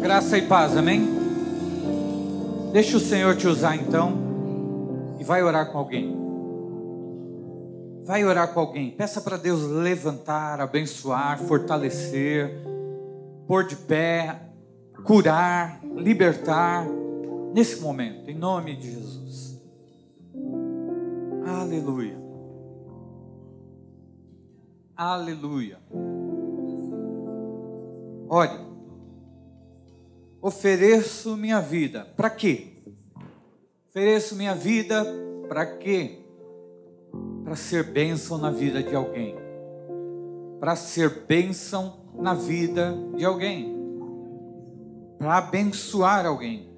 Graça 0.00 0.38
e 0.38 0.42
paz, 0.42 0.76
amém? 0.76 1.06
Deixa 2.72 2.96
o 2.96 3.00
Senhor 3.00 3.36
te 3.36 3.48
usar 3.48 3.74
então 3.74 5.16
e 5.18 5.24
vai 5.24 5.42
orar 5.42 5.72
com 5.72 5.78
alguém. 5.78 6.16
Vai 8.04 8.24
orar 8.24 8.54
com 8.54 8.60
alguém. 8.60 8.92
Peça 8.92 9.20
para 9.20 9.36
Deus 9.36 9.62
levantar, 9.62 10.60
abençoar, 10.60 11.40
fortalecer, 11.40 12.62
pôr 13.46 13.66
de 13.66 13.74
pé, 13.74 14.40
curar, 15.02 15.80
libertar 15.96 16.86
nesse 17.52 17.80
momento, 17.80 18.30
em 18.30 18.34
nome 18.34 18.76
de 18.76 18.92
Jesus. 18.92 19.60
Aleluia. 21.44 22.16
Aleluia. 24.96 25.78
Olha, 28.28 28.67
ofereço 30.40 31.36
minha 31.36 31.60
vida. 31.60 32.06
Para 32.16 32.30
quê? 32.30 32.68
Ofereço 33.88 34.36
minha 34.36 34.54
vida 34.54 35.04
para 35.48 35.66
quê? 35.66 36.18
Para 37.44 37.56
ser 37.56 37.84
bênção 37.84 38.38
na 38.38 38.50
vida 38.50 38.82
de 38.82 38.94
alguém. 38.94 39.34
Para 40.60 40.76
ser 40.76 41.24
bênção 41.26 42.00
na 42.14 42.34
vida 42.34 42.94
de 43.16 43.24
alguém. 43.24 43.76
Para 45.18 45.38
abençoar 45.38 46.26
alguém. 46.26 46.68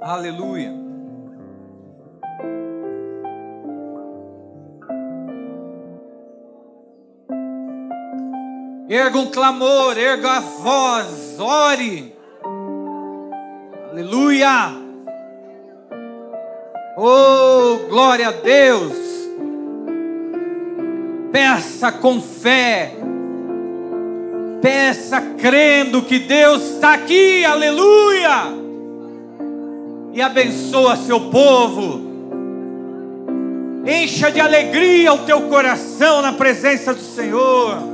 Aleluia. 0.00 0.83
Erga 8.94 9.18
um 9.18 9.26
clamor, 9.26 9.98
erga 9.98 10.34
a 10.34 10.40
voz, 10.40 11.36
ore. 11.40 12.14
Aleluia. 13.90 14.72
Oh, 16.96 17.88
glória 17.88 18.28
a 18.28 18.30
Deus. 18.30 18.96
Peça 21.32 21.90
com 21.90 22.22
fé. 22.22 22.92
Peça 24.62 25.20
crendo 25.40 26.00
que 26.02 26.20
Deus 26.20 26.62
está 26.62 26.94
aqui. 26.94 27.44
Aleluia. 27.44 28.44
E 30.12 30.22
abençoa 30.22 30.94
seu 30.94 31.18
povo. 31.32 32.00
Encha 33.84 34.30
de 34.30 34.40
alegria 34.40 35.12
o 35.12 35.18
teu 35.26 35.48
coração 35.48 36.22
na 36.22 36.32
presença 36.32 36.94
do 36.94 37.02
Senhor. 37.02 37.93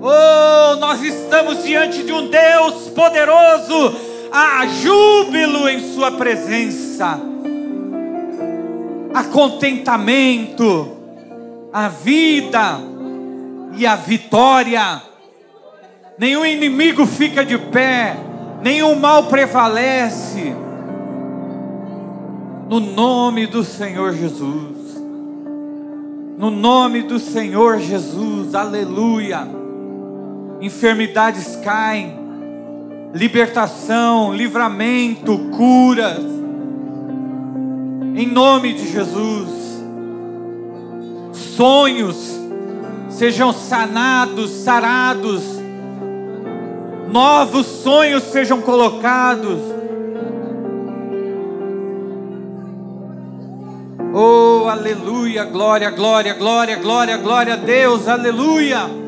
Oh, 0.00 0.76
nós 0.76 1.02
estamos 1.02 1.64
diante 1.64 2.02
de 2.02 2.12
um 2.12 2.28
Deus 2.28 2.88
poderoso, 2.90 3.96
há 4.30 4.66
júbilo 4.66 5.68
em 5.68 5.80
Sua 5.94 6.12
presença, 6.12 7.18
há 9.14 9.24
contentamento, 9.24 10.96
a 11.72 11.88
vida 11.88 12.78
e 13.76 13.86
a 13.86 13.96
vitória. 13.96 15.02
Nenhum 16.18 16.44
inimigo 16.44 17.06
fica 17.06 17.44
de 17.44 17.56
pé, 17.56 18.16
nenhum 18.62 18.96
mal 18.96 19.24
prevalece. 19.24 20.54
No 22.68 22.80
nome 22.80 23.46
do 23.46 23.62
Senhor 23.62 24.12
Jesus. 24.12 24.76
No 26.36 26.50
nome 26.50 27.02
do 27.02 27.18
Senhor 27.18 27.78
Jesus. 27.78 28.54
Aleluia 28.54 29.65
enfermidades 30.60 31.56
caem, 31.56 32.18
libertação, 33.12 34.34
livramento, 34.34 35.38
curas, 35.56 36.24
em 38.14 38.26
nome 38.26 38.72
de 38.72 38.90
Jesus. 38.90 39.48
Sonhos 41.32 42.38
sejam 43.08 43.52
sanados, 43.52 44.50
sarados, 44.50 45.42
novos 47.10 47.66
sonhos 47.66 48.22
sejam 48.24 48.60
colocados. 48.60 49.76
Oh, 54.18 54.66
aleluia, 54.68 55.44
glória, 55.44 55.90
glória, 55.90 56.34
glória, 56.34 56.76
glória, 56.76 57.16
glória 57.18 57.54
a 57.54 57.56
Deus, 57.56 58.08
aleluia. 58.08 59.05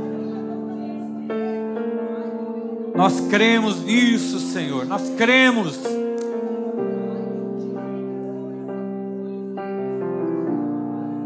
Nós 2.98 3.20
cremos 3.31 3.81
nisso, 3.84 4.41
Senhor, 4.41 4.84
nós 4.84 5.09
cremos. 5.16 5.78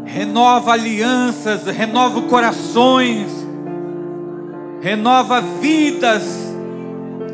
Renova 0.05 0.73
alianças, 0.73 1.65
renova 1.65 2.21
corações, 2.29 3.31
renova 4.81 5.41
vidas, 5.41 6.53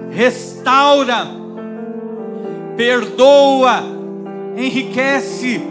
restaura, 0.09 1.27
perdoa, 2.77 3.83
enriquece 4.55 5.61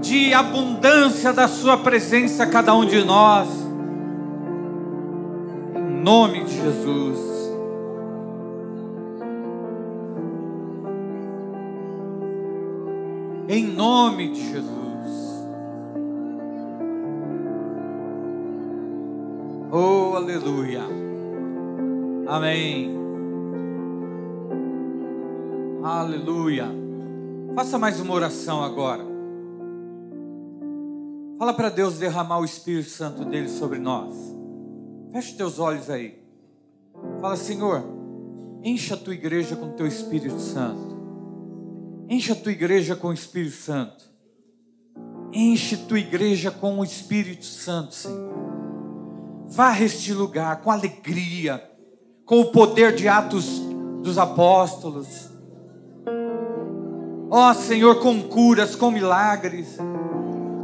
de 0.00 0.32
abundância 0.32 1.34
da 1.34 1.46
Sua 1.46 1.76
presença 1.76 2.46
cada 2.46 2.74
um 2.74 2.86
de 2.86 3.04
nós. 3.04 3.46
Em 5.76 6.02
nome 6.02 6.44
de 6.44 6.62
Jesus. 6.62 7.49
Em 13.52 13.66
nome 13.66 14.30
de 14.30 14.48
Jesus. 14.48 14.70
Oh, 19.72 20.14
aleluia. 20.14 20.82
Amém. 22.28 22.96
Aleluia. 25.82 26.68
Faça 27.56 27.76
mais 27.76 27.98
uma 27.98 28.14
oração 28.14 28.62
agora. 28.62 29.04
Fala 31.36 31.52
para 31.52 31.70
Deus 31.70 31.98
derramar 31.98 32.38
o 32.38 32.44
Espírito 32.44 32.90
Santo 32.90 33.24
dele 33.24 33.48
sobre 33.48 33.80
nós. 33.80 34.14
Feche 35.10 35.36
teus 35.36 35.58
olhos 35.58 35.90
aí. 35.90 36.22
Fala, 37.20 37.34
Senhor, 37.34 37.82
encha 38.62 38.94
a 38.94 38.96
tua 38.96 39.14
igreja 39.14 39.56
com 39.56 39.70
teu 39.70 39.88
Espírito 39.88 40.38
Santo. 40.38 40.99
Enche 42.12 42.32
a 42.32 42.34
tua 42.34 42.50
igreja 42.50 42.96
com 42.96 43.06
o 43.06 43.12
Espírito 43.12 43.54
Santo. 43.54 44.04
Enche 45.32 45.76
tua 45.76 46.00
igreja 46.00 46.50
com 46.50 46.80
o 46.80 46.84
Espírito 46.84 47.44
Santo, 47.44 47.94
Senhor. 47.94 48.34
Vá 49.46 49.80
este 49.80 50.12
lugar 50.12 50.60
com 50.60 50.72
alegria, 50.72 51.62
com 52.26 52.40
o 52.40 52.46
poder 52.46 52.96
de 52.96 53.06
Atos 53.06 53.60
dos 54.02 54.18
Apóstolos. 54.18 55.30
Ó 57.30 57.48
oh, 57.48 57.54
Senhor, 57.54 58.00
com 58.00 58.20
curas, 58.22 58.74
com 58.74 58.90
milagres, 58.90 59.76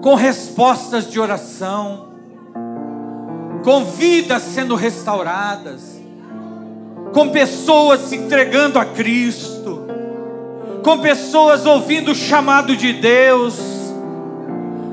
com 0.02 0.16
respostas 0.16 1.08
de 1.08 1.20
oração, 1.20 2.08
com 3.62 3.84
vidas 3.84 4.42
sendo 4.42 4.74
restauradas, 4.74 5.96
com 7.14 7.30
pessoas 7.30 8.00
se 8.00 8.16
entregando 8.16 8.80
a 8.80 8.84
Cristo 8.84 9.55
com 10.86 10.98
pessoas 10.98 11.66
ouvindo 11.66 12.12
o 12.12 12.14
chamado 12.14 12.76
de 12.76 12.92
Deus, 12.92 13.58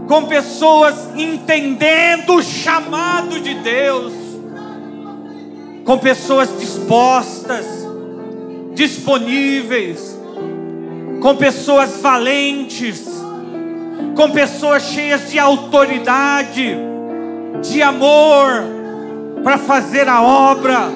com 0.07 0.23
pessoas 0.23 1.07
entendendo 1.15 2.33
o 2.33 2.41
chamado 2.41 3.39
de 3.39 3.53
Deus, 3.53 4.11
com 5.85 5.99
pessoas 5.99 6.49
dispostas, 6.57 7.67
disponíveis, 8.73 10.17
com 11.21 11.35
pessoas 11.35 12.01
valentes, 12.01 13.07
com 14.15 14.31
pessoas 14.31 14.81
cheias 14.85 15.29
de 15.29 15.37
autoridade, 15.37 16.75
de 17.61 17.83
amor, 17.83 18.63
para 19.43 19.59
fazer 19.59 20.09
a 20.09 20.23
obra. 20.23 20.89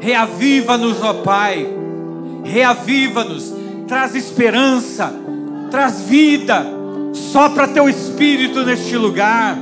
Reaviva-nos, 0.00 1.02
ó 1.02 1.12
Pai 1.12 1.81
reaviva-nos, 2.44 3.52
traz 3.86 4.14
esperança, 4.14 5.12
traz 5.70 6.02
vida, 6.02 6.64
sopra 7.12 7.68
teu 7.68 7.88
espírito 7.88 8.64
neste 8.64 8.96
lugar, 8.96 9.56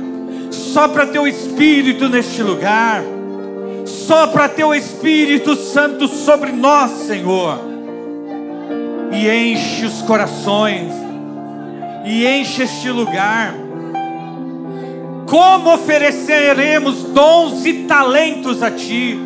sopra 0.49 1.07
teu 1.07 1.27
espírito 1.27 2.09
neste 2.09 2.41
lugar, 2.41 3.03
sopra 3.85 4.49
teu 4.49 4.73
Espírito 4.73 5.55
Santo 5.55 6.07
sobre 6.07 6.51
nós, 6.51 6.91
Senhor, 7.07 7.59
e 9.11 9.29
enche 9.29 9.85
os 9.85 10.01
corações, 10.01 10.91
e 12.05 12.25
enche 12.27 12.63
este 12.63 12.89
lugar. 12.89 13.53
Como 15.27 15.73
ofereceremos 15.73 17.03
dons 17.03 17.65
e 17.65 17.85
talentos 17.85 18.61
a 18.61 18.69
Ti, 18.69 19.17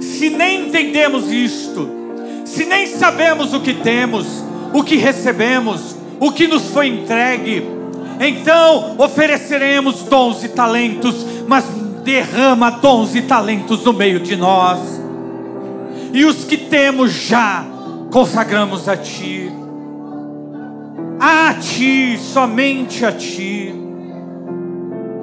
se 0.00 0.28
nem 0.28 0.68
entendemos 0.68 1.32
isto, 1.32 1.88
se 2.50 2.64
nem 2.64 2.86
sabemos 2.86 3.54
o 3.54 3.60
que 3.60 3.74
temos, 3.74 4.26
o 4.74 4.82
que 4.82 4.96
recebemos, 4.96 5.94
o 6.18 6.32
que 6.32 6.48
nos 6.48 6.66
foi 6.66 6.88
entregue? 6.88 7.64
Então 8.18 8.96
ofereceremos 8.98 10.02
dons 10.02 10.42
e 10.42 10.48
talentos, 10.48 11.24
mas 11.46 11.64
derrama 12.02 12.70
dons 12.70 13.14
e 13.14 13.22
talentos 13.22 13.84
no 13.84 13.92
meio 13.92 14.18
de 14.18 14.36
nós. 14.36 15.00
E 16.12 16.24
os 16.24 16.44
que 16.44 16.56
temos 16.56 17.12
já 17.12 17.64
consagramos 18.10 18.88
a 18.88 18.96
Ti, 18.96 19.50
a 21.20 21.54
Ti, 21.54 22.18
somente 22.18 23.06
a 23.06 23.12
Ti. 23.12 23.72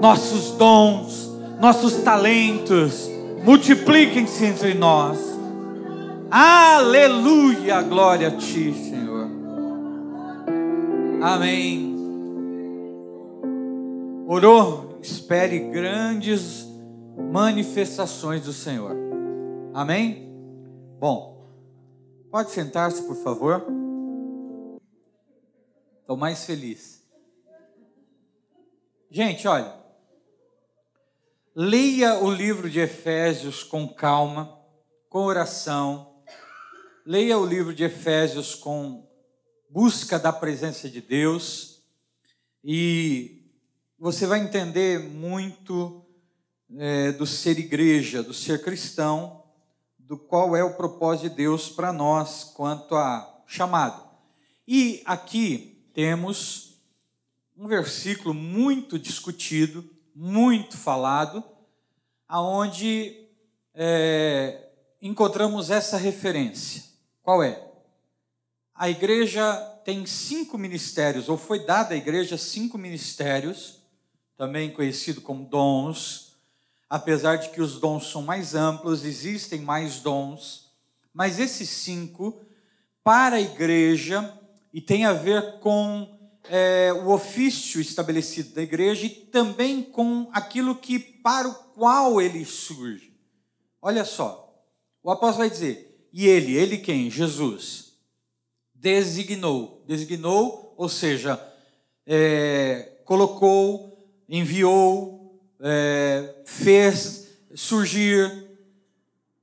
Nossos 0.02 0.52
dons, 0.52 1.30
nossos 1.60 1.96
talentos, 1.98 3.10
multipliquem-se 3.44 4.46
entre 4.46 4.74
nós. 4.74 5.37
Aleluia, 6.30 7.82
glória 7.84 8.28
a 8.28 8.38
Ti, 8.38 8.74
Senhor. 8.74 9.30
Amém. 11.22 11.96
Orou, 14.28 15.00
espere 15.02 15.58
grandes 15.72 16.68
manifestações 17.32 18.44
do 18.44 18.52
Senhor. 18.52 18.94
Amém? 19.74 20.28
Bom, 21.00 21.48
pode 22.30 22.52
sentar-se, 22.52 23.04
por 23.04 23.16
favor. 23.16 23.66
Estou 26.02 26.18
mais 26.18 26.44
feliz. 26.44 27.08
Gente, 29.10 29.48
olha. 29.48 29.74
Leia 31.56 32.20
o 32.20 32.30
livro 32.30 32.70
de 32.70 32.82
Efésios 32.82 33.64
com 33.64 33.88
calma, 33.88 34.60
com 35.10 35.24
oração. 35.24 36.17
Leia 37.10 37.38
o 37.38 37.46
livro 37.46 37.74
de 37.74 37.86
Efésios 37.86 38.54
com 38.54 39.10
busca 39.70 40.20
da 40.20 40.34
presença 40.34 40.90
de 40.90 41.00
Deus. 41.00 41.82
E 42.62 43.50
você 43.98 44.28
vai 44.28 44.42
entender 44.42 45.00
muito 45.00 46.06
é, 46.78 47.14
do 47.14 47.26
ser 47.26 47.58
igreja, 47.60 48.22
do 48.22 48.34
ser 48.34 48.62
cristão, 48.62 49.42
do 49.98 50.18
qual 50.18 50.54
é 50.54 50.62
o 50.66 50.76
propósito 50.76 51.30
de 51.30 51.36
Deus 51.38 51.70
para 51.70 51.94
nós 51.94 52.44
quanto 52.44 52.94
a 52.94 53.42
chamado. 53.48 54.04
E 54.68 55.02
aqui 55.06 55.90
temos 55.94 56.78
um 57.56 57.70
versículo 57.70 58.34
muito 58.34 59.00
discutido, 59.00 59.90
muito 60.14 60.76
falado, 60.76 61.42
aonde 62.28 63.30
é, 63.74 64.72
encontramos 65.02 65.70
essa 65.70 65.96
referência. 65.96 66.87
Qual 67.28 67.44
é? 67.44 67.62
A 68.74 68.90
igreja 68.90 69.54
tem 69.84 70.06
cinco 70.06 70.58
ministérios, 70.58 71.28
ou 71.28 71.38
foi 71.38 71.66
dada 71.66 71.94
à 71.94 71.98
igreja 71.98 72.38
cinco 72.38 72.78
ministérios, 72.78 73.82
também 74.38 74.72
conhecido 74.72 75.20
como 75.20 75.44
dons, 75.44 76.38
apesar 76.90 77.36
de 77.36 77.50
que 77.50 77.60
os 77.60 77.82
dons 77.82 78.10
são 78.10 78.22
mais 78.22 78.56
amplos, 78.56 79.04
existem 79.04 79.60
mais 79.60 80.00
dons, 80.00 80.72
mas 81.14 81.38
esses 81.38 81.68
cinco, 81.68 82.46
para 83.04 83.36
a 83.36 83.42
igreja, 83.42 84.34
e 84.74 84.80
tem 84.80 85.04
a 85.04 85.12
ver 85.12 85.60
com 85.60 86.18
é, 86.46 86.94
o 86.94 87.10
ofício 87.10 87.82
estabelecido 87.82 88.56
da 88.56 88.62
igreja 88.62 89.06
e 89.06 89.10
também 89.10 89.84
com 89.84 90.30
aquilo 90.32 90.76
que 90.76 90.98
para 90.98 91.50
o 91.50 91.54
qual 91.74 92.22
ele 92.22 92.46
surge. 92.46 93.14
Olha 93.82 94.06
só, 94.06 94.64
o 95.04 95.12
apóstolo 95.12 95.40
vai 95.40 95.50
dizer, 95.50 95.87
e 96.18 96.28
ele, 96.28 96.56
ele 96.56 96.80
quem? 96.80 97.12
Jesus, 97.12 97.94
designou, 98.74 99.84
designou, 99.86 100.74
ou 100.76 100.90
seja, 100.90 101.40
é, 102.08 103.02
colocou, 103.06 104.12
enviou, 104.28 105.40
é, 105.60 106.42
fez 106.44 107.28
surgir, 107.54 108.50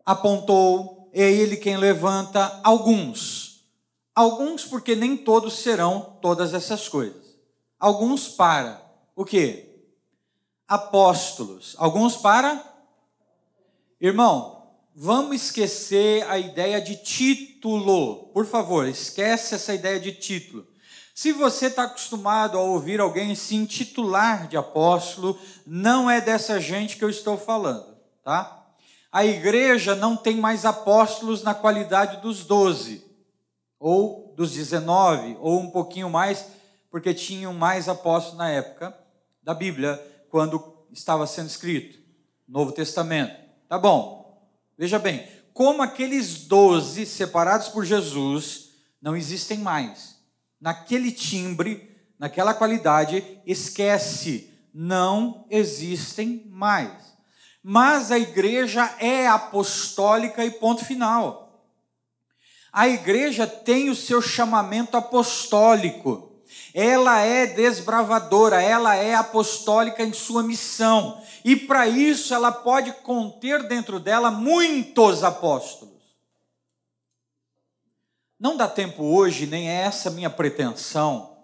apontou, 0.05 1.09
é 1.13 1.31
Ele 1.31 1.57
quem 1.57 1.77
levanta 1.77 2.61
alguns. 2.65 3.65
Alguns, 4.13 4.65
porque 4.65 4.97
nem 4.97 5.17
todos 5.17 5.59
serão 5.59 6.19
todas 6.21 6.55
essas 6.55 6.89
coisas. 6.89 7.39
Alguns 7.79 8.29
para 8.29 8.85
o 9.15 9.25
quê? 9.25 9.87
Apóstolos. 10.67 11.77
Alguns 11.79 12.17
para. 12.17 12.69
Irmão, 14.01 14.64
vamos 14.95 15.37
esquecer 15.37 16.25
a 16.31 16.39
ideia 16.39 16.81
de 16.81 16.97
título. 16.97 18.29
Por 18.33 18.47
favor, 18.47 18.87
esquece 18.87 19.55
essa 19.55 19.75
ideia 19.75 19.99
de 19.99 20.13
título. 20.13 20.67
Se 21.15 21.33
você 21.33 21.67
está 21.67 21.85
acostumado 21.85 22.59
a 22.59 22.63
ouvir 22.63 23.01
alguém 23.01 23.35
se 23.35 23.55
intitular 23.55 24.49
de 24.49 24.57
apóstolo, 24.57 25.39
não 25.67 26.11
é 26.11 26.21
dessa 26.21 26.61
gente 26.61 26.97
que 26.97 27.05
eu 27.05 27.11
estou 27.11 27.39
falando, 27.39 27.97
tá? 28.23 28.65
A 29.13 29.25
igreja 29.25 29.95
não 29.95 30.17
tem 30.17 30.37
mais 30.37 30.65
apóstolos 30.65 31.45
na 31.45 31.55
qualidade 31.55 32.21
dos 32.21 32.45
doze, 32.45 33.05
ou 33.79 34.35
dos 34.37 34.55
dezenove, 34.55 35.37
ou 35.41 35.61
um 35.61 35.71
pouquinho 35.71 36.11
mais, 36.11 36.47
porque 36.91 37.15
tinham 37.15 37.55
mais 37.55 37.89
apóstolos 37.89 38.37
na 38.37 38.51
época 38.51 38.93
da 39.41 39.55
Bíblia, 39.55 40.03
quando 40.31 40.85
estava 40.93 41.29
sendo 41.29 41.47
escrito, 41.47 41.97
Novo 42.49 42.73
Testamento. 42.73 43.37
Tá 43.69 43.79
bom, 43.79 44.24
veja 44.79 44.99
bem, 44.99 45.29
como 45.53 45.83
aqueles 45.83 46.47
doze 46.47 47.07
separados 47.07 47.69
por 47.69 47.85
Jesus 47.85 48.71
não 49.01 49.17
existem 49.17 49.59
mais 49.59 50.15
naquele 50.65 51.13
timbre, 51.13 51.95
naquela 52.19 52.55
qualidade, 52.55 53.23
esquece, 53.45 54.51
não 54.73 55.47
existem 55.51 56.47
mais. 56.49 57.15
Mas 57.63 58.11
a 58.11 58.19
igreja 58.19 58.97
é 58.99 59.27
apostólica 59.27 60.43
e 60.43 60.51
ponto 60.51 60.83
final. 60.83 61.69
A 62.73 62.89
igreja 62.89 63.47
tem 63.47 63.91
o 63.91 63.95
seu 63.95 64.23
chamamento 64.23 64.97
apostólico. 64.97 66.34
Ela 66.73 67.21
é 67.21 67.47
desbravadora, 67.47 68.63
ela 68.63 68.95
é 68.97 69.15
apostólica 69.15 70.03
em 70.03 70.13
sua 70.13 70.43
missão. 70.43 71.23
E 71.45 71.55
para 71.55 71.87
isso 71.87 72.35
ela 72.35 72.51
pode 72.51 72.93
conter 72.93 73.63
dentro 73.69 74.01
dela 74.01 74.31
muitos 74.31 75.23
apóstolos. 75.23 75.95
Não 78.39 78.57
dá 78.57 78.69
tempo 78.69 79.05
hoje, 79.05 79.47
nem 79.47 79.71
é 79.71 79.83
essa 79.83 80.11
minha 80.11 80.29
pretensão, 80.29 81.35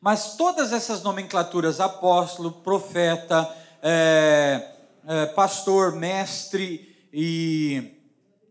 mas 0.00 0.36
todas 0.36 0.72
essas 0.72 1.02
nomenclaturas, 1.02 1.80
apóstolo, 1.80 2.50
profeta, 2.50 3.54
é, 3.82 4.70
é, 5.06 5.26
pastor, 5.26 5.92
mestre 5.92 6.96
e 7.12 7.92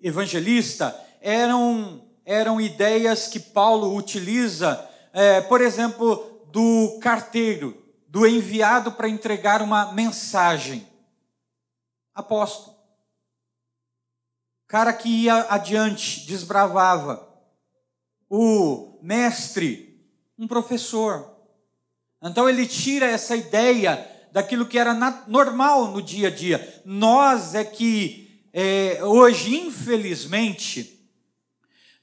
evangelista, 0.01 0.95
eram, 1.21 2.01
eram 2.25 2.61
ideias 2.61 3.27
que 3.27 3.39
Paulo 3.39 3.95
utiliza, 3.95 4.87
é, 5.13 5.41
por 5.41 5.61
exemplo, 5.61 6.45
do 6.51 6.99
carteiro, 7.01 7.85
do 8.07 8.25
enviado 8.27 8.91
para 8.91 9.09
entregar 9.09 9.61
uma 9.61 9.91
mensagem. 9.93 10.87
Apóstolo. 12.13 12.77
Cara 14.67 14.93
que 14.93 15.09
ia 15.09 15.47
adiante, 15.49 16.25
desbravava 16.25 17.27
o 18.29 18.99
mestre, 19.01 19.99
um 20.37 20.47
professor. 20.47 21.35
Então 22.21 22.47
ele 22.47 22.67
tira 22.67 23.07
essa 23.07 23.35
ideia 23.35 24.07
daquilo 24.31 24.67
que 24.67 24.77
era 24.77 24.93
normal 25.27 25.87
no 25.87 26.01
dia 26.01 26.27
a 26.27 26.31
dia. 26.31 26.81
Nós 26.85 27.55
é 27.55 27.63
que 27.63 28.47
é, 28.53 29.03
hoje, 29.03 29.55
infelizmente, 29.55 30.99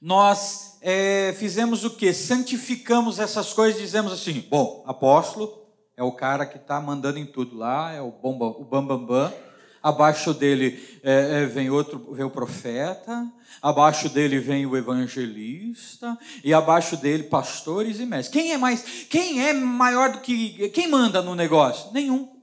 nós 0.01 0.76
é, 0.89 1.33
fizemos 1.33 1.83
o 1.83 1.89
que? 1.89 2.13
Santificamos 2.13 3.19
essas 3.19 3.51
coisas, 3.51 3.81
dizemos 3.81 4.13
assim: 4.13 4.45
bom, 4.49 4.83
apóstolo 4.87 5.67
é 5.97 6.03
o 6.03 6.13
cara 6.13 6.45
que 6.45 6.57
está 6.57 6.79
mandando 6.79 7.19
em 7.19 7.25
tudo 7.25 7.57
lá, 7.57 7.91
é 7.91 8.01
o 8.01 8.09
bambambam. 8.09 8.65
Bam, 8.65 9.05
bam 9.05 9.33
abaixo 9.81 10.33
dele 10.33 10.81
é, 11.03 11.41
é, 11.41 11.45
vem 11.45 11.69
outro, 11.69 12.13
vem 12.13 12.25
o 12.25 12.29
profeta, 12.29 13.25
abaixo 13.61 14.09
dele 14.09 14.39
vem 14.39 14.65
o 14.65 14.75
evangelista, 14.75 16.17
e 16.43 16.53
abaixo 16.53 16.97
dele 16.97 17.23
pastores 17.23 17.99
e 17.99 18.05
mestres. 18.05 18.33
Quem 18.33 18.51
é 18.51 18.57
mais, 18.57 18.81
quem 19.09 19.45
é 19.45 19.53
maior 19.53 20.11
do 20.11 20.19
que, 20.19 20.69
quem 20.69 20.87
manda 20.87 21.21
no 21.21 21.35
negócio? 21.35 21.91
Nenhum. 21.93 22.41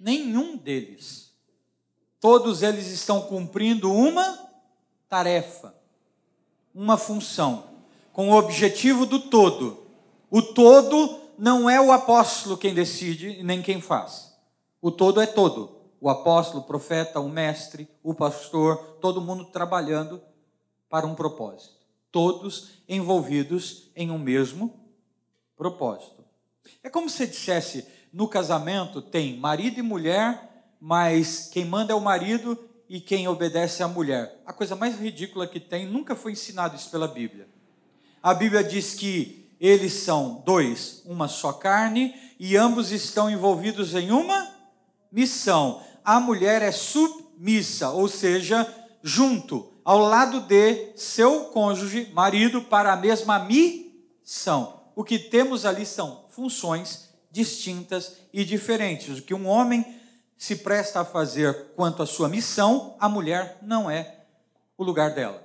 Nenhum 0.00 0.56
deles. 0.56 1.32
Todos 2.20 2.62
eles 2.62 2.88
estão 2.88 3.22
cumprindo 3.22 3.92
uma 3.92 4.38
tarefa, 5.08 5.74
uma 6.74 6.96
função. 6.96 7.70
com 8.12 8.28
o 8.28 8.34
objetivo 8.34 9.06
do 9.06 9.18
todo. 9.18 9.86
O 10.30 10.42
todo 10.42 11.18
não 11.38 11.68
é 11.68 11.80
o 11.80 11.90
apóstolo 11.90 12.58
quem 12.58 12.74
decide, 12.74 13.42
nem 13.42 13.62
quem 13.62 13.80
faz. 13.80 14.36
O 14.82 14.90
todo 14.90 15.20
é 15.20 15.26
todo. 15.26 15.70
O 15.98 16.10
apóstolo, 16.10 16.60
o 16.62 16.66
profeta, 16.66 17.20
o 17.20 17.28
mestre, 17.28 17.88
o 18.02 18.12
pastor, 18.12 18.98
todo 19.00 19.20
mundo 19.20 19.46
trabalhando 19.46 20.20
para 20.90 21.06
um 21.06 21.14
propósito. 21.14 21.74
Todos 22.10 22.82
envolvidos 22.86 23.90
em 23.96 24.10
um 24.10 24.18
mesmo 24.18 24.78
propósito. 25.56 26.22
É 26.82 26.90
como 26.90 27.08
se 27.08 27.26
dissesse: 27.26 27.86
no 28.12 28.28
casamento 28.28 29.00
tem 29.00 29.38
marido 29.38 29.78
e 29.78 29.82
mulher, 29.82 30.66
mas 30.78 31.48
quem 31.50 31.64
manda 31.64 31.92
é 31.92 31.96
o 31.96 32.00
marido 32.00 32.58
e 32.92 33.00
quem 33.00 33.26
obedece 33.26 33.82
a 33.82 33.88
mulher. 33.88 34.38
A 34.44 34.52
coisa 34.52 34.76
mais 34.76 35.00
ridícula 35.00 35.46
que 35.46 35.58
tem, 35.58 35.86
nunca 35.86 36.14
foi 36.14 36.32
ensinado 36.32 36.76
isso 36.76 36.90
pela 36.90 37.08
Bíblia. 37.08 37.48
A 38.22 38.34
Bíblia 38.34 38.62
diz 38.62 38.92
que 38.92 39.50
eles 39.58 39.94
são 39.94 40.42
dois, 40.44 41.02
uma 41.06 41.26
só 41.26 41.54
carne, 41.54 42.14
e 42.38 42.54
ambos 42.54 42.92
estão 42.92 43.30
envolvidos 43.30 43.94
em 43.94 44.10
uma 44.10 44.46
missão. 45.10 45.82
A 46.04 46.20
mulher 46.20 46.60
é 46.60 46.70
submissa, 46.70 47.88
ou 47.88 48.08
seja, 48.08 48.70
junto, 49.02 49.72
ao 49.82 49.98
lado 49.98 50.42
de 50.42 50.92
seu 50.94 51.46
cônjuge, 51.46 52.10
marido, 52.12 52.60
para 52.60 52.92
a 52.92 52.96
mesma 52.96 53.38
missão. 53.38 54.82
O 54.94 55.02
que 55.02 55.18
temos 55.18 55.64
ali 55.64 55.86
são 55.86 56.26
funções 56.28 57.08
distintas 57.30 58.18
e 58.34 58.44
diferentes. 58.44 59.18
O 59.18 59.22
que 59.22 59.32
um 59.32 59.48
homem 59.48 60.01
se 60.42 60.56
presta 60.56 61.02
a 61.02 61.04
fazer 61.04 61.66
quanto 61.76 62.02
à 62.02 62.06
sua 62.06 62.28
missão, 62.28 62.96
a 62.98 63.08
mulher 63.08 63.58
não 63.62 63.88
é 63.88 64.24
o 64.76 64.82
lugar 64.82 65.14
dela. 65.14 65.40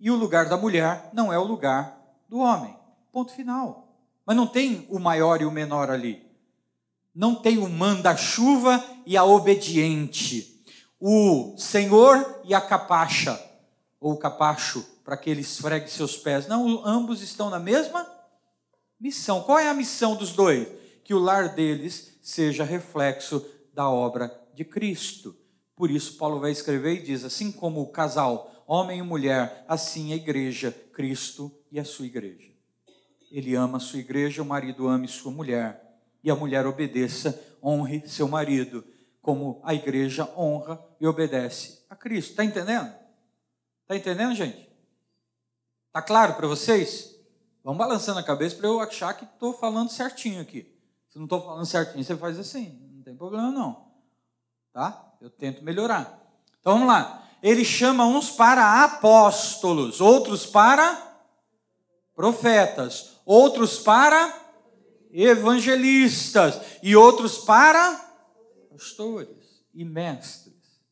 E 0.00 0.10
o 0.10 0.16
lugar 0.16 0.48
da 0.48 0.56
mulher 0.56 1.10
não 1.12 1.32
é 1.32 1.38
o 1.38 1.44
lugar 1.44 1.96
do 2.28 2.40
homem. 2.40 2.76
Ponto 3.12 3.30
final. 3.30 3.86
Mas 4.26 4.34
não 4.36 4.48
tem 4.48 4.84
o 4.90 4.98
maior 4.98 5.40
e 5.40 5.44
o 5.44 5.50
menor 5.52 5.92
ali. 5.92 6.28
Não 7.14 7.36
tem 7.36 7.56
o 7.56 7.68
manda-chuva 7.68 8.84
e 9.06 9.16
a 9.16 9.22
obediente. 9.22 10.60
O 10.98 11.54
senhor 11.56 12.40
e 12.42 12.52
a 12.52 12.60
capacha, 12.60 13.40
ou 14.00 14.16
capacho, 14.16 14.84
para 15.04 15.16
que 15.16 15.30
ele 15.30 15.42
esfregue 15.42 15.88
seus 15.88 16.16
pés. 16.16 16.48
Não, 16.48 16.84
ambos 16.84 17.22
estão 17.22 17.48
na 17.48 17.60
mesma 17.60 18.04
missão. 18.98 19.40
Qual 19.42 19.60
é 19.60 19.68
a 19.68 19.74
missão 19.74 20.16
dos 20.16 20.32
dois? 20.32 20.66
Que 21.04 21.14
o 21.14 21.20
lar 21.20 21.54
deles 21.54 22.18
seja 22.20 22.64
reflexo 22.64 23.46
da 23.72 23.88
obra 23.88 24.30
de 24.54 24.64
Cristo. 24.64 25.36
Por 25.74 25.90
isso, 25.90 26.16
Paulo 26.16 26.40
vai 26.40 26.50
escrever 26.50 27.00
e 27.00 27.02
diz: 27.02 27.24
assim 27.24 27.50
como 27.50 27.80
o 27.80 27.90
casal, 27.90 28.64
homem 28.66 28.98
e 28.98 29.02
mulher, 29.02 29.64
assim 29.68 30.12
a 30.12 30.16
igreja, 30.16 30.70
Cristo 30.92 31.50
e 31.70 31.80
a 31.80 31.84
sua 31.84 32.06
igreja. 32.06 32.52
Ele 33.30 33.54
ama 33.54 33.78
a 33.78 33.80
sua 33.80 33.98
igreja, 33.98 34.42
o 34.42 34.46
marido 34.46 34.86
ame 34.86 35.08
sua 35.08 35.32
mulher, 35.32 35.98
e 36.22 36.30
a 36.30 36.36
mulher 36.36 36.66
obedeça, 36.66 37.40
honre 37.62 38.06
seu 38.06 38.28
marido, 38.28 38.84
como 39.20 39.60
a 39.64 39.74
igreja 39.74 40.28
honra 40.36 40.82
e 41.00 41.06
obedece 41.06 41.84
a 41.88 41.96
Cristo. 41.96 42.30
Está 42.30 42.44
entendendo? 42.44 42.92
Está 43.82 43.96
entendendo, 43.96 44.34
gente? 44.34 44.68
Está 45.88 46.02
claro 46.02 46.34
para 46.34 46.46
vocês? 46.46 47.14
Vamos 47.64 47.78
balançando 47.78 48.18
a 48.18 48.22
cabeça 48.22 48.56
para 48.56 48.66
eu 48.66 48.80
achar 48.80 49.14
que 49.14 49.24
estou 49.24 49.52
falando 49.52 49.90
certinho 49.90 50.40
aqui. 50.40 50.74
Se 51.08 51.18
não 51.18 51.24
estou 51.24 51.42
falando 51.42 51.66
certinho, 51.66 52.02
você 52.02 52.16
faz 52.16 52.38
assim, 52.38 52.91
problema 53.22 53.52
não. 53.52 53.86
Tá? 54.72 55.14
Eu 55.20 55.30
tento 55.30 55.62
melhorar. 55.62 56.20
Então 56.58 56.72
vamos 56.72 56.88
lá. 56.88 57.22
Ele 57.40 57.64
chama 57.64 58.04
uns 58.04 58.30
para 58.30 58.82
apóstolos, 58.82 60.00
outros 60.00 60.44
para 60.44 61.20
profetas, 62.16 63.20
outros 63.24 63.78
para 63.78 64.40
evangelistas 65.12 66.60
e 66.82 66.96
outros 66.96 67.38
para 67.38 67.94
pastores 68.72 69.64
e 69.72 69.84
mestres. 69.84 70.82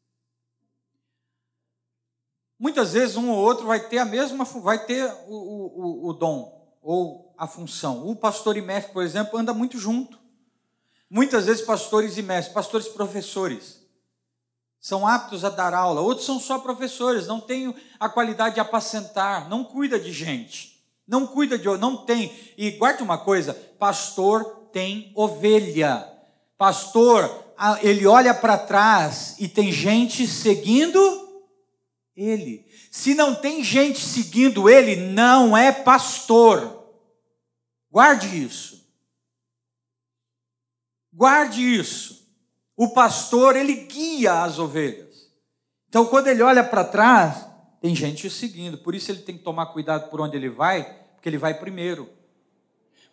Muitas 2.57 2.93
vezes 2.93 3.17
um 3.17 3.31
ou 3.31 3.39
outro 3.39 3.67
vai 3.67 3.89
ter 3.89 3.99
a 3.99 4.05
mesma, 4.05 4.45
vai 4.45 4.87
ter 4.87 5.05
o, 5.27 5.35
o, 5.35 6.09
o 6.11 6.13
dom 6.13 6.77
ou 6.81 7.35
a 7.37 7.49
função. 7.49 8.07
O 8.07 8.15
pastor 8.15 8.57
e 8.57 8.63
mestre, 8.63 8.93
por 8.93 9.03
exemplo, 9.03 9.37
anda 9.37 9.53
muito 9.53 9.79
junto. 9.79 10.20
Muitas 11.11 11.47
vezes 11.47 11.63
pastores 11.63 12.17
e 12.17 12.23
mestres, 12.23 12.55
pastores 12.55 12.87
professores, 12.87 13.81
são 14.79 15.07
aptos 15.07 15.45
a 15.45 15.51
dar 15.51 15.75
aula, 15.75 16.01
outros 16.01 16.25
são 16.25 16.39
só 16.39 16.59
professores, 16.59 17.27
não 17.27 17.41
têm 17.41 17.75
a 17.99 18.09
qualidade 18.09 18.55
de 18.55 18.61
apacentar, 18.61 19.49
não 19.49 19.65
cuida 19.65 19.99
de 19.99 20.13
gente, 20.13 20.81
não 21.07 21.27
cuida 21.27 21.59
de, 21.59 21.67
não 21.77 21.99
tem. 22.07 22.33
E 22.57 22.71
guarde 22.71 23.03
uma 23.03 23.19
coisa, 23.19 23.53
pastor 23.79 24.69
tem 24.73 25.13
ovelha. 25.15 26.07
Pastor, 26.57 27.45
ele 27.83 28.07
olha 28.07 28.33
para 28.33 28.57
trás 28.57 29.35
e 29.39 29.49
tem 29.49 29.73
gente 29.73 30.27
seguindo 30.27 31.01
ele. 32.17 32.67
Se 32.91 33.15
não 33.15 33.35
tem 33.35 33.65
gente 33.65 33.99
seguindo 33.99 34.69
ele, 34.69 34.97
não 34.97 35.57
é 35.57 35.73
pastor. 35.73 36.87
Guarde 37.91 38.45
isso. 38.45 38.80
Guarde 41.13 41.61
isso. 41.61 42.29
O 42.77 42.91
pastor, 42.91 43.57
ele 43.57 43.75
guia 43.75 44.43
as 44.43 44.59
ovelhas. 44.59 45.31
Então, 45.89 46.07
quando 46.07 46.29
ele 46.29 46.43
olha 46.43 46.63
para 46.63 46.85
trás, 46.85 47.47
tem 47.81 47.95
gente 47.95 48.31
seguindo. 48.31 48.79
Por 48.79 48.95
isso 48.95 49.11
ele 49.11 49.23
tem 49.23 49.37
que 49.37 49.45
tomar 49.45 49.67
cuidado 49.67 50.09
por 50.09 50.21
onde 50.21 50.37
ele 50.37 50.49
vai, 50.49 50.85
porque 51.15 51.29
ele 51.29 51.39
vai 51.39 51.55
primeiro. 51.55 52.09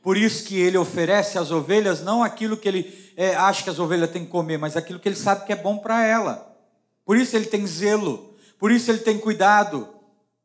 Por 0.01 0.15
isso 0.15 0.45
que 0.45 0.59
ele 0.59 0.77
oferece 0.77 1.37
às 1.37 1.51
ovelhas 1.51 2.01
não 2.01 2.23
aquilo 2.23 2.55
que 2.55 2.67
ele 2.67 3.13
é, 3.17 3.35
acha 3.35 3.63
que 3.63 3.69
as 3.69 3.79
ovelhas 3.79 4.11
têm 4.11 4.23
que 4.23 4.31
comer, 4.31 4.57
mas 4.57 4.77
aquilo 4.77 4.99
que 4.99 5.09
ele 5.09 5.15
sabe 5.15 5.45
que 5.45 5.51
é 5.51 5.55
bom 5.55 5.77
para 5.77 6.05
ela. 6.05 6.55
Por 7.03 7.17
isso 7.17 7.35
ele 7.35 7.45
tem 7.45 7.65
zelo 7.65 8.27
por 8.57 8.71
isso 8.71 8.89
ele 8.91 8.99
tem 8.99 9.19
cuidado. 9.19 9.87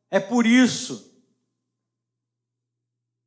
É 0.09 0.19
por 0.19 0.45
isso. 0.45 1.11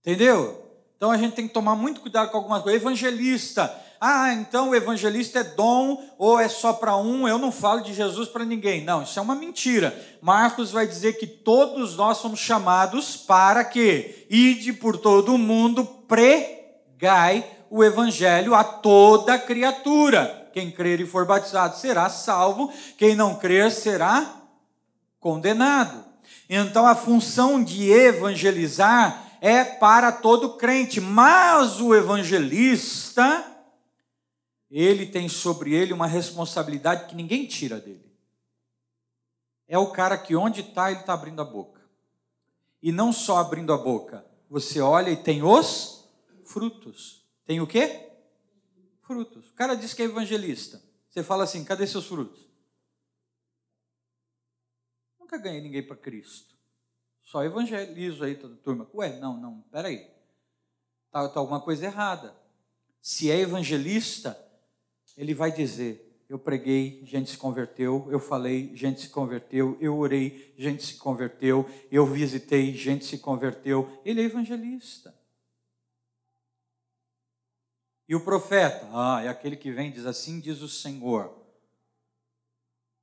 Entendeu? 0.00 0.62
Então 0.96 1.10
a 1.10 1.16
gente 1.16 1.34
tem 1.34 1.48
que 1.48 1.54
tomar 1.54 1.74
muito 1.74 2.00
cuidado 2.00 2.30
com 2.30 2.36
algumas 2.36 2.62
coisas. 2.62 2.80
Evangelista. 2.80 3.82
Ah, 4.00 4.32
então 4.34 4.70
o 4.70 4.74
evangelista 4.74 5.40
é 5.40 5.44
dom 5.44 6.02
ou 6.18 6.38
é 6.38 6.48
só 6.48 6.72
para 6.72 6.96
um? 6.96 7.26
Eu 7.26 7.38
não 7.38 7.50
falo 7.50 7.80
de 7.80 7.94
Jesus 7.94 8.28
para 8.28 8.44
ninguém. 8.44 8.84
Não, 8.84 9.02
isso 9.02 9.18
é 9.18 9.22
uma 9.22 9.34
mentira. 9.34 9.96
Marcos 10.20 10.70
vai 10.70 10.86
dizer 10.86 11.14
que 11.14 11.26
todos 11.26 11.96
nós 11.96 12.18
somos 12.18 12.38
chamados 12.38 13.16
para 13.16 13.64
que 13.64 14.26
ide 14.28 14.72
por 14.72 14.96
todo 14.96 15.34
o 15.34 15.38
mundo, 15.38 15.84
pregai 16.06 17.44
o 17.70 17.82
evangelho 17.82 18.54
a 18.54 18.62
toda 18.62 19.38
criatura. 19.38 20.48
Quem 20.52 20.70
crer 20.70 21.00
e 21.00 21.06
for 21.06 21.26
batizado 21.26 21.76
será 21.76 22.08
salvo, 22.08 22.72
quem 22.96 23.14
não 23.14 23.34
crer 23.34 23.70
será 23.70 24.42
condenado. 25.20 26.04
Então 26.48 26.86
a 26.86 26.94
função 26.94 27.62
de 27.62 27.90
evangelizar 27.90 29.24
é 29.40 29.64
para 29.64 30.12
todo 30.12 30.56
crente, 30.56 31.00
mas 31.00 31.80
o 31.80 31.94
evangelista 31.94 33.44
ele 34.70 35.06
tem 35.06 35.28
sobre 35.28 35.74
ele 35.74 35.92
uma 35.92 36.06
responsabilidade 36.06 37.06
que 37.06 37.14
ninguém 37.14 37.46
tira 37.46 37.80
dele. 37.80 38.06
É 39.68 39.78
o 39.78 39.90
cara 39.90 40.16
que 40.16 40.34
onde 40.36 40.60
está 40.60 40.90
ele 40.90 41.00
está 41.00 41.14
abrindo 41.14 41.40
a 41.40 41.44
boca. 41.44 41.84
E 42.82 42.92
não 42.92 43.12
só 43.12 43.38
abrindo 43.38 43.72
a 43.72 43.78
boca, 43.78 44.24
você 44.48 44.80
olha 44.80 45.10
e 45.10 45.16
tem 45.16 45.42
os 45.42 46.08
frutos. 46.44 47.24
Tem 47.44 47.60
o 47.60 47.66
quê? 47.66 48.12
Frutos. 49.02 49.50
O 49.50 49.54
cara 49.54 49.74
diz 49.74 49.94
que 49.94 50.02
é 50.02 50.04
evangelista. 50.04 50.82
Você 51.10 51.22
fala 51.22 51.44
assim: 51.44 51.64
cadê 51.64 51.86
seus 51.86 52.06
frutos? 52.06 52.46
Nunca 55.18 55.38
ganhei 55.38 55.60
ninguém 55.60 55.82
para 55.84 55.96
Cristo. 55.96 56.54
Só 57.20 57.42
evangelizo 57.42 58.22
aí 58.22 58.36
toda 58.36 58.54
turma. 58.56 58.88
Ué, 58.94 59.18
não, 59.18 59.36
não, 59.36 59.60
peraí. 59.72 60.08
Está 61.06 61.28
tá 61.28 61.40
alguma 61.40 61.60
coisa 61.60 61.86
errada. 61.86 62.36
Se 63.00 63.30
é 63.30 63.40
evangelista, 63.40 64.45
ele 65.16 65.34
vai 65.34 65.50
dizer: 65.50 66.06
eu 66.28 66.38
preguei, 66.38 67.04
gente 67.04 67.30
se 67.30 67.38
converteu, 67.38 68.06
eu 68.10 68.18
falei, 68.18 68.74
gente 68.74 69.00
se 69.00 69.08
converteu, 69.08 69.76
eu 69.80 69.96
orei, 69.96 70.52
gente 70.58 70.84
se 70.84 70.94
converteu, 70.94 71.68
eu 71.90 72.04
visitei, 72.04 72.74
gente 72.74 73.04
se 73.04 73.18
converteu. 73.18 74.00
Ele 74.04 74.20
é 74.20 74.24
evangelista. 74.24 75.14
E 78.08 78.14
o 78.14 78.24
profeta? 78.24 78.88
Ah, 78.92 79.22
é 79.22 79.28
aquele 79.28 79.56
que 79.56 79.70
vem 79.70 79.88
e 79.88 79.92
diz 79.92 80.06
assim: 80.06 80.40
diz 80.40 80.62
o 80.62 80.68
Senhor. 80.68 81.46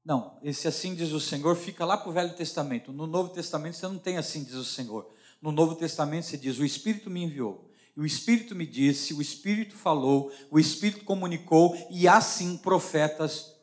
Não, 0.05 0.37
esse 0.43 0.67
assim 0.67 0.93
diz 0.95 1.13
o 1.13 1.19
Senhor 1.19 1.55
fica 1.55 1.85
lá 1.85 1.95
para 1.95 2.09
o 2.09 2.13
Velho 2.13 2.35
Testamento. 2.35 2.91
No 2.91 3.07
Novo 3.07 3.29
Testamento 3.29 3.77
você 3.77 3.87
não 3.87 3.97
tem 3.97 4.17
assim 4.17 4.43
diz 4.43 4.55
o 4.55 4.65
Senhor. 4.65 5.09
No 5.41 5.51
Novo 5.51 5.75
Testamento 5.75 6.25
você 6.25 6.37
diz: 6.37 6.59
O 6.59 6.65
Espírito 6.65 7.09
me 7.09 7.23
enviou. 7.23 7.69
O 7.95 8.05
Espírito 8.05 8.55
me 8.55 8.65
disse, 8.65 9.13
o 9.13 9.21
Espírito 9.21 9.75
falou, 9.75 10.31
o 10.49 10.59
Espírito 10.59 11.05
comunicou, 11.05 11.77
e 11.91 12.07
assim 12.07 12.57
profetas 12.57 13.53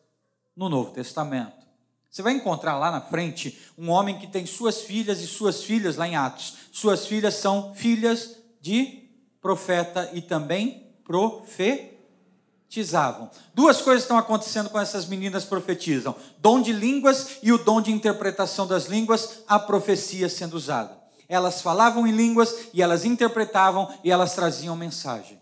no 0.57 0.69
Novo 0.69 0.93
Testamento. 0.93 1.67
Você 2.11 2.23
vai 2.23 2.33
encontrar 2.33 2.77
lá 2.77 2.91
na 2.91 3.01
frente 3.01 3.59
um 3.79 3.89
homem 3.89 4.19
que 4.19 4.27
tem 4.27 4.45
suas 4.45 4.83
filhas 4.83 5.21
e 5.21 5.27
suas 5.27 5.63
filhas 5.63 5.97
lá 5.97 6.09
em 6.09 6.17
Atos. 6.17 6.55
Suas 6.73 7.07
filhas 7.07 7.35
são 7.35 7.73
filhas 7.75 8.37
de 8.61 9.09
profeta 9.41 10.11
e 10.13 10.21
também 10.21 10.93
profetizavam. 11.05 13.31
Duas 13.55 13.81
coisas 13.81 14.03
estão 14.03 14.19
acontecendo 14.19 14.71
com 14.71 14.79
essas 14.79 15.07
meninas 15.07 15.45
profetizam: 15.45 16.17
dom 16.39 16.61
de 16.61 16.73
línguas 16.73 17.39
e 17.43 17.53
o 17.53 17.59
dom 17.59 17.81
de 17.81 17.93
interpretação 17.93 18.67
das 18.67 18.87
línguas, 18.87 19.45
a 19.47 19.59
profecia 19.59 20.29
sendo 20.29 20.57
usada. 20.57 21.00
Elas 21.31 21.63
falavam 21.63 22.09
em 22.09 22.11
línguas 22.11 22.69
e 22.75 22.83
elas 22.83 23.05
interpretavam 23.05 23.89
e 24.03 24.11
elas 24.11 24.35
traziam 24.35 24.75
mensagem. 24.75 25.41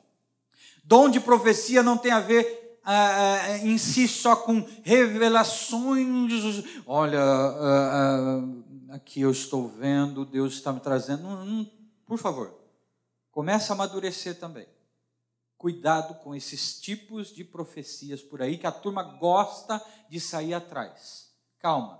Dom 0.84 1.08
de 1.08 1.18
profecia 1.18 1.82
não 1.82 1.96
tem 1.96 2.12
a 2.12 2.20
ver 2.20 2.78
ah, 2.84 3.40
ah, 3.40 3.58
em 3.58 3.78
si 3.78 4.06
só 4.06 4.36
com 4.36 4.68
revelações. 4.82 6.62
Olha, 6.86 7.22
ah, 7.22 8.40
aqui 8.90 9.22
eu 9.22 9.30
estou 9.30 9.66
vendo, 9.66 10.26
Deus 10.26 10.52
está 10.52 10.74
me 10.74 10.80
trazendo. 10.80 11.26
Por 12.04 12.18
favor, 12.18 12.54
comece 13.30 13.72
a 13.72 13.74
amadurecer 13.74 14.38
também. 14.38 14.68
Cuidado 15.56 16.22
com 16.22 16.34
esses 16.34 16.78
tipos 16.78 17.34
de 17.34 17.44
profecias 17.44 18.20
por 18.20 18.42
aí 18.42 18.58
que 18.58 18.66
a 18.66 18.72
turma 18.72 19.02
gosta 19.02 19.82
de 20.10 20.20
sair 20.20 20.52
atrás. 20.52 21.30
Calma, 21.58 21.98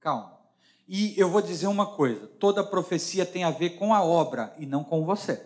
calma. 0.00 0.39
E 0.92 1.14
eu 1.16 1.30
vou 1.30 1.40
dizer 1.40 1.68
uma 1.68 1.86
coisa: 1.86 2.26
toda 2.26 2.64
profecia 2.64 3.24
tem 3.24 3.44
a 3.44 3.50
ver 3.52 3.70
com 3.70 3.94
a 3.94 4.02
obra 4.02 4.52
e 4.58 4.66
não 4.66 4.82
com 4.82 5.04
você. 5.04 5.40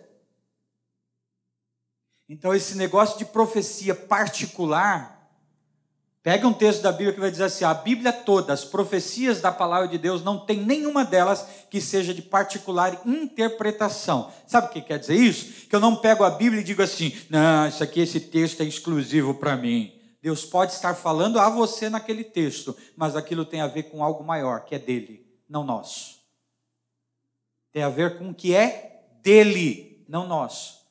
Então, 2.27 2.51
esse 2.51 2.75
negócio 2.75 3.19
de 3.19 3.25
profecia 3.25 3.93
particular, 3.93 5.29
pega 6.23 6.47
um 6.47 6.53
texto 6.53 6.81
da 6.81 6.91
Bíblia 6.91 7.13
que 7.13 7.19
vai 7.19 7.29
dizer 7.29 7.43
assim: 7.43 7.63
a 7.63 7.75
Bíblia 7.75 8.11
toda, 8.11 8.53
as 8.53 8.65
profecias 8.65 9.39
da 9.39 9.51
palavra 9.51 9.87
de 9.87 9.99
Deus, 9.99 10.23
não 10.23 10.43
tem 10.43 10.65
nenhuma 10.65 11.05
delas 11.05 11.45
que 11.69 11.79
seja 11.79 12.11
de 12.11 12.23
particular 12.23 12.99
interpretação. 13.05 14.31
Sabe 14.47 14.65
o 14.65 14.69
que 14.71 14.81
quer 14.81 14.97
dizer 14.97 15.13
isso? 15.13 15.67
Que 15.67 15.75
eu 15.75 15.79
não 15.79 15.95
pego 15.95 16.23
a 16.23 16.31
Bíblia 16.31 16.61
e 16.61 16.65
digo 16.65 16.81
assim: 16.81 17.15
não, 17.29 17.67
isso 17.67 17.83
aqui, 17.83 18.01
esse 18.01 18.19
texto 18.19 18.61
é 18.61 18.65
exclusivo 18.65 19.35
para 19.35 19.55
mim. 19.55 19.93
Deus 20.23 20.43
pode 20.43 20.71
estar 20.71 20.95
falando 20.95 21.39
a 21.39 21.51
você 21.51 21.87
naquele 21.87 22.23
texto, 22.23 22.75
mas 22.97 23.15
aquilo 23.15 23.45
tem 23.45 23.61
a 23.61 23.67
ver 23.67 23.83
com 23.83 24.03
algo 24.03 24.23
maior, 24.23 24.65
que 24.65 24.73
é 24.73 24.79
dele, 24.79 25.24
não 25.47 25.63
nosso. 25.63 26.19
Tem 27.71 27.83
a 27.83 27.89
ver 27.89 28.17
com 28.17 28.29
o 28.29 28.33
que 28.33 28.55
é 28.55 29.07
dele, 29.21 30.03
não 30.07 30.27
nosso. 30.27 30.85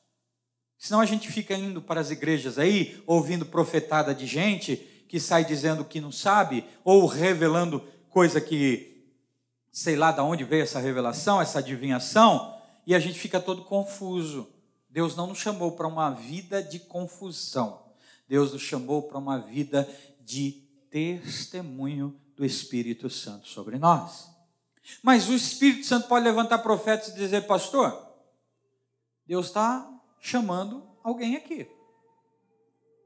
Senão 0.77 0.99
a 0.99 1.05
gente 1.05 1.31
fica 1.31 1.55
indo 1.55 1.81
para 1.81 1.99
as 1.99 2.11
igrejas 2.11 2.59
aí, 2.59 3.01
ouvindo 3.07 3.45
profetada 3.45 4.13
de 4.13 4.27
gente 4.27 4.75
que 5.07 5.19
sai 5.19 5.45
dizendo 5.45 5.85
que 5.85 6.01
não 6.01 6.11
sabe, 6.11 6.65
ou 6.83 7.05
revelando 7.05 7.79
coisa 8.09 8.41
que, 8.41 9.09
sei 9.71 9.95
lá 9.95 10.11
de 10.11 10.19
onde 10.19 10.43
veio 10.43 10.63
essa 10.63 10.79
revelação, 10.79 11.41
essa 11.41 11.59
adivinhação, 11.59 12.55
e 12.85 12.93
a 12.93 12.99
gente 12.99 13.17
fica 13.17 13.39
todo 13.39 13.63
confuso. 13.63 14.47
Deus 14.89 15.15
não 15.15 15.27
nos 15.27 15.39
chamou 15.39 15.71
para 15.71 15.87
uma 15.87 16.09
vida 16.11 16.61
de 16.61 16.79
confusão. 16.79 17.83
Deus 18.27 18.53
nos 18.53 18.61
chamou 18.61 19.03
para 19.03 19.17
uma 19.17 19.39
vida 19.39 19.87
de 20.21 20.63
testemunho 20.89 22.15
do 22.35 22.45
Espírito 22.45 23.09
Santo 23.09 23.47
sobre 23.47 23.77
nós. 23.77 24.34
Mas 25.01 25.29
o 25.29 25.33
Espírito 25.33 25.85
Santo 25.85 26.07
pode 26.07 26.25
levantar 26.25 26.59
profetas 26.59 27.09
e 27.09 27.15
dizer, 27.15 27.47
pastor, 27.47 28.05
Deus 29.25 29.47
está 29.47 29.91
chamando 30.19 30.87
alguém 31.03 31.35
aqui. 31.35 31.67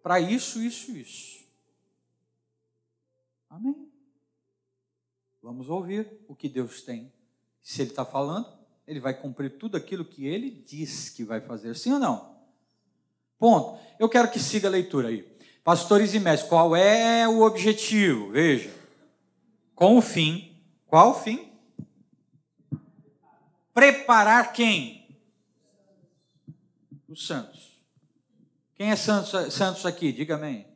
Para 0.02 0.20
isso, 0.20 0.62
isso, 0.62 0.92
isso. 0.92 1.40
Amém. 3.50 3.90
Vamos 5.42 5.70
ouvir 5.70 6.20
o 6.28 6.36
que 6.36 6.50
Deus 6.50 6.82
tem. 6.82 7.12
Se 7.62 7.82
Ele 7.82 7.92
está 7.92 8.06
falando, 8.06 8.48
Ele 8.86 9.00
vai 9.00 9.14
cumprir 9.14 9.58
tudo 9.58 9.78
aquilo 9.78 10.06
que 10.06 10.26
Ele 10.26 10.52
diz 10.52 11.10
que 11.10 11.24
vai 11.24 11.42
fazer, 11.42 11.76
sim 11.76 11.94
ou 11.94 12.00
não? 12.00 12.38
Ponto. 13.38 13.80
Eu 13.98 14.10
quero 14.10 14.30
que 14.30 14.40
siga 14.40 14.68
a 14.68 14.72
leitura 14.72 15.08
aí. 15.08 15.24
Pastores 15.64 16.14
e 16.14 16.20
mestres, 16.20 16.50
qual 16.50 16.76
é 16.76 17.28
o 17.28 17.42
objetivo? 17.42 18.32
Veja. 18.32 18.74
Com 19.74 19.98
o 19.98 20.02
fim. 20.02 20.58
Qual 20.86 21.12
o 21.12 21.14
fim? 21.14 21.49
Preparar 23.80 24.52
quem? 24.52 25.00
os 27.08 27.26
santos. 27.26 27.82
Quem 28.76 28.92
é 28.92 28.96
santos, 28.98 29.54
santos 29.54 29.86
aqui? 29.86 30.12
Diga 30.12 30.36
amém. 30.36 30.68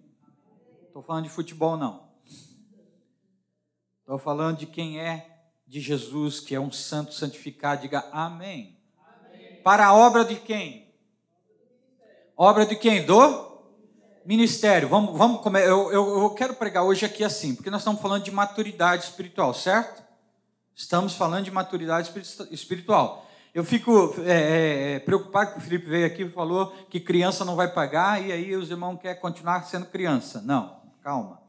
Estou 0.88 1.02
falando 1.02 1.26
de 1.26 1.30
futebol, 1.30 1.76
não. 1.76 2.08
Estou 4.00 4.18
falando 4.18 4.58
de 4.58 4.66
quem 4.66 5.02
é 5.02 5.44
de 5.68 5.82
Jesus, 5.82 6.40
que 6.40 6.56
é 6.56 6.60
um 6.60 6.72
santo 6.72 7.14
santificado. 7.14 7.82
Diga 7.82 8.08
amém. 8.12 8.80
amém. 9.30 9.62
Para 9.64 9.88
a 9.88 9.94
obra 9.94 10.24
de 10.24 10.38
quem? 10.38 10.94
Obra 12.38 12.66
de 12.66 12.78
quem? 12.78 13.06
Do 13.06 13.64
ministério. 14.26 14.88
Vamos, 14.88 15.18
vamos 15.18 15.42
comer. 15.42 15.68
Eu, 15.68 15.92
eu, 15.92 16.24
eu 16.24 16.30
quero 16.32 16.56
pregar 16.56 16.84
hoje 16.84 17.06
aqui 17.06 17.24
assim, 17.24 17.54
porque 17.54 17.70
nós 17.70 17.82
estamos 17.82 18.02
falando 18.02 18.24
de 18.24 18.32
maturidade 18.32 19.04
espiritual, 19.04 19.54
certo? 19.54 20.03
Estamos 20.76 21.14
falando 21.14 21.46
de 21.46 21.52
maturidade 21.52 22.12
espiritual. 22.52 23.30
Eu 23.54 23.64
fico 23.64 24.16
é, 24.26 24.32
é, 24.32 24.94
é, 24.94 25.00
preocupado 25.00 25.52
que 25.52 25.60
o 25.60 25.62
Felipe 25.62 25.86
veio 25.86 26.08
aqui 26.08 26.24
e 26.24 26.30
falou 26.30 26.76
que 26.90 27.00
criança 27.00 27.46
não 27.46 27.56
vai 27.56 27.72
pagar 27.72 28.20
e 28.20 28.32
aí 28.32 28.56
os 28.56 28.72
irmãos 28.72 28.98
querem 29.00 29.22
continuar 29.22 29.64
sendo 29.66 29.86
criança. 29.86 30.42
Não, 30.42 30.82
calma. 31.04 31.40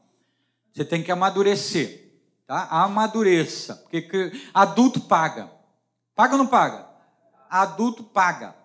Você 0.71 0.85
tem 0.85 1.01
que 1.01 1.11
amadurecer, 1.11 2.11
tá? 2.45 2.67
Amadureça, 2.69 3.75
porque 3.75 4.31
adulto 4.53 5.01
paga. 5.01 5.49
Paga 6.13 6.33
ou 6.33 6.37
não 6.37 6.47
paga? 6.47 6.85
Adulto 7.49 8.03
paga, 8.03 8.55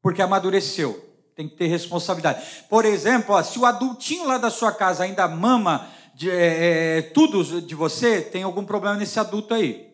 porque 0.00 0.22
amadureceu. 0.22 1.10
Tem 1.34 1.48
que 1.48 1.56
ter 1.56 1.66
responsabilidade. 1.66 2.64
Por 2.70 2.84
exemplo, 2.86 3.34
ó, 3.34 3.42
se 3.42 3.58
o 3.58 3.66
adultinho 3.66 4.26
lá 4.26 4.38
da 4.38 4.50
sua 4.50 4.72
casa 4.72 5.04
ainda 5.04 5.28
mama 5.28 5.88
de, 6.22 6.30
é, 6.30 6.98
é 6.98 7.02
tudo 7.02 7.60
de 7.60 7.74
você, 7.74 8.20
tem 8.20 8.44
algum 8.44 8.64
problema 8.64 8.96
nesse 8.96 9.18
adulto 9.18 9.54
aí. 9.54 9.92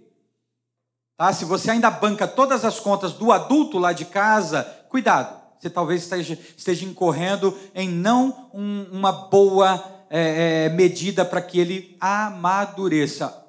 Tá? 1.16 1.32
Se 1.32 1.46
você 1.46 1.70
ainda 1.70 1.90
banca 1.90 2.28
todas 2.28 2.66
as 2.66 2.78
contas 2.78 3.14
do 3.14 3.32
adulto 3.32 3.78
lá 3.78 3.94
de 3.94 4.04
casa, 4.04 4.62
cuidado. 4.90 5.38
Você 5.58 5.70
talvez 5.70 6.02
esteja, 6.02 6.38
esteja 6.56 6.84
incorrendo 6.84 7.56
em 7.74 7.88
não 7.88 8.50
um, 8.52 8.86
uma 8.92 9.10
boa 9.10 9.82
é, 10.10 10.66
é, 10.66 10.68
medida 10.68 11.24
para 11.24 11.40
que 11.40 11.58
ele 11.58 11.96
amadureça. 11.98 13.44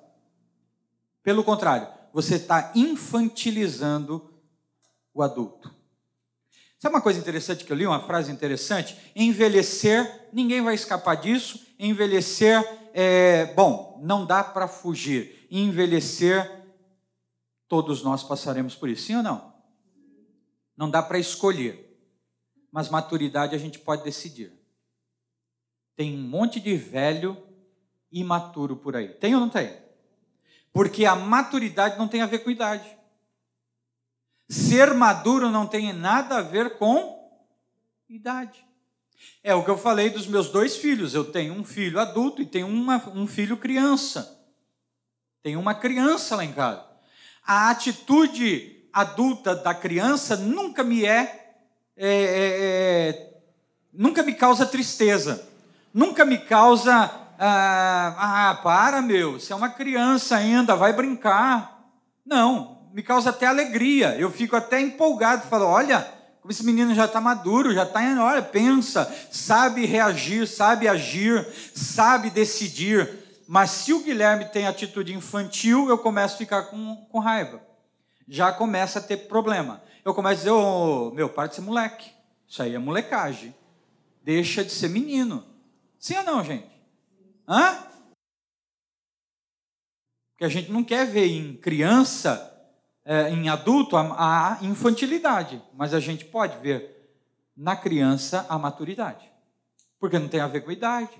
Pelo 1.21 1.43
contrário, 1.43 1.87
você 2.13 2.35
está 2.35 2.71
infantilizando 2.73 4.33
o 5.13 5.21
adulto. 5.21 5.71
Sabe 6.79 6.95
uma 6.95 7.01
coisa 7.01 7.19
interessante 7.19 7.65
que 7.65 7.71
eu 7.71 7.77
li, 7.77 7.85
uma 7.85 8.01
frase 8.01 8.31
interessante? 8.31 8.97
Envelhecer, 9.15 10.29
ninguém 10.33 10.61
vai 10.61 10.73
escapar 10.73 11.15
disso. 11.15 11.67
Envelhecer, 11.77 12.63
é, 12.93 13.53
bom, 13.53 13.99
não 14.01 14.25
dá 14.25 14.43
para 14.43 14.67
fugir. 14.67 15.45
Envelhecer 15.51 16.59
Todos 17.69 18.01
nós 18.01 18.23
passaremos 18.23 18.75
por 18.75 18.89
isso, 18.89 19.03
sim 19.03 19.15
ou 19.15 19.21
não? 19.21 19.53
Não 20.75 20.89
dá 20.89 21.03
para 21.03 21.19
escolher, 21.19 22.01
mas 22.71 22.89
maturidade 22.89 23.53
a 23.53 23.59
gente 23.59 23.77
pode 23.77 24.03
decidir. 24.03 24.51
Tem 25.95 26.17
um 26.17 26.21
monte 26.21 26.59
de 26.59 26.75
velho 26.75 27.37
imaturo 28.11 28.75
por 28.75 28.95
aí. 28.95 29.09
Tem 29.09 29.35
ou 29.35 29.39
não 29.39 29.49
tem? 29.49 29.71
Porque 30.73 31.05
a 31.05 31.15
maturidade 31.15 31.99
não 31.99 32.07
tem 32.07 32.23
a 32.23 32.25
ver 32.25 32.39
com 32.39 32.49
idade. 32.49 32.97
Ser 34.49 34.93
maduro 34.93 35.49
não 35.51 35.67
tem 35.67 35.93
nada 35.93 36.39
a 36.39 36.41
ver 36.41 36.77
com 36.77 37.31
idade. 38.09 38.65
É 39.43 39.53
o 39.53 39.63
que 39.63 39.69
eu 39.69 39.77
falei 39.77 40.09
dos 40.09 40.27
meus 40.27 40.49
dois 40.49 40.75
filhos. 40.75 41.13
Eu 41.13 41.23
tenho 41.23 41.53
um 41.53 41.63
filho 41.63 41.99
adulto 41.99 42.41
e 42.41 42.45
tenho 42.45 42.67
uma, 42.67 42.97
um 43.13 43.27
filho 43.27 43.55
criança. 43.55 44.37
Tenho 45.43 45.59
uma 45.59 45.75
criança 45.75 46.35
lá 46.35 46.43
em 46.43 46.51
casa 46.51 46.89
a 47.49 47.71
atitude 47.71 48.85
adulta 48.93 49.55
da 49.55 49.73
criança 49.73 50.37
nunca 50.37 50.83
me 50.83 51.03
é, 51.03 51.55
é, 51.97 52.13
é, 52.13 53.09
é 53.09 53.39
nunca 53.91 54.21
me 54.21 54.35
causa 54.35 54.67
tristeza, 54.67 55.49
nunca 55.91 56.23
me 56.23 56.37
causa 56.37 57.11
ah, 57.39 58.49
ah, 58.51 58.59
para 58.61 59.01
meu, 59.01 59.39
você 59.39 59.51
é 59.51 59.55
uma 59.55 59.69
criança 59.69 60.35
ainda, 60.35 60.75
vai 60.75 60.93
brincar. 60.93 61.89
Não, 62.23 62.78
me 62.93 63.03
causa 63.03 63.29
até 63.29 63.45
alegria. 63.45 64.15
Eu 64.17 64.31
fico 64.31 64.55
até 64.55 64.79
empolgado, 64.79 65.47
falo, 65.47 65.65
olha, 65.65 66.01
como 66.41 66.51
esse 66.51 66.65
menino 66.65 66.93
já 66.95 67.05
está 67.05 67.21
maduro, 67.21 67.73
já 67.73 67.83
está, 67.83 67.99
olha, 68.23 68.41
pensa, 68.41 69.05
sabe 69.31 69.85
reagir, 69.85 70.47
sabe 70.47 70.87
agir, 70.87 71.45
sabe 71.75 72.29
decidir. 72.29 73.43
Mas 73.47 73.71
se 73.71 73.93
o 73.93 74.03
Guilherme 74.03 74.45
tem 74.45 74.67
atitude 74.67 75.13
infantil, 75.13 75.89
eu 75.89 75.97
começo 75.97 76.35
a 76.35 76.37
ficar 76.37 76.63
com, 76.63 76.95
com 77.11 77.19
raiva. 77.19 77.61
Já 78.27 78.51
começa 78.51 78.99
a 78.99 79.01
ter 79.01 79.17
problema. 79.27 79.81
Eu 80.05 80.13
começo 80.13 80.33
a 80.33 80.37
dizer, 80.37 80.51
oh, 80.51 81.11
meu, 81.11 81.29
para 81.29 81.47
de 81.47 81.55
ser 81.55 81.61
moleque. 81.61 82.11
Isso 82.47 82.61
aí 82.61 82.75
é 82.75 82.79
molecagem. 82.79 83.55
Deixa 84.23 84.63
de 84.63 84.71
ser 84.71 84.89
menino. 84.89 85.43
Sim 85.97 86.17
ou 86.17 86.23
não, 86.23 86.43
gente? 86.43 86.69
Hã? 87.47 87.77
Porque 90.31 90.45
a 90.45 90.49
gente 90.49 90.71
não 90.71 90.83
quer 90.83 91.05
ver 91.05 91.27
em 91.27 91.57
criança, 91.57 92.48
é, 93.09 93.31
em 93.31 93.49
adulto, 93.49 93.97
a, 93.97 94.59
a 94.59 94.63
infantilidade, 94.63 95.59
mas 95.73 95.95
a 95.95 95.99
gente 95.99 96.25
pode 96.25 96.59
ver 96.59 97.11
na 97.57 97.75
criança 97.75 98.45
a 98.47 98.55
maturidade, 98.55 99.25
porque 99.99 100.19
não 100.19 100.27
tem 100.27 100.39
a 100.39 100.47
ver 100.47 100.61
com 100.61 100.69
a 100.69 100.73
idade. 100.73 101.19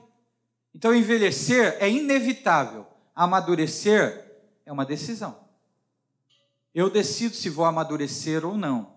Então, 0.75 0.93
envelhecer 0.93 1.77
é 1.79 1.89
inevitável, 1.89 2.85
amadurecer 3.15 4.23
é 4.67 4.71
uma 4.71 4.85
decisão. 4.85 5.35
Eu 6.75 6.91
decido 6.91 7.33
se 7.33 7.49
vou 7.49 7.65
amadurecer 7.65 8.45
ou 8.45 8.55
não. 8.55 8.93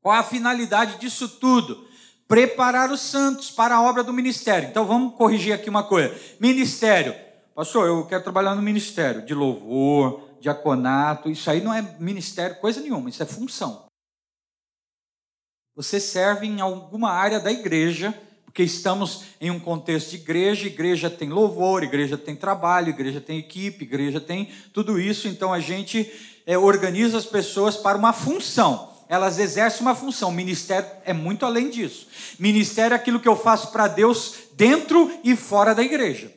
Qual 0.00 0.14
a 0.14 0.22
finalidade 0.22 0.96
disso 1.00 1.28
tudo? 1.40 1.88
Preparar 2.28 2.92
os 2.92 3.00
santos 3.00 3.50
para 3.50 3.74
a 3.74 3.82
obra 3.82 4.04
do 4.04 4.12
ministério. 4.12 4.68
Então 4.68 4.86
vamos 4.86 5.16
corrigir 5.16 5.52
aqui 5.52 5.68
uma 5.68 5.82
coisa. 5.82 6.14
Ministério. 6.38 7.16
Pastor, 7.52 7.88
eu 7.88 8.06
quero 8.06 8.22
trabalhar 8.22 8.54
no 8.54 8.62
ministério 8.62 9.26
de 9.26 9.34
louvor, 9.34 10.29
diaconato. 10.40 11.30
Isso 11.30 11.50
aí 11.50 11.60
não 11.60 11.72
é 11.72 11.82
ministério, 11.98 12.58
coisa 12.60 12.80
nenhuma. 12.80 13.08
Isso 13.10 13.22
é 13.22 13.26
função. 13.26 13.86
Você 15.76 16.00
serve 16.00 16.46
em 16.46 16.60
alguma 16.60 17.10
área 17.10 17.38
da 17.38 17.52
igreja, 17.52 18.12
porque 18.44 18.62
estamos 18.62 19.24
em 19.40 19.50
um 19.50 19.60
contexto 19.60 20.10
de 20.10 20.16
igreja. 20.16 20.66
Igreja 20.66 21.08
tem 21.08 21.28
louvor, 21.28 21.82
igreja 21.82 22.18
tem 22.18 22.34
trabalho, 22.34 22.90
igreja 22.90 23.20
tem 23.20 23.38
equipe, 23.38 23.84
igreja 23.84 24.20
tem 24.20 24.50
tudo 24.72 25.00
isso. 25.00 25.28
Então 25.28 25.52
a 25.52 25.60
gente 25.60 26.10
é, 26.46 26.58
organiza 26.58 27.16
as 27.16 27.26
pessoas 27.26 27.76
para 27.76 27.96
uma 27.96 28.12
função 28.12 28.90
elas 29.10 29.40
exercem 29.40 29.80
uma 29.80 29.94
função. 29.96 30.30
Ministério 30.30 30.88
é 31.04 31.12
muito 31.12 31.44
além 31.44 31.68
disso. 31.68 32.06
Ministério 32.38 32.94
é 32.94 32.96
aquilo 32.96 33.18
que 33.18 33.26
eu 33.26 33.34
faço 33.34 33.72
para 33.72 33.88
Deus 33.88 34.34
dentro 34.54 35.12
e 35.24 35.34
fora 35.34 35.74
da 35.74 35.82
igreja. 35.82 36.32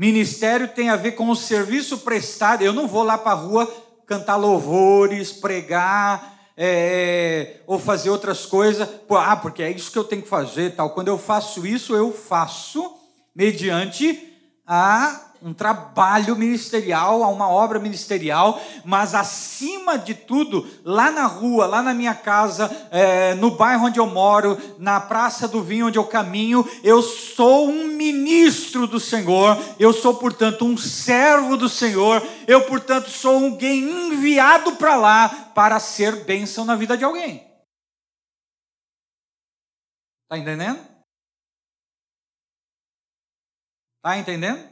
Ministério 0.00 0.66
tem 0.66 0.88
a 0.88 0.96
ver 0.96 1.12
com 1.12 1.28
o 1.28 1.36
serviço 1.36 1.98
prestado. 1.98 2.62
Eu 2.62 2.72
não 2.72 2.88
vou 2.88 3.02
lá 3.02 3.18
para 3.18 3.32
a 3.32 3.34
rua 3.34 3.70
cantar 4.06 4.36
louvores, 4.36 5.30
pregar, 5.30 6.38
é, 6.56 7.56
ou 7.66 7.78
fazer 7.78 8.08
outras 8.08 8.46
coisas. 8.46 8.88
Ah, 9.10 9.36
porque 9.36 9.62
é 9.62 9.70
isso 9.70 9.92
que 9.92 9.98
eu 9.98 10.04
tenho 10.04 10.22
que 10.22 10.28
fazer. 10.28 10.74
tal. 10.74 10.88
Quando 10.94 11.08
eu 11.08 11.18
faço 11.18 11.66
isso, 11.66 11.94
eu 11.94 12.14
faço 12.14 12.96
mediante 13.36 14.26
a 14.66 15.29
um 15.42 15.54
trabalho 15.54 16.36
ministerial, 16.36 17.22
a 17.22 17.28
uma 17.28 17.48
obra 17.48 17.78
ministerial, 17.78 18.60
mas 18.84 19.14
acima 19.14 19.96
de 19.96 20.14
tudo, 20.14 20.68
lá 20.84 21.10
na 21.10 21.26
rua, 21.26 21.66
lá 21.66 21.82
na 21.82 21.94
minha 21.94 22.14
casa, 22.14 22.70
é, 22.90 23.34
no 23.34 23.50
bairro 23.50 23.86
onde 23.86 23.98
eu 23.98 24.06
moro, 24.06 24.58
na 24.78 25.00
Praça 25.00 25.48
do 25.48 25.62
Vinho 25.62 25.86
onde 25.86 25.98
eu 25.98 26.04
caminho, 26.04 26.68
eu 26.84 27.00
sou 27.02 27.68
um 27.68 27.88
ministro 27.88 28.86
do 28.86 29.00
Senhor, 29.00 29.56
eu 29.78 29.92
sou, 29.92 30.14
portanto, 30.14 30.64
um 30.64 30.76
servo 30.76 31.56
do 31.56 31.68
Senhor, 31.68 32.22
eu, 32.46 32.66
portanto, 32.66 33.08
sou 33.08 33.44
alguém 33.44 33.80
enviado 33.80 34.76
para 34.76 34.96
lá 34.96 35.28
para 35.54 35.80
ser 35.80 36.24
bênção 36.24 36.64
na 36.64 36.76
vida 36.76 36.96
de 36.96 37.04
alguém. 37.04 37.48
Está 40.24 40.38
entendendo? 40.38 40.78
Está 43.96 44.16
entendendo? 44.16 44.69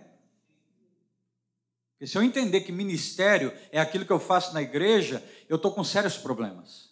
Porque 1.99 2.07
se 2.07 2.17
eu 2.17 2.23
entender 2.23 2.61
que 2.61 2.71
ministério 2.71 3.53
é 3.73 3.81
aquilo 3.81 4.07
que 4.07 4.13
eu 4.13 4.21
faço 4.21 4.55
na 4.55 4.63
igreja, 4.63 5.21
eu 5.49 5.57
estou 5.57 5.73
com 5.73 5.83
sérios 5.83 6.17
problemas. 6.17 6.91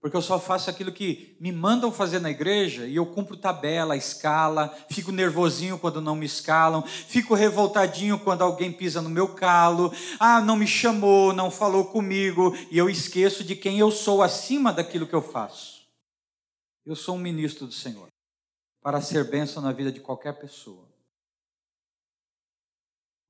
Porque 0.00 0.16
eu 0.16 0.20
só 0.20 0.40
faço 0.40 0.68
aquilo 0.68 0.90
que 0.90 1.36
me 1.40 1.52
mandam 1.52 1.92
fazer 1.92 2.18
na 2.18 2.32
igreja 2.32 2.88
e 2.88 2.96
eu 2.96 3.06
cumpro 3.06 3.36
tabela, 3.36 3.96
escala, 3.96 4.76
fico 4.90 5.12
nervosinho 5.12 5.78
quando 5.78 6.00
não 6.00 6.16
me 6.16 6.26
escalam, 6.26 6.82
fico 6.82 7.34
revoltadinho 7.34 8.18
quando 8.18 8.42
alguém 8.42 8.72
pisa 8.72 9.00
no 9.00 9.08
meu 9.08 9.28
calo, 9.36 9.92
ah, 10.18 10.40
não 10.40 10.56
me 10.56 10.66
chamou, 10.66 11.32
não 11.32 11.52
falou 11.52 11.84
comigo, 11.84 12.52
e 12.68 12.76
eu 12.76 12.90
esqueço 12.90 13.44
de 13.44 13.54
quem 13.54 13.78
eu 13.78 13.92
sou 13.92 14.22
acima 14.22 14.72
daquilo 14.72 15.06
que 15.06 15.14
eu 15.14 15.22
faço. 15.22 15.88
Eu 16.84 16.96
sou 16.96 17.14
um 17.14 17.20
ministro 17.20 17.64
do 17.64 17.72
Senhor, 17.72 18.08
para 18.82 19.00
ser 19.00 19.30
bênção 19.30 19.62
na 19.62 19.70
vida 19.70 19.92
de 19.92 20.00
qualquer 20.00 20.32
pessoa 20.38 20.83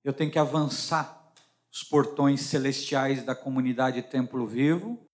eu 0.05 0.13
tenho 0.13 0.31
que 0.31 0.39
avançar 0.39 1.33
os 1.73 1.83
portões 1.83 2.43
celestiais 2.43 3.25
da 3.25 3.35
comunidade 3.35 4.03
Templo 4.03 4.47
Vivo, 4.47 5.05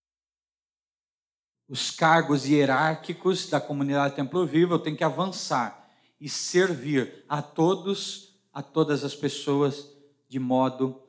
os 1.67 1.89
cargos 1.89 2.45
hierárquicos 2.45 3.49
da 3.49 3.61
comunidade 3.61 4.15
Templo 4.15 4.45
Vivo, 4.45 4.73
eu 4.73 4.79
tenho 4.79 4.97
que 4.97 5.03
avançar 5.03 5.89
e 6.19 6.27
servir 6.27 7.23
a 7.27 7.41
todos, 7.41 8.37
a 8.53 8.61
todas 8.61 9.05
as 9.05 9.15
pessoas 9.15 9.89
de 10.27 10.37
modo 10.37 11.01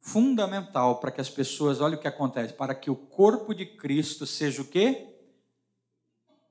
fundamental 0.00 0.98
para 0.98 1.12
que 1.12 1.20
as 1.20 1.30
pessoas, 1.30 1.80
olha 1.80 1.96
o 1.96 2.00
que 2.00 2.08
acontece, 2.08 2.54
para 2.54 2.74
que 2.74 2.90
o 2.90 2.96
corpo 2.96 3.54
de 3.54 3.66
Cristo 3.66 4.26
seja 4.26 4.62
o 4.62 4.64
quê? 4.64 5.08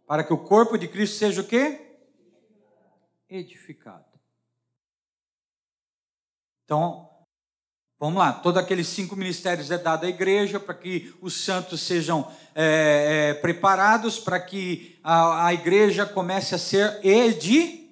Para 0.08 0.24
que 0.24 0.32
o 0.32 0.38
corpo 0.38 0.78
de 0.78 0.88
Cristo 0.88 1.18
seja 1.18 1.42
o 1.42 1.48
quê? 1.48 1.98
Edificado. 3.28 4.11
Então, 6.72 7.06
vamos 8.00 8.18
lá, 8.18 8.32
todos 8.32 8.58
aqueles 8.58 8.88
cinco 8.88 9.14
ministérios 9.14 9.70
é 9.72 9.78
dado 9.78 10.06
à 10.06 10.08
igreja 10.08 10.58
para 10.58 10.74
que 10.74 11.14
os 11.20 11.34
santos 11.34 11.82
sejam 11.82 12.26
é, 12.56 13.32
é, 13.32 13.34
preparados, 13.34 14.18
para 14.18 14.40
que 14.40 14.98
a, 15.04 15.48
a, 15.48 15.54
igreja 15.54 16.06
comece 16.06 16.56
a 16.56 16.58
ser 16.58 17.06
edi. 17.06 17.90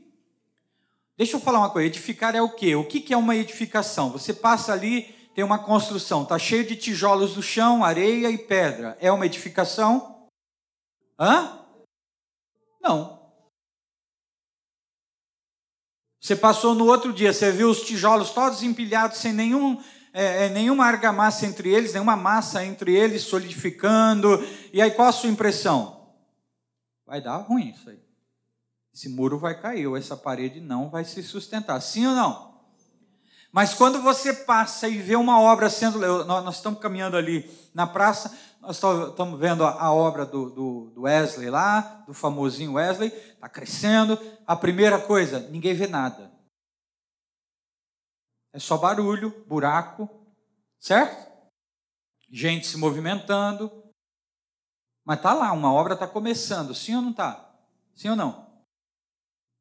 Deixa 1.18 1.36
eu 1.36 1.42
falar 1.42 1.60
uma 1.60 1.70
coisa: 1.70 1.88
edificar 1.88 2.34
é 2.38 2.42
o 2.42 2.48
quê? 2.48 2.74
O 2.74 2.86
que, 2.86 3.14
é 3.14 3.18
uma 3.18 3.36
edificação? 3.36 4.14
Você 4.14 4.34
passa 4.34 4.72
ali, 4.72 5.14
tem 5.36 5.44
uma 5.44 5.60
construção, 5.60 6.24
está 6.24 6.40
cheio 6.40 6.66
de 6.66 6.78
tijolos 6.78 7.36
no 7.36 7.44
chão, 7.44 7.84
areia 7.84 8.30
e 8.32 8.38
pedra. 8.38 8.98
É 9.02 9.12
uma 9.12 9.26
edificação? 9.26 10.26
Hã? 11.20 11.66
Não. 12.82 13.19
Você 16.20 16.36
passou 16.36 16.76
no 16.76 16.86
outro 16.86 17.14
dia, 17.14 17.32
você 17.32 17.52
viu 17.52 17.70
os 17.70 17.82
tijolos 17.82 18.32
todos 18.32 18.62
empilhados 18.62 19.20
sem 19.20 19.32
nenhum, 19.32 19.82
é, 20.14 20.46
é, 20.46 20.50
nenhuma 20.50 20.86
argamassa 20.86 21.46
entre 21.46 21.70
eles, 21.70 21.94
nenhuma 21.94 22.16
massa 22.16 22.64
entre 22.66 22.94
eles, 22.94 23.22
solidificando. 23.22 24.44
E 24.74 24.82
aí 24.82 24.92
qual 24.92 25.08
a 25.08 25.14
sua 25.14 25.30
impressão? 25.30 26.10
Vai 27.06 27.22
dar 27.22 27.38
ruim 27.38 27.70
isso 27.70 27.90
aí. 27.90 28.00
Esse 28.94 29.08
muro 29.08 29.40
vai 29.40 29.60
cair, 29.60 29.88
ou 29.88 29.96
essa 29.96 30.18
parede 30.18 30.60
não 30.60 30.90
vai 30.90 31.06
se 31.06 31.24
sustentar. 31.24 31.80
Sim 31.82 32.08
ou 32.08 32.16
não? 32.16 32.50
Mas 33.52 33.74
quando 33.74 34.02
você 34.02 34.34
passa 34.34 34.88
e 34.88 34.98
vê 34.98 35.16
uma 35.16 35.40
obra 35.40 35.70
sendo. 35.70 36.00
Nós 36.26 36.56
estamos 36.56 36.80
caminhando 36.80 37.18
ali 37.18 37.50
na 37.74 37.88
praça, 37.88 38.32
nós 38.60 38.76
estamos 38.76 39.40
vendo 39.40 39.64
a, 39.64 39.92
obra 39.92 40.26
do, 40.26 40.50
do, 40.50 40.90
do 40.92 41.02
Wesley 41.04 41.50
lá, 41.50 42.04
do 42.06 42.14
famosinho 42.14 42.74
Wesley, 42.74 43.10
está 43.10 43.48
crescendo. 43.48 44.20
A 44.46 44.56
primeira 44.56 45.00
coisa, 45.00 45.40
ninguém 45.50 45.74
vê 45.74 45.88
nada. 45.88 46.32
É 48.54 48.60
só 48.60 48.78
barulho, 48.78 49.46
buraco, 49.48 50.10
certo? 50.80 51.30
Gente 52.30 52.68
se 52.68 52.78
movimentando. 52.78 53.72
Mas 55.06 55.18
está 55.18 55.34
lá, 55.34 55.52
uma 55.54 55.74
obra 55.74 55.94
está 55.94 56.08
começando, 56.08 56.76
sim 56.76 56.96
ou 56.96 57.02
não 57.02 57.12
está? 57.12 57.56
Sim 57.96 58.10
ou 58.10 58.16
não? 58.16 58.64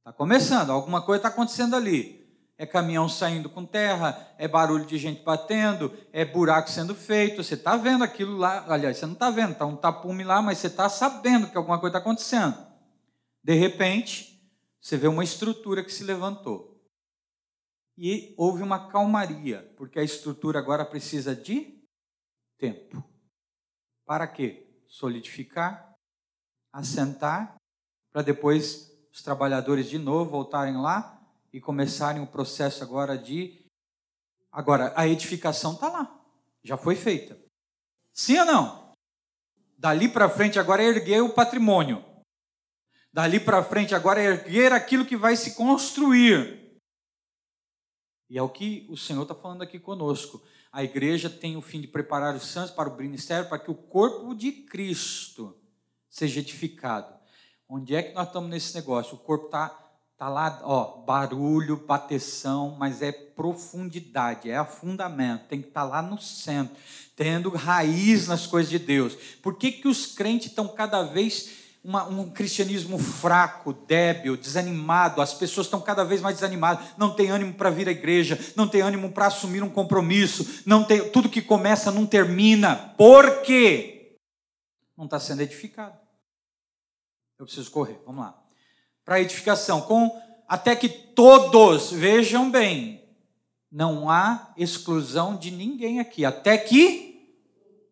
Está 0.01 0.13
começando, 0.13 0.71
alguma 0.71 1.01
coisa 1.05 1.21
está 1.21 1.29
acontecendo 1.29 1.75
ali 1.75 2.28
é 2.59 2.67
caminhão 2.67 3.09
saindo 3.09 3.49
com 3.49 3.65
terra, 3.65 4.35
é 4.37 4.49
barulho 4.49 4.85
de 4.85 4.99
gente 4.99 5.23
batendo, 5.23 5.97
é 6.13 6.25
buraco 6.25 6.69
sendo 6.69 6.93
feito. 6.93 7.43
Você 7.43 7.55
está 7.55 7.77
vendo 7.77 8.03
aquilo 8.03 8.37
lá, 8.37 8.65
aliás, 8.69 8.97
você 8.97 9.07
não 9.07 9.13
está 9.13 9.31
vendo, 9.31 9.53
está 9.53 9.65
um 9.65 9.77
tapume 9.77 10.25
lá, 10.25 10.43
mas 10.43 10.59
você 10.59 10.67
está 10.67 10.89
sabendo 10.89 11.49
que 11.49 11.57
alguma 11.57 11.79
coisa 11.79 11.97
está 11.97 12.01
acontecendo. 12.01 12.59
De 13.45 13.55
repente, 13.55 14.43
você 14.81 14.97
vê 14.97 15.07
uma 15.07 15.23
estrutura 15.23 15.85
que 15.85 15.93
se 15.93 16.03
levantou. 16.03 16.77
E 17.97 18.35
houve 18.37 18.63
uma 18.63 18.89
calmaria, 18.89 19.73
porque 19.77 20.01
a 20.01 20.05
estrutura 20.05 20.59
agora 20.59 20.85
precisa 20.85 21.37
de 21.37 21.81
tempo. 22.59 23.05
Para 24.05 24.27
quê? 24.27 24.69
Solidificar, 24.87 25.95
assentar, 26.73 27.57
para 28.13 28.23
depois 28.23 28.91
os 29.13 29.23
trabalhadores 29.23 29.89
de 29.89 29.99
novo 29.99 30.31
voltarem 30.31 30.77
lá 30.77 31.18
e 31.53 31.61
começarem 31.61 32.23
o 32.23 32.27
processo 32.27 32.83
agora 32.83 33.17
de. 33.17 33.65
Agora, 34.51 34.93
a 34.97 35.07
edificação 35.07 35.75
está 35.75 35.89
lá, 35.89 36.21
já 36.63 36.77
foi 36.77 36.97
feita. 36.97 37.39
Sim 38.13 38.39
ou 38.39 38.45
não? 38.45 38.93
Dali 39.77 40.09
para 40.09 40.29
frente 40.29 40.59
agora 40.59 40.83
é 40.83 40.87
erguer 40.87 41.23
o 41.23 41.33
patrimônio. 41.33 42.05
Dali 43.13 43.39
para 43.39 43.63
frente 43.63 43.95
agora 43.95 44.21
é 44.21 44.27
erguer 44.27 44.73
aquilo 44.73 45.07
que 45.07 45.17
vai 45.17 45.37
se 45.37 45.55
construir. 45.55 46.77
E 48.29 48.37
é 48.37 48.43
o 48.43 48.49
que 48.49 48.87
o 48.91 48.97
Senhor 48.97 49.23
está 49.23 49.35
falando 49.35 49.63
aqui 49.63 49.79
conosco. 49.79 50.43
A 50.71 50.85
igreja 50.85 51.31
tem 51.31 51.57
o 51.57 51.63
fim 51.63 51.81
de 51.81 51.89
preparar 51.89 52.35
os 52.35 52.47
santos 52.47 52.73
para 52.73 52.89
o 52.89 52.97
ministério, 52.97 53.49
para 53.49 53.59
que 53.59 53.71
o 53.71 53.75
corpo 53.75 54.35
de 54.35 54.53
Cristo 54.53 55.57
seja 56.11 56.41
edificado. 56.41 57.17
Onde 57.69 57.95
é 57.95 58.03
que 58.03 58.15
nós 58.15 58.27
estamos 58.27 58.51
nesse 58.51 58.75
negócio? 58.75 59.15
O 59.15 59.19
corpo 59.19 59.47
está 59.47 59.88
Tá 60.19 60.29
lá, 60.29 60.59
ó, 60.65 60.97
barulho, 61.07 61.77
bateção, 61.77 62.75
mas 62.77 63.03
é 63.03 63.13
profundidade, 63.13 64.51
é 64.51 64.57
afundamento, 64.57 65.45
tem 65.45 65.63
que 65.63 65.69
estar 65.69 65.83
tá 65.83 65.87
lá 65.87 66.03
no 66.03 66.21
centro, 66.21 66.77
tendo 67.15 67.51
raiz 67.51 68.27
nas 68.27 68.45
coisas 68.45 68.69
de 68.69 68.81
Deus. 68.81 69.17
Por 69.41 69.55
que, 69.55 69.71
que 69.71 69.87
os 69.87 70.07
crentes 70.07 70.49
estão 70.49 70.67
cada 70.67 71.05
vez 71.05 71.51
uma, 71.85 72.03
um 72.09 72.29
cristianismo 72.31 72.99
fraco, 72.99 73.73
débil, 73.73 74.37
desanimado, 74.37 75.23
as 75.23 75.35
pessoas 75.35 75.69
estão 75.69 75.81
cada 75.81 76.03
vez 76.05 76.21
mais 76.21 76.35
desanimadas, 76.35 76.85
não 76.99 77.15
tem 77.15 77.31
ânimo 77.31 77.55
para 77.55 77.71
vir 77.71 77.87
à 77.87 77.93
igreja, 77.93 78.37
não 78.57 78.67
tem 78.67 78.81
ânimo 78.81 79.13
para 79.13 79.27
assumir 79.27 79.63
um 79.63 79.71
compromisso, 79.71 80.65
não 80.67 80.83
tem, 80.83 81.09
tudo 81.11 81.29
que 81.29 81.41
começa 81.41 81.93
não 81.93 82.05
termina. 82.05 82.93
Por 82.99 83.43
quê? 83.43 84.17
Não 84.97 85.05
está 85.05 85.21
sendo 85.21 85.43
edificado. 85.43 85.97
Eu 87.39 87.47
preciso 87.47 87.71
correr, 87.71 88.01
vamos 88.05 88.23
lá 88.23 88.48
para 89.09 89.23
edificação, 89.23 89.81
com 89.81 90.21
até 90.47 90.77
que 90.77 90.87
todos, 90.87 91.91
vejam 91.91 92.51
bem, 92.51 93.03
não 93.73 94.11
há 94.11 94.53
exclusão 94.55 95.35
de 95.35 95.51
ninguém 95.51 95.99
aqui, 95.99 96.27
até 96.27 96.59
que 96.59 97.35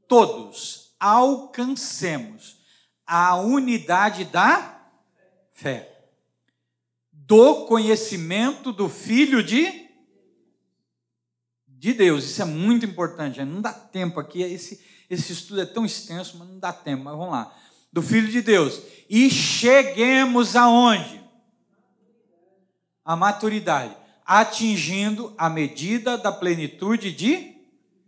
todos 0.07 0.95
alcancemos 1.01 2.59
a 3.07 3.35
unidade 3.37 4.27
da 4.27 4.79
fé, 5.55 6.05
do 7.11 7.65
conhecimento 7.65 8.71
do 8.71 8.87
Filho 8.87 9.43
de 9.43 9.87
de 11.67 11.95
Deus. 11.95 12.25
Isso 12.25 12.43
é 12.43 12.45
muito 12.45 12.85
importante. 12.85 13.43
Não 13.43 13.61
dá 13.63 13.73
tempo 13.73 14.19
aqui. 14.19 14.43
Esse, 14.43 14.83
esse 15.09 15.33
estudo 15.33 15.61
é 15.61 15.67
tão 15.67 15.85
extenso, 15.85 16.37
mas 16.39 16.49
não 16.49 16.59
dá 16.59 16.73
tempo. 16.73 17.05
Mas 17.05 17.17
vamos 17.17 17.33
lá 17.33 17.55
do 17.97 18.03
Filho 18.03 18.29
de 18.29 18.43
Deus. 18.43 18.83
E 19.09 19.31
cheguemos 19.31 20.55
aonde? 20.55 21.19
A 23.03 23.17
maturidade, 23.17 23.97
atingindo 24.27 25.33
a 25.39 25.49
medida 25.49 26.19
da 26.19 26.31
plenitude 26.31 27.11
de 27.11 27.57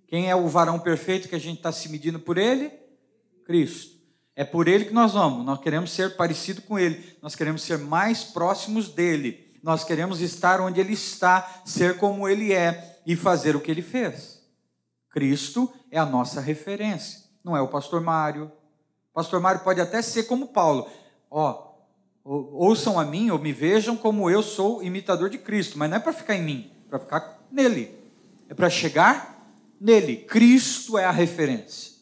quem 0.06 0.28
é 0.28 0.36
o 0.36 0.46
varão 0.46 0.78
perfeito 0.78 1.26
que 1.26 1.34
a 1.34 1.40
gente 1.40 1.56
está 1.56 1.72
se 1.72 1.88
medindo 1.88 2.20
por 2.20 2.36
ele? 2.36 2.70
Cristo. 3.46 3.96
É 4.36 4.44
por 4.44 4.68
ele 4.68 4.84
que 4.84 4.92
nós 4.92 5.14
vamos. 5.14 5.42
Nós 5.46 5.58
queremos 5.58 5.90
ser 5.90 6.16
parecido 6.16 6.60
com 6.60 6.78
ele. 6.78 7.16
Nós 7.22 7.34
queremos 7.34 7.62
ser 7.62 7.78
mais 7.78 8.24
próximos 8.24 8.90
dele. 8.90 9.58
Nós 9.62 9.84
queremos 9.84 10.20
estar 10.20 10.60
onde 10.60 10.80
ele 10.80 10.92
está, 10.92 11.62
ser 11.64 11.96
como 11.96 12.28
ele 12.28 12.52
é 12.52 13.00
e 13.06 13.16
fazer 13.16 13.56
o 13.56 13.60
que 13.60 13.70
ele 13.70 13.82
fez. 13.82 14.42
Cristo 15.08 15.72
é 15.90 15.98
a 15.98 16.04
nossa 16.04 16.42
referência. 16.42 17.20
Não 17.42 17.56
é 17.56 17.62
o 17.62 17.68
pastor 17.68 18.02
Mário, 18.02 18.52
Pastor 19.12 19.40
Mário 19.40 19.62
pode 19.62 19.80
até 19.80 20.00
ser 20.02 20.24
como 20.24 20.48
Paulo. 20.48 20.88
Ó, 21.30 21.68
ouçam 22.24 22.98
a 22.98 23.04
mim 23.04 23.30
ou 23.30 23.38
me 23.38 23.52
vejam 23.52 23.96
como 23.96 24.30
eu 24.30 24.42
sou 24.42 24.82
imitador 24.82 25.30
de 25.30 25.38
Cristo, 25.38 25.78
mas 25.78 25.90
não 25.90 25.96
é 25.96 26.00
para 26.00 26.12
ficar 26.12 26.36
em 26.36 26.42
mim, 26.42 26.70
é 26.86 26.88
para 26.88 26.98
ficar 26.98 27.46
nele. 27.50 27.98
É 28.48 28.54
para 28.54 28.70
chegar 28.70 29.46
nele. 29.80 30.16
Cristo 30.16 30.98
é 30.98 31.04
a 31.04 31.10
referência. 31.10 31.92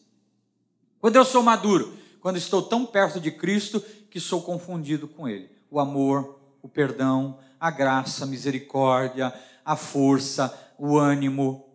Quando 0.99 1.15
eu 1.15 1.25
sou 1.25 1.43
maduro, 1.43 1.93
quando 2.21 2.37
estou 2.37 2.61
tão 2.61 2.85
perto 2.85 3.19
de 3.19 3.31
Cristo 3.31 3.79
que 4.09 4.19
sou 4.19 4.41
confundido 4.41 5.07
com 5.07 5.27
ele. 5.27 5.49
O 5.69 5.79
amor, 5.79 6.39
o 6.61 6.67
perdão, 6.67 7.39
a 7.59 7.69
graça, 7.69 8.23
a 8.23 8.27
misericórdia, 8.27 9.33
a 9.63 9.75
força, 9.75 10.53
o 10.77 10.97
ânimo. 10.97 11.65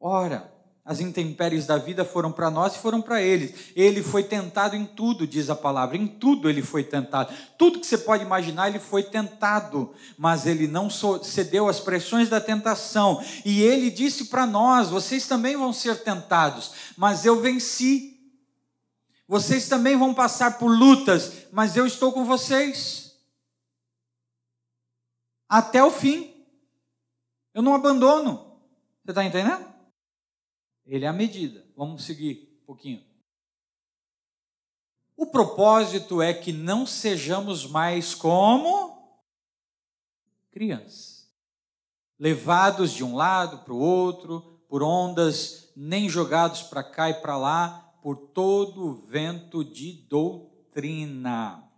Ora, 0.00 0.51
as 0.84 0.98
intempéries 0.98 1.64
da 1.64 1.78
vida 1.78 2.04
foram 2.04 2.32
para 2.32 2.50
nós 2.50 2.74
e 2.74 2.78
foram 2.78 3.00
para 3.00 3.22
eles. 3.22 3.72
Ele 3.76 4.02
foi 4.02 4.24
tentado 4.24 4.74
em 4.74 4.84
tudo, 4.84 5.28
diz 5.28 5.48
a 5.48 5.54
palavra. 5.54 5.96
Em 5.96 6.08
tudo 6.08 6.50
ele 6.50 6.60
foi 6.60 6.82
tentado. 6.82 7.32
Tudo 7.56 7.78
que 7.78 7.86
você 7.86 7.96
pode 7.96 8.24
imaginar, 8.24 8.68
ele 8.68 8.80
foi 8.80 9.04
tentado. 9.04 9.94
Mas 10.18 10.44
ele 10.44 10.66
não 10.66 10.90
cedeu 10.90 11.68
às 11.68 11.78
pressões 11.78 12.28
da 12.28 12.40
tentação. 12.40 13.22
E 13.44 13.62
ele 13.62 13.90
disse 13.90 14.24
para 14.24 14.44
nós: 14.44 14.88
vocês 14.88 15.24
também 15.28 15.56
vão 15.56 15.72
ser 15.72 16.02
tentados, 16.02 16.72
mas 16.96 17.24
eu 17.24 17.40
venci. 17.40 18.20
Vocês 19.28 19.68
também 19.68 19.96
vão 19.96 20.12
passar 20.12 20.58
por 20.58 20.66
lutas, 20.66 21.32
mas 21.52 21.76
eu 21.76 21.86
estou 21.86 22.12
com 22.12 22.24
vocês. 22.24 23.12
Até 25.48 25.82
o 25.82 25.92
fim. 25.92 26.34
Eu 27.54 27.62
não 27.62 27.74
abandono. 27.74 28.58
Você 29.04 29.12
está 29.12 29.24
entendendo? 29.24 29.71
Ele 30.92 31.06
é 31.06 31.08
a 31.08 31.12
medida. 31.12 31.64
Vamos 31.74 32.04
seguir 32.04 32.60
um 32.60 32.66
pouquinho. 32.66 33.02
O 35.16 35.24
propósito 35.24 36.20
é 36.20 36.34
que 36.34 36.52
não 36.52 36.84
sejamos 36.84 37.66
mais 37.66 38.14
como 38.14 39.18
crianças, 40.50 41.32
levados 42.18 42.92
de 42.92 43.02
um 43.02 43.16
lado 43.16 43.64
para 43.64 43.72
o 43.72 43.78
outro, 43.78 44.62
por 44.68 44.82
ondas, 44.82 45.72
nem 45.74 46.10
jogados 46.10 46.62
para 46.62 46.84
cá 46.84 47.08
e 47.08 47.14
para 47.14 47.38
lá, 47.38 47.96
por 48.02 48.18
todo 48.18 48.82
o 48.82 48.92
vento 48.92 49.64
de 49.64 49.92
doutrina. 50.10 51.72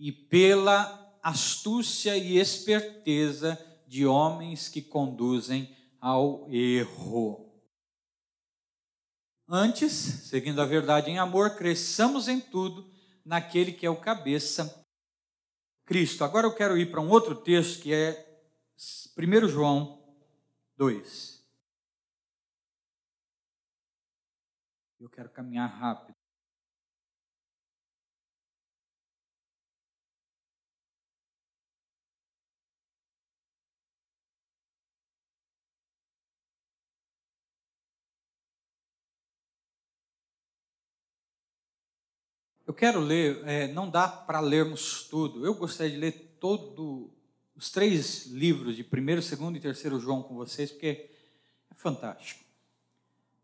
E 0.00 0.10
pela 0.10 1.14
astúcia 1.22 2.16
e 2.16 2.38
esperteza 2.38 3.62
de 3.86 4.06
homens 4.06 4.66
que 4.70 4.80
conduzem 4.80 5.83
ao 6.04 6.46
erro. 6.52 7.50
Antes, 9.48 9.90
seguindo 9.90 10.60
a 10.60 10.66
verdade 10.66 11.10
em 11.10 11.18
amor, 11.18 11.56
cresçamos 11.56 12.28
em 12.28 12.38
tudo 12.38 12.92
naquele 13.24 13.72
que 13.72 13.86
é 13.86 13.90
o 13.90 13.98
cabeça, 13.98 14.86
Cristo. 15.86 16.22
Agora 16.22 16.46
eu 16.46 16.54
quero 16.54 16.76
ir 16.76 16.90
para 16.90 17.00
um 17.00 17.08
outro 17.08 17.34
texto 17.34 17.82
que 17.82 17.94
é 17.94 18.22
1 19.16 19.48
João 19.48 19.98
2. 20.76 21.42
Eu 25.00 25.08
quero 25.08 25.30
caminhar 25.30 25.70
rápido. 25.70 26.13
Eu 42.66 42.72
quero 42.72 42.98
ler, 42.98 43.46
é, 43.46 43.68
não 43.68 43.90
dá 43.90 44.08
para 44.08 44.40
lermos 44.40 45.04
tudo. 45.04 45.44
Eu 45.44 45.54
gostaria 45.54 45.92
de 45.92 45.98
ler 45.98 46.36
todos 46.40 47.10
os 47.54 47.70
três 47.70 48.26
livros 48.26 48.74
de 48.74 48.82
primeiro, 48.82 49.20
segundo 49.20 49.56
e 49.56 49.60
terceiro 49.60 50.00
João 50.00 50.22
com 50.22 50.34
vocês, 50.34 50.70
porque 50.70 51.10
é 51.70 51.74
fantástico. 51.74 52.42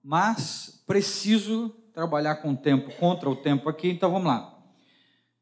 Mas 0.03 0.83
preciso 0.87 1.69
trabalhar 1.93 2.37
com 2.37 2.53
o 2.53 2.57
tempo, 2.57 2.95
contra 2.97 3.29
o 3.29 3.37
tempo 3.37 3.69
aqui, 3.69 3.91
então 3.91 4.11
vamos 4.11 4.27
lá. 4.27 4.59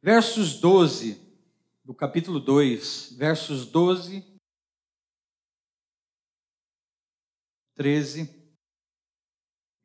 Versos 0.02 0.58
12, 0.58 1.20
do 1.84 1.94
capítulo 1.94 2.40
2, 2.40 3.14
versos 3.16 3.64
12, 3.64 4.24
13 7.76 8.28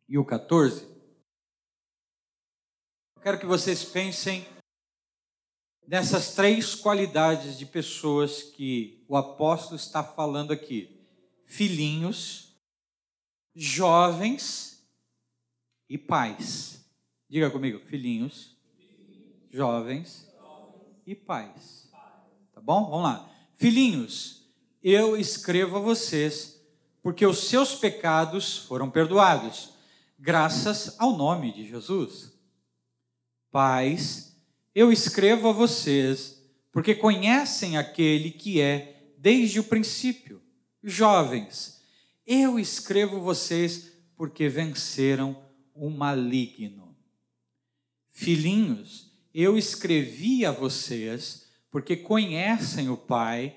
e 0.10 0.18
o 0.18 0.26
14 0.26 0.93
quero 3.24 3.40
que 3.40 3.46
vocês 3.46 3.86
pensem 3.86 4.46
nessas 5.88 6.36
três 6.36 6.76
qualidades 6.76 7.58
de 7.58 7.66
pessoas 7.66 8.44
que 8.44 9.02
o 9.08 9.16
apóstolo 9.16 9.78
está 9.78 10.04
falando 10.04 10.52
aqui: 10.52 11.00
filhinhos, 11.46 12.54
jovens 13.56 14.86
e 15.90 15.98
pais. 15.98 16.86
Diga 17.30 17.50
comigo, 17.50 17.80
filhinhos, 17.80 18.58
jovens 19.50 20.30
e 21.08 21.16
pais. 21.16 21.90
Tá 22.54 22.60
bom? 22.60 22.90
Vamos 22.90 23.04
lá. 23.04 23.32
Filhinhos, 23.54 24.50
eu 24.84 25.16
escrevo 25.16 25.78
a 25.78 25.80
vocês 25.80 26.62
porque 27.02 27.26
os 27.26 27.48
seus 27.48 27.74
pecados 27.74 28.58
foram 28.58 28.90
perdoados, 28.90 29.70
graças 30.20 31.00
ao 31.00 31.16
nome 31.16 31.54
de 31.54 31.66
Jesus. 31.70 32.33
Pais, 33.54 34.36
eu 34.74 34.92
escrevo 34.92 35.48
a 35.48 35.52
vocês, 35.52 36.42
porque 36.72 36.96
conhecem 36.96 37.78
aquele 37.78 38.32
que 38.32 38.60
é 38.60 39.14
desde 39.20 39.60
o 39.60 39.64
princípio. 39.64 40.42
Jovens, 40.84 41.80
eu 42.26 42.58
escrevo 42.58 43.22
vocês 43.22 43.92
porque 44.18 44.50
venceram 44.50 45.40
o 45.76 45.92
maligno. 45.92 46.98
Filhinhos, 48.08 49.12
eu 49.32 49.56
escrevi 49.56 50.44
a 50.48 50.52
vocês 50.52 51.46
porque 51.70 51.96
conhecem 51.96 52.90
o 52.90 52.98
Pai. 52.98 53.56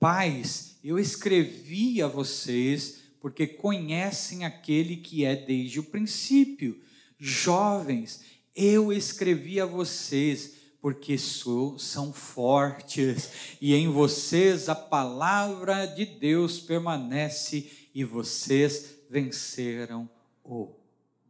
Pais, 0.00 0.80
eu 0.82 0.98
escrevi 0.98 2.02
a 2.02 2.08
vocês 2.08 3.02
porque 3.20 3.46
conhecem 3.46 4.44
aquele 4.44 4.96
que 4.96 5.24
é 5.24 5.36
desde 5.36 5.78
o 5.78 5.84
princípio. 5.84 6.82
Jovens, 7.16 8.37
eu 8.58 8.92
escrevi 8.92 9.60
a 9.60 9.64
vocês 9.64 10.58
porque 10.80 11.16
são 11.16 12.12
fortes, 12.12 13.56
e 13.60 13.74
em 13.74 13.88
vocês 13.88 14.68
a 14.68 14.74
palavra 14.74 15.86
de 15.86 16.04
Deus 16.04 16.60
permanece, 16.60 17.90
e 17.94 18.04
vocês 18.04 19.06
venceram 19.08 20.10
o 20.42 20.76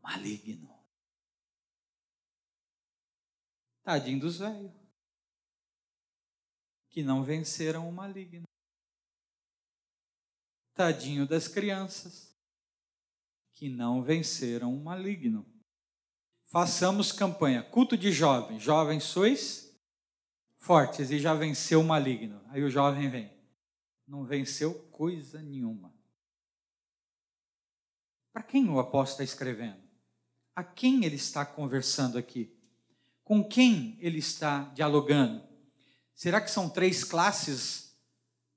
maligno. 0.03 0.75
Tadinho 3.83 4.21
dos 4.21 4.39
velhos, 4.39 4.73
que 6.91 7.03
não 7.03 7.23
venceram 7.23 7.89
o 7.89 7.93
maligno. 7.93 8.47
Tadinho 10.75 11.27
das 11.27 11.49
crianças, 11.49 12.35
que 13.55 13.69
não 13.69 14.03
venceram 14.03 14.75
o 14.75 14.83
maligno 14.83 15.58
façamos 16.49 17.13
campanha. 17.13 17.63
Culto 17.63 17.97
de 17.97 18.11
jovens. 18.11 18.63
Jovens 18.63 19.05
sois 19.05 19.73
fortes 20.59 21.11
e 21.11 21.19
já 21.19 21.35
venceu 21.35 21.81
o 21.81 21.85
maligno. 21.85 22.41
Aí 22.49 22.63
o 22.63 22.71
jovem 22.71 23.09
vem. 23.09 23.31
Não 24.07 24.25
venceu 24.25 24.75
coisa 24.91 25.41
nenhuma. 25.41 25.95
Para 28.33 28.43
quem 28.43 28.69
o 28.69 28.79
apóstolo 28.79 29.23
está 29.23 29.25
escrevendo? 29.25 29.79
A 30.55 30.65
quem 30.65 31.05
ele 31.05 31.17
está 31.17 31.45
conversando 31.45 32.19
aqui? 32.19 32.55
Com 33.23 33.45
quem 33.45 33.97
ele 34.01 34.19
está 34.19 34.65
dialogando? 34.75 35.43
Será 36.15 36.41
que 36.41 36.51
são 36.51 36.69
três 36.69 37.05
classes 37.05 37.97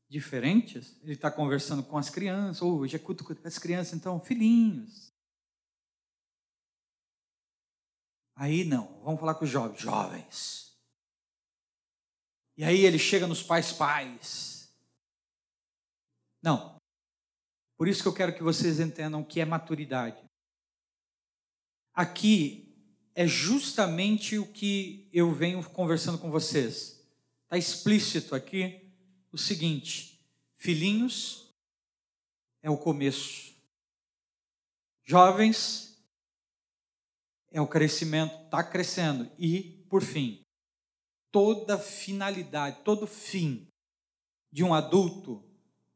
diferentes? 0.07 0.97
Ele 1.03 1.13
está 1.13 1.29
conversando 1.29 1.83
com 1.83 1.97
as 1.97 2.09
crianças, 2.09 2.61
ou 2.61 2.79
hoje 2.79 2.95
é 2.95 2.99
culto 2.99 3.23
com 3.23 3.35
as 3.43 3.59
crianças, 3.59 3.93
então, 3.93 4.19
filhinhos. 4.19 5.10
Aí 8.35 8.63
não, 8.63 9.01
vamos 9.03 9.19
falar 9.19 9.35
com 9.35 9.45
os 9.45 9.51
jovens. 9.51 9.81
Jovens. 9.81 10.71
E 12.57 12.63
aí 12.63 12.85
ele 12.85 12.99
chega 12.99 13.27
nos 13.27 13.41
pais 13.41 13.71
pais. 13.71 14.71
Não. 16.41 16.75
Por 17.77 17.87
isso 17.87 18.01
que 18.01 18.07
eu 18.07 18.13
quero 18.13 18.35
que 18.35 18.43
vocês 18.43 18.79
entendam 18.79 19.21
o 19.21 19.25
que 19.25 19.39
é 19.41 19.45
maturidade. 19.45 20.21
Aqui 21.93 22.71
é 23.15 23.27
justamente 23.27 24.37
o 24.37 24.45
que 24.45 25.09
eu 25.11 25.33
venho 25.33 25.67
conversando 25.71 26.17
com 26.17 26.31
vocês. 26.31 27.03
Está 27.43 27.57
explícito 27.57 28.35
aqui 28.35 28.93
o 29.31 29.37
seguinte: 29.37 30.23
filhinhos 30.55 31.53
é 32.61 32.69
o 32.69 32.77
começo. 32.77 33.53
Jovens 35.03 35.90
é 37.51 37.59
o 37.59 37.67
crescimento, 37.67 38.33
está 38.45 38.63
crescendo. 38.63 39.29
E, 39.37 39.85
por 39.89 40.01
fim, 40.01 40.41
toda 41.31 41.77
finalidade, 41.77 42.79
todo 42.83 43.05
fim 43.05 43.67
de 44.51 44.63
um 44.63 44.73
adulto 44.73 45.43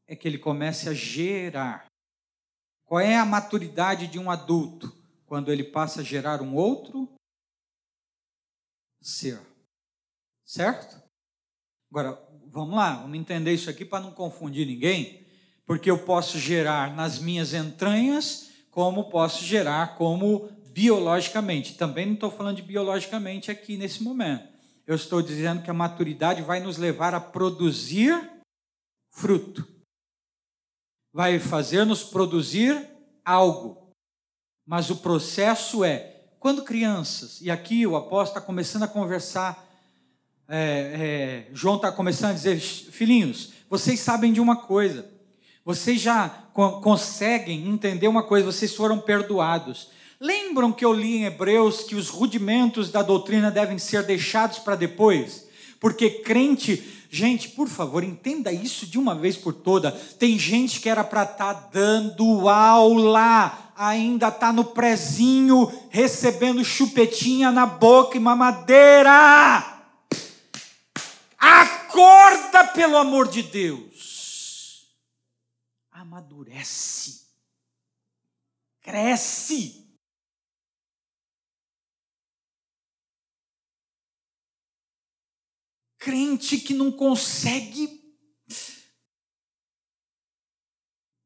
é 0.06 0.14
que 0.14 0.28
ele 0.28 0.38
comece 0.38 0.88
a 0.88 0.94
gerar. 0.94 1.86
Qual 2.84 3.00
é 3.00 3.16
a 3.16 3.24
maturidade 3.24 4.06
de 4.06 4.18
um 4.18 4.30
adulto? 4.30 4.94
Quando 5.26 5.50
ele 5.50 5.64
passa 5.64 6.00
a 6.00 6.04
gerar 6.04 6.40
um 6.40 6.54
outro 6.54 7.08
ser. 9.00 9.40
Certo? 10.44 11.02
Agora, 11.90 12.20
vamos 12.46 12.76
lá, 12.76 12.96
vamos 12.96 13.18
entender 13.18 13.52
isso 13.52 13.68
aqui 13.68 13.84
para 13.84 14.04
não 14.04 14.12
confundir 14.12 14.66
ninguém, 14.66 15.26
porque 15.64 15.90
eu 15.90 16.04
posso 16.04 16.38
gerar 16.38 16.94
nas 16.94 17.18
minhas 17.18 17.52
entranhas, 17.52 18.50
como 18.70 19.10
posso 19.10 19.44
gerar 19.44 19.96
como 19.96 20.48
biologicamente. 20.76 21.72
Também 21.72 22.04
não 22.04 22.12
estou 22.12 22.30
falando 22.30 22.56
de 22.56 22.62
biologicamente 22.62 23.50
aqui 23.50 23.78
nesse 23.78 24.02
momento. 24.02 24.46
Eu 24.86 24.94
estou 24.94 25.22
dizendo 25.22 25.62
que 25.62 25.70
a 25.70 25.74
maturidade 25.74 26.42
vai 26.42 26.60
nos 26.60 26.76
levar 26.76 27.14
a 27.14 27.20
produzir 27.20 28.30
fruto. 29.10 29.66
Vai 31.14 31.38
fazer-nos 31.38 32.04
produzir 32.04 32.86
algo. 33.24 33.90
Mas 34.66 34.90
o 34.90 34.96
processo 34.96 35.82
é, 35.82 36.24
quando 36.38 36.62
crianças, 36.62 37.40
e 37.40 37.50
aqui 37.50 37.86
o 37.86 37.96
apóstolo 37.96 38.36
está 38.36 38.40
começando 38.42 38.82
a 38.82 38.88
conversar, 38.88 39.64
é, 40.46 41.46
é, 41.48 41.54
João 41.54 41.76
está 41.76 41.90
começando 41.90 42.32
a 42.32 42.34
dizer, 42.34 42.60
filhinhos, 42.60 43.54
vocês 43.70 43.98
sabem 43.98 44.30
de 44.30 44.42
uma 44.42 44.56
coisa, 44.56 45.10
vocês 45.64 46.00
já 46.00 46.28
conseguem 46.82 47.66
entender 47.66 48.08
uma 48.08 48.22
coisa, 48.22 48.52
vocês 48.52 48.74
foram 48.74 49.00
perdoados. 49.00 49.96
Lembram 50.18 50.72
que 50.72 50.84
eu 50.84 50.92
li 50.94 51.18
em 51.18 51.24
Hebreus 51.24 51.82
que 51.82 51.94
os 51.94 52.08
rudimentos 52.08 52.90
da 52.90 53.02
doutrina 53.02 53.50
devem 53.50 53.78
ser 53.78 54.02
deixados 54.02 54.58
para 54.58 54.74
depois? 54.74 55.46
Porque 55.78 56.08
crente, 56.08 57.06
gente, 57.10 57.50
por 57.50 57.68
favor, 57.68 58.02
entenda 58.02 58.50
isso 58.50 58.86
de 58.86 58.98
uma 58.98 59.14
vez 59.14 59.36
por 59.36 59.52
toda. 59.52 59.92
Tem 59.92 60.38
gente 60.38 60.80
que 60.80 60.88
era 60.88 61.04
para 61.04 61.24
estar 61.24 61.54
tá 61.54 61.68
dando 61.70 62.48
aula, 62.48 63.72
ainda 63.76 64.28
está 64.28 64.54
no 64.54 64.64
prezinho, 64.64 65.70
recebendo 65.90 66.64
chupetinha 66.64 67.52
na 67.52 67.66
boca 67.66 68.16
e 68.16 68.20
mamadeira. 68.20 69.82
Acorda, 71.38 72.64
pelo 72.68 72.96
amor 72.96 73.28
de 73.28 73.42
Deus. 73.42 74.86
Amadurece. 75.92 77.26
Cresce. 78.80 79.85
Crente 86.06 86.58
que 86.58 86.72
não 86.72 86.92
consegue, 86.92 88.00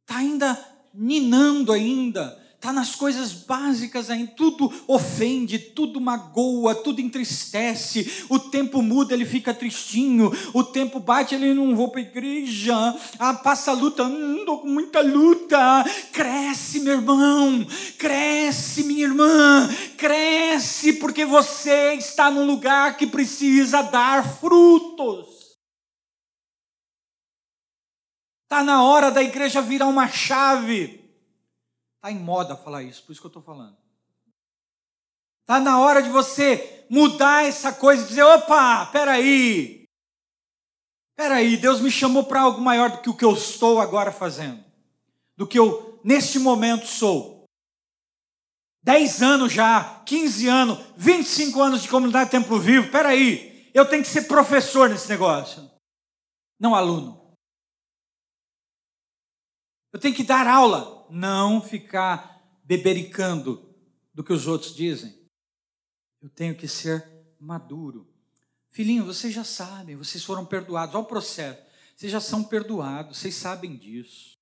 está 0.01 0.17
ainda 0.17 0.89
ninando 0.95 1.71
ainda, 1.71 2.40
está 2.61 2.75
nas 2.75 2.95
coisas 2.95 3.33
básicas 3.33 4.11
ainda, 4.11 4.33
tudo 4.33 4.71
ofende, 4.87 5.59
tudo 5.59 5.99
magoa, 5.99 6.75
tudo 6.75 7.01
entristece, 7.01 8.27
o 8.29 8.39
tempo 8.39 8.83
muda, 8.83 9.15
ele 9.15 9.25
fica 9.25 9.55
tristinho, 9.55 10.31
o 10.53 10.63
tempo 10.63 11.01
bate, 11.01 11.35
ele 11.35 11.55
não 11.55 11.75
vou 11.75 11.89
para 11.89 12.01
a 12.01 12.05
igreja, 12.05 12.75
ah, 13.19 13.33
passa 13.33 13.71
a 13.71 13.75
luta, 13.75 14.07
não 14.07 14.41
estou 14.41 14.59
com 14.59 14.69
muita 14.69 15.01
luta, 15.01 15.59
cresce 16.13 16.81
meu 16.81 16.97
irmão, 16.97 17.67
cresce 17.97 18.85
minha 18.85 19.05
irmã, 19.05 19.67
cresce 19.97 20.93
porque 20.93 21.25
você 21.25 21.95
está 21.95 22.31
num 22.31 22.45
lugar 22.45 22.99
que 22.99 23.07
precisa 23.07 23.81
dar 23.81 24.37
frutos. 24.37 25.57
Está 28.43 28.63
na 28.63 28.83
hora 28.83 29.11
da 29.11 29.23
igreja 29.23 29.63
virar 29.63 29.87
uma 29.87 30.09
chave. 30.09 31.00
Está 32.01 32.11
em 32.11 32.19
moda 32.19 32.57
falar 32.57 32.83
isso, 32.83 33.03
por 33.03 33.13
isso 33.13 33.21
que 33.21 33.27
eu 33.27 33.29
estou 33.29 33.43
falando. 33.43 33.77
Está 35.43 35.61
na 35.61 35.79
hora 35.79 36.03
de 36.03 36.09
você 36.09 36.87
mudar 36.89 37.45
essa 37.45 37.75
coisa 37.75 38.03
e 38.03 38.09
dizer: 38.09 38.23
opa, 38.23 38.87
peraí. 38.87 39.85
Peraí, 41.15 41.59
Deus 41.59 41.79
me 41.79 41.91
chamou 41.91 42.25
para 42.25 42.41
algo 42.41 42.59
maior 42.59 42.91
do 42.91 43.03
que 43.03 43.11
o 43.11 43.15
que 43.15 43.25
eu 43.25 43.35
estou 43.35 43.79
agora 43.79 44.11
fazendo, 44.11 44.65
do 45.37 45.47
que 45.47 45.59
eu 45.59 46.01
neste 46.03 46.39
momento 46.39 46.87
sou. 46.87 47.45
10 48.83 49.21
anos 49.21 49.53
já, 49.53 50.03
15 50.07 50.49
anos, 50.49 50.79
25 50.97 51.61
anos 51.61 51.83
de 51.83 51.89
comunidade 51.91 52.31
Templo 52.31 52.59
Vivo, 52.59 52.91
peraí, 52.91 53.71
eu 53.75 53.87
tenho 53.87 54.03
que 54.03 54.09
ser 54.09 54.23
professor 54.23 54.89
nesse 54.89 55.07
negócio, 55.07 55.71
não 56.59 56.75
aluno. 56.75 57.37
Eu 59.93 60.01
tenho 60.01 60.15
que 60.15 60.25
dar 60.25 60.47
aula 60.47 61.00
não 61.11 61.61
ficar 61.61 62.41
bebericando 62.65 63.75
do 64.15 64.23
que 64.23 64.33
os 64.33 64.47
outros 64.47 64.75
dizem. 64.75 65.19
Eu 66.21 66.29
tenho 66.29 66.55
que 66.55 66.69
ser 66.69 67.07
maduro. 67.39 68.07
Filhinho, 68.69 69.05
vocês 69.05 69.35
já 69.35 69.45
sabem, 69.45 69.97
vocês 69.97 70.23
foram 70.23 70.45
perdoados. 70.45 70.95
Olha 70.95 71.05
o 71.05 71.09
processo. 71.09 71.61
Vocês 71.97 72.13
já 72.13 72.21
são 72.21 72.45
perdoados, 72.45 73.19
vocês 73.19 73.35
sabem 73.35 73.77
disso. 73.77 74.39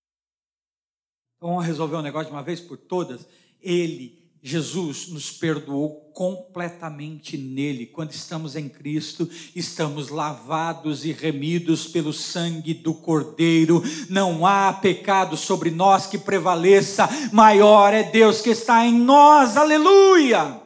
Então 1.36 1.51
vamos 1.51 1.66
resolver 1.66 1.97
um 1.97 2.03
negócio 2.03 2.28
de 2.28 2.32
uma 2.32 2.43
vez 2.43 2.61
por 2.61 2.76
todas. 2.76 3.26
Ele 3.61 4.18
Jesus 4.43 5.09
nos 5.09 5.32
perdoou 5.32 6.12
completamente 6.12 7.36
nele. 7.36 7.86
Quando 7.86 8.12
estamos 8.12 8.55
em 8.55 8.68
Cristo, 8.68 9.28
estamos 9.55 10.09
lavados 10.09 11.05
e 11.05 11.12
remidos 11.12 11.89
pelo 11.89 12.12
sangue 12.12 12.72
do 12.72 12.95
Cordeiro. 12.95 13.82
Não 14.09 14.47
há 14.47 14.72
pecado 14.72 15.36
sobre 15.36 15.70
nós 15.70 16.07
que 16.07 16.18
prevaleça. 16.18 17.09
Maior 17.32 17.93
é 17.93 18.05
Deus 18.05 18.41
que 18.41 18.51
está 18.51 18.86
em 18.86 18.99
nós. 18.99 19.57
Aleluia! 19.57 20.62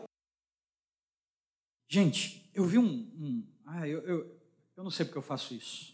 Gente, 1.88 2.50
eu 2.54 2.64
vi 2.64 2.78
um. 2.78 2.84
um 3.18 3.46
ah, 3.66 3.88
eu, 3.88 4.00
eu, 4.00 4.40
eu 4.76 4.84
não 4.84 4.90
sei 4.90 5.06
porque 5.06 5.18
eu 5.18 5.22
faço 5.22 5.54
isso. 5.54 5.92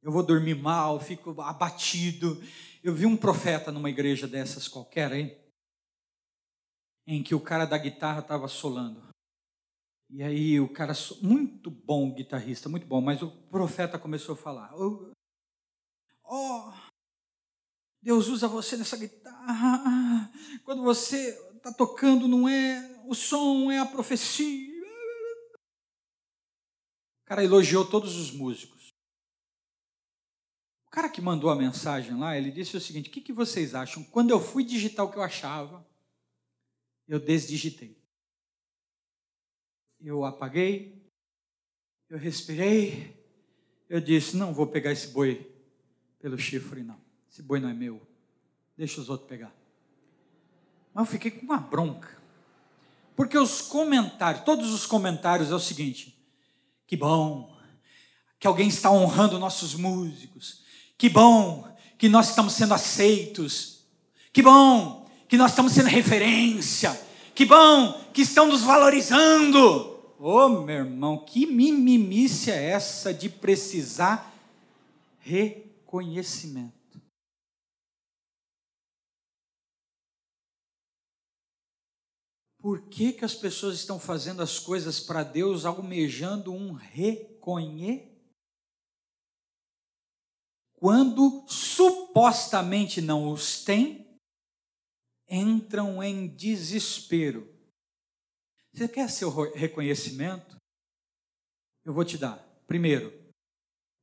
Eu 0.00 0.12
vou 0.12 0.22
dormir 0.22 0.54
mal, 0.54 1.00
fico 1.00 1.40
abatido. 1.40 2.40
Eu 2.84 2.94
vi 2.94 3.04
um 3.04 3.16
profeta 3.16 3.72
numa 3.72 3.90
igreja 3.90 4.28
dessas 4.28 4.68
qualquer 4.68 5.10
aí 5.10 5.45
em 7.06 7.22
que 7.22 7.34
o 7.34 7.40
cara 7.40 7.64
da 7.64 7.78
guitarra 7.78 8.20
estava 8.20 8.48
solando. 8.48 9.06
E 10.10 10.22
aí 10.22 10.60
o 10.60 10.68
cara, 10.68 10.92
muito 11.20 11.70
bom 11.70 12.12
guitarrista, 12.12 12.68
muito 12.68 12.86
bom, 12.86 13.00
mas 13.00 13.22
o 13.22 13.30
profeta 13.30 13.98
começou 13.98 14.34
a 14.34 14.38
falar: 14.38 14.72
Oh, 16.24 16.72
Deus 18.02 18.28
usa 18.28 18.48
você 18.48 18.76
nessa 18.76 18.96
guitarra. 18.96 20.30
Quando 20.64 20.82
você 20.82 21.30
está 21.56 21.72
tocando, 21.72 22.28
não 22.28 22.48
é 22.48 23.02
o 23.04 23.14
som, 23.14 23.70
é 23.70 23.78
a 23.78 23.86
profecia. 23.86 24.76
O 27.22 27.26
cara 27.26 27.44
elogiou 27.44 27.84
todos 27.84 28.16
os 28.16 28.30
músicos. 28.30 28.88
O 30.86 30.90
cara 30.90 31.08
que 31.08 31.20
mandou 31.20 31.50
a 31.50 31.56
mensagem 31.56 32.18
lá, 32.18 32.36
ele 32.36 32.50
disse 32.50 32.76
o 32.76 32.80
seguinte: 32.80 33.08
o 33.08 33.12
que, 33.12 33.20
que 33.20 33.32
vocês 33.32 33.74
acham? 33.74 34.02
Quando 34.04 34.30
eu 34.30 34.40
fui 34.40 34.64
digitar 34.64 35.04
o 35.04 35.10
que 35.10 35.18
eu 35.18 35.22
achava, 35.22 35.85
eu 37.08 37.20
desdigitei. 37.20 37.96
Eu 40.00 40.24
apaguei, 40.24 41.02
eu 42.08 42.18
respirei, 42.18 43.16
eu 43.88 44.00
disse: 44.00 44.36
não 44.36 44.52
vou 44.52 44.66
pegar 44.66 44.92
esse 44.92 45.08
boi 45.08 45.50
pelo 46.20 46.38
chifre, 46.38 46.82
não. 46.82 47.00
Esse 47.30 47.42
boi 47.42 47.60
não 47.60 47.68
é 47.68 47.74
meu. 47.74 48.00
Deixa 48.76 49.00
os 49.00 49.08
outros 49.08 49.28
pegar. 49.28 49.54
Mas 50.92 51.06
eu 51.06 51.12
fiquei 51.12 51.30
com 51.30 51.44
uma 51.44 51.58
bronca. 51.58 52.16
Porque 53.14 53.38
os 53.38 53.62
comentários, 53.62 54.44
todos 54.44 54.72
os 54.72 54.86
comentários 54.86 55.50
é 55.50 55.54
o 55.54 55.60
seguinte: 55.60 56.16
que 56.86 56.96
bom 56.96 57.56
que 58.38 58.46
alguém 58.46 58.68
está 58.68 58.90
honrando 58.90 59.38
nossos 59.38 59.74
músicos. 59.74 60.62
Que 60.98 61.08
bom 61.08 61.66
que 61.98 62.08
nós 62.08 62.28
estamos 62.28 62.52
sendo 62.52 62.74
aceitos. 62.74 63.86
Que 64.32 64.42
bom 64.42 65.05
que 65.28 65.36
nós 65.36 65.50
estamos 65.52 65.72
sendo 65.72 65.88
referência. 65.88 66.98
Que 67.34 67.44
bom 67.44 67.92
que 68.12 68.22
estão 68.22 68.46
nos 68.46 68.62
valorizando. 68.62 69.94
Ô 70.18 70.46
oh, 70.46 70.48
meu 70.48 70.76
irmão, 70.76 71.24
que 71.24 71.46
mimimice 71.46 72.50
é 72.50 72.70
essa 72.70 73.12
de 73.12 73.28
precisar 73.28 74.32
reconhecimento? 75.18 76.74
Por 82.58 82.88
que, 82.88 83.12
que 83.12 83.24
as 83.24 83.34
pessoas 83.34 83.76
estão 83.76 84.00
fazendo 84.00 84.42
as 84.42 84.58
coisas 84.58 84.98
para 84.98 85.22
Deus 85.22 85.64
almejando 85.64 86.52
um 86.52 86.72
reconhecimento? 86.72 88.16
Quando 90.78 91.44
supostamente 91.48 93.00
não 93.00 93.32
os 93.32 93.64
têm, 93.64 94.05
entram 95.28 96.02
em 96.02 96.28
desespero. 96.28 97.48
Você 98.72 98.88
quer 98.88 99.10
seu 99.10 99.30
reconhecimento? 99.52 100.56
Eu 101.84 101.92
vou 101.92 102.04
te 102.04 102.18
dar. 102.18 102.36
Primeiro, 102.66 103.12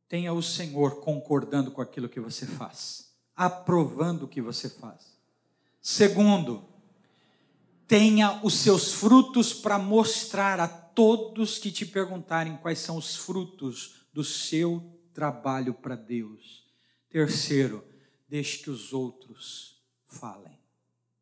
tenha 0.08 0.34
o 0.34 0.42
Senhor 0.42 1.02
concordando 1.02 1.72
com 1.72 1.82
aquilo 1.82 2.10
que 2.10 2.20
você 2.20 2.46
faz, 2.46 3.14
aprovando 3.36 4.24
o 4.24 4.28
que 4.28 4.42
você 4.42 4.70
faz. 4.70 5.20
Segundo, 5.82 6.68
tenha 7.88 8.40
os 8.44 8.56
seus 8.56 8.94
frutos 8.94 9.54
para 9.54 9.78
mostrar 9.78 10.60
a 10.60 10.68
todos 10.68 11.60
que 11.60 11.72
te 11.72 11.86
perguntarem 11.86 12.58
quais 12.58 12.80
são 12.80 12.98
os 12.98 13.16
frutos 13.16 14.06
do 14.14 14.24
seu 14.24 14.82
trabalho 15.14 15.74
para 15.74 15.96
Deus. 15.96 16.66
Terceiro, 17.10 17.84
deixe 18.28 18.60
que 18.60 18.70
os 18.70 18.94
outros 18.94 19.84
falem. 20.06 20.63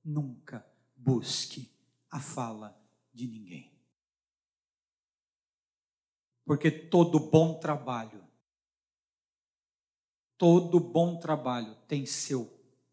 Nunca 0.04 0.66
busque 0.96 1.72
a 2.10 2.20
fala 2.20 2.78
de 3.14 3.28
ninguém. 3.28 3.72
Porque 6.46 6.72
todo 6.72 7.20
bom 7.20 7.60
trabalho, 7.60 8.28
todo 10.38 10.80
bom 10.80 11.20
trabalho 11.20 11.76
tem 11.88 12.06
seu 12.06 12.46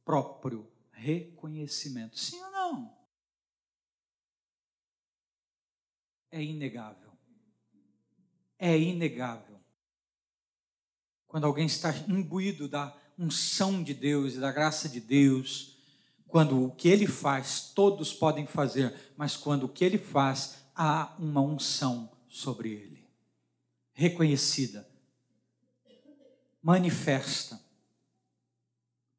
próprio 0.04 0.70
reconhecimento. 0.92 2.18
Sim 2.18 2.42
ou 2.42 2.50
não? 2.50 2.98
é 6.30 6.42
inegável. 6.42 7.12
É 8.58 8.78
inegável. 8.78 9.58
Quando 11.26 11.44
alguém 11.44 11.66
está 11.66 11.90
imbuído 12.08 12.68
da 12.68 12.96
unção 13.18 13.82
de 13.82 13.94
Deus 13.94 14.34
e 14.34 14.40
da 14.40 14.52
graça 14.52 14.88
de 14.88 15.00
Deus, 15.00 15.77
quando 16.28 16.62
o 16.62 16.70
que 16.70 16.88
ele 16.88 17.06
faz, 17.06 17.72
todos 17.74 18.12
podem 18.12 18.46
fazer, 18.46 18.94
mas 19.16 19.36
quando 19.36 19.64
o 19.64 19.68
que 19.68 19.84
ele 19.84 19.98
faz, 19.98 20.58
há 20.76 21.14
uma 21.18 21.40
unção 21.40 22.10
sobre 22.28 22.70
ele. 22.70 23.08
Reconhecida, 23.94 24.86
manifesta. 26.62 27.58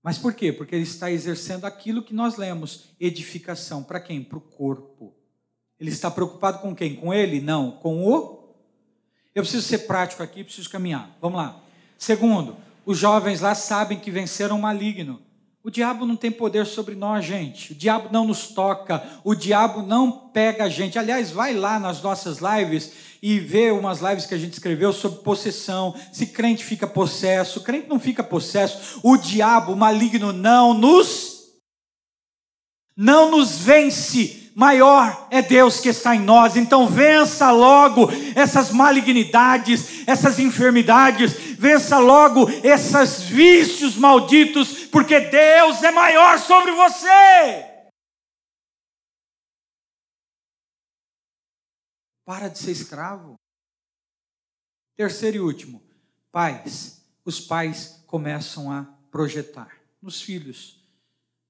Mas 0.01 0.17
por 0.17 0.33
quê? 0.33 0.53
Porque 0.53 0.75
ele 0.75 0.83
está 0.83 1.11
exercendo 1.11 1.65
aquilo 1.65 2.03
que 2.03 2.13
nós 2.13 2.37
lemos: 2.37 2.85
edificação. 2.99 3.83
Para 3.83 3.99
quem? 3.99 4.23
Para 4.23 4.37
o 4.37 4.41
corpo. 4.41 5.13
Ele 5.79 5.89
está 5.89 6.09
preocupado 6.09 6.59
com 6.59 6.75
quem? 6.75 6.95
Com 6.95 7.13
ele? 7.13 7.41
Não, 7.41 7.71
com 7.71 8.05
o. 8.05 8.55
Eu 9.33 9.43
preciso 9.43 9.67
ser 9.67 9.79
prático 9.79 10.23
aqui, 10.23 10.43
preciso 10.43 10.69
caminhar. 10.69 11.17
Vamos 11.19 11.37
lá. 11.37 11.61
Segundo, 11.97 12.55
os 12.85 12.97
jovens 12.97 13.41
lá 13.41 13.53
sabem 13.53 13.99
que 13.99 14.11
venceram 14.11 14.57
o 14.57 14.61
maligno. 14.61 15.21
O 15.69 15.71
diabo 15.71 16.03
não 16.03 16.15
tem 16.15 16.31
poder 16.31 16.65
sobre 16.65 16.95
nós, 16.95 17.23
gente. 17.23 17.73
O 17.73 17.75
diabo 17.75 18.09
não 18.11 18.25
nos 18.25 18.47
toca. 18.47 19.03
O 19.23 19.35
diabo 19.35 19.83
não 19.83 20.11
pega 20.11 20.63
a 20.63 20.69
gente. 20.69 20.97
Aliás, 20.97 21.29
vai 21.29 21.53
lá 21.53 21.79
nas 21.79 22.01
nossas 22.01 22.39
lives 22.39 22.91
e 23.21 23.39
vê 23.39 23.69
umas 23.69 23.99
lives 23.99 24.25
que 24.25 24.33
a 24.33 24.37
gente 24.39 24.53
escreveu 24.53 24.91
sobre 24.91 25.19
possessão. 25.19 25.93
Se 26.11 26.25
crente 26.25 26.65
fica 26.65 26.87
possesso, 26.87 27.61
crente 27.61 27.87
não 27.87 27.99
fica 27.99 28.23
possesso. 28.23 28.99
O 29.03 29.15
diabo, 29.15 29.75
maligno, 29.75 30.33
não 30.33 30.73
nos 30.73 31.37
não 32.97 33.29
nos 33.29 33.59
vence 33.59 34.51
maior 34.59 35.27
é 35.31 35.41
Deus 35.41 35.79
que 35.79 35.87
está 35.87 36.15
em 36.15 36.19
nós. 36.19 36.57
Então 36.57 36.85
vença 36.85 37.49
logo 37.49 38.09
essas 38.35 38.71
malignidades, 38.71 40.03
essas 40.05 40.37
enfermidades, 40.37 41.48
vença 41.59 41.99
logo 41.99 42.49
esses 42.63 43.23
vícios 43.23 43.97
malditos, 43.97 44.85
porque 44.85 45.19
Deus 45.19 45.83
é 45.83 45.91
maior 45.91 46.39
sobre 46.39 46.71
você. 46.71 47.91
Para 52.25 52.47
de 52.47 52.59
ser 52.59 52.71
escravo. 52.71 53.35
Terceiro 54.95 55.37
e 55.37 55.39
último, 55.41 55.83
pais. 56.31 57.03
Os 57.25 57.41
pais 57.41 58.01
começam 58.07 58.71
a 58.71 58.85
projetar 59.11 59.81
nos 60.01 60.21
filhos 60.21 60.79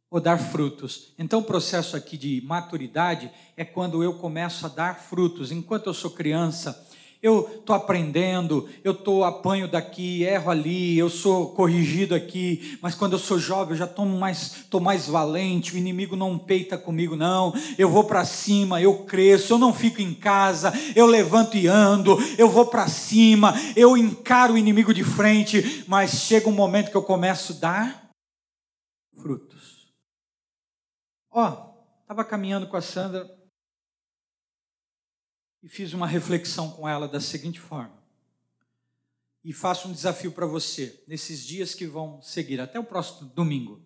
ou 0.10 0.20
dar 0.20 0.40
frutos. 0.40 1.14
Então, 1.20 1.42
o 1.42 1.44
processo 1.44 1.96
aqui 1.96 2.18
de 2.18 2.42
maturidade 2.42 3.32
é 3.56 3.64
quando 3.64 4.04
eu 4.04 4.18
começo 4.18 4.66
a 4.66 4.70
dar 4.70 5.00
frutos. 5.00 5.52
Enquanto 5.52 5.86
eu 5.86 5.94
sou 5.94 6.10
criança, 6.10 6.74
eu 7.22 7.58
estou 7.60 7.76
aprendendo, 7.76 8.70
eu 8.82 8.94
tô, 8.94 9.26
apanho 9.26 9.68
daqui, 9.68 10.24
erro 10.24 10.52
ali, 10.52 10.98
eu 10.98 11.10
sou 11.10 11.50
corrigido 11.50 12.16
aqui, 12.16 12.78
mas 12.82 12.96
quando 12.96 13.14
eu 13.14 13.20
sou 13.20 13.38
jovem 13.38 13.72
eu 13.72 13.78
já 13.78 13.86
estou 13.86 14.06
mais, 14.06 14.66
mais 14.82 15.08
valente, 15.08 15.76
o 15.76 15.78
inimigo 15.78 16.16
não 16.16 16.38
peita 16.38 16.78
comigo, 16.78 17.18
não. 17.18 17.54
Eu 17.78 17.90
vou 17.90 18.06
para 18.06 18.24
cima, 18.24 18.82
eu 18.82 19.04
cresço, 19.04 19.54
eu 19.54 19.58
não 19.58 19.74
fico 19.74 20.02
em 20.02 20.14
casa, 20.14 20.72
eu 20.96 21.06
levanto 21.06 21.58
e 21.58 21.68
ando, 21.68 22.18
eu 22.38 22.50
vou 22.50 22.68
para 22.68 22.88
cima, 22.88 23.54
eu 23.76 23.98
encaro 23.98 24.54
o 24.54 24.58
inimigo 24.58 24.94
de 24.94 25.04
frente, 25.04 25.84
mas 25.88 26.12
chega 26.12 26.48
um 26.48 26.54
momento 26.54 26.90
que 26.90 26.98
eu 26.98 27.04
começo 27.04 27.54
a 27.54 27.56
dar 27.58 28.10
frutos. 29.22 29.90
Ó, 31.32 31.48
oh, 31.48 32.02
estava 32.02 32.24
caminhando 32.24 32.66
com 32.68 32.78
a 32.78 32.82
Sandra 32.82 33.39
e 35.62 35.70
fiz 35.70 35.94
uma 35.94 36.08
reflexão 36.08 36.72
com 36.72 36.88
ela 36.88 37.08
da 37.08 37.20
seguinte 37.20 37.60
forma. 37.60 37.98
E 39.44 39.54
faço 39.54 39.88
um 39.88 39.94
desafio 39.94 40.32
para 40.32 40.46
você, 40.46 41.04
nesses 41.08 41.46
dias 41.46 41.74
que 41.74 41.88
vão 41.88 42.22
seguir, 42.22 42.60
até 42.60 42.80
o 42.80 42.84
próximo 42.84 43.30
domingo. 43.30 43.82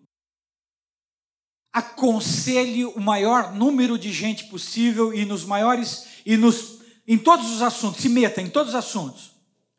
Aconselhe 1.72 2.84
o 2.84 3.00
maior 3.00 3.52
número 3.52 3.98
de 3.98 4.12
gente 4.12 4.44
possível 4.48 5.12
e 5.12 5.24
nos 5.24 5.44
maiores 5.44 6.20
e 6.24 6.36
nos 6.36 6.82
em 7.06 7.18
todos 7.18 7.50
os 7.50 7.60
assuntos, 7.60 8.00
se 8.00 8.08
meta 8.08 8.40
em 8.40 8.48
todos 8.48 8.70
os 8.70 8.74
assuntos. 8.74 9.32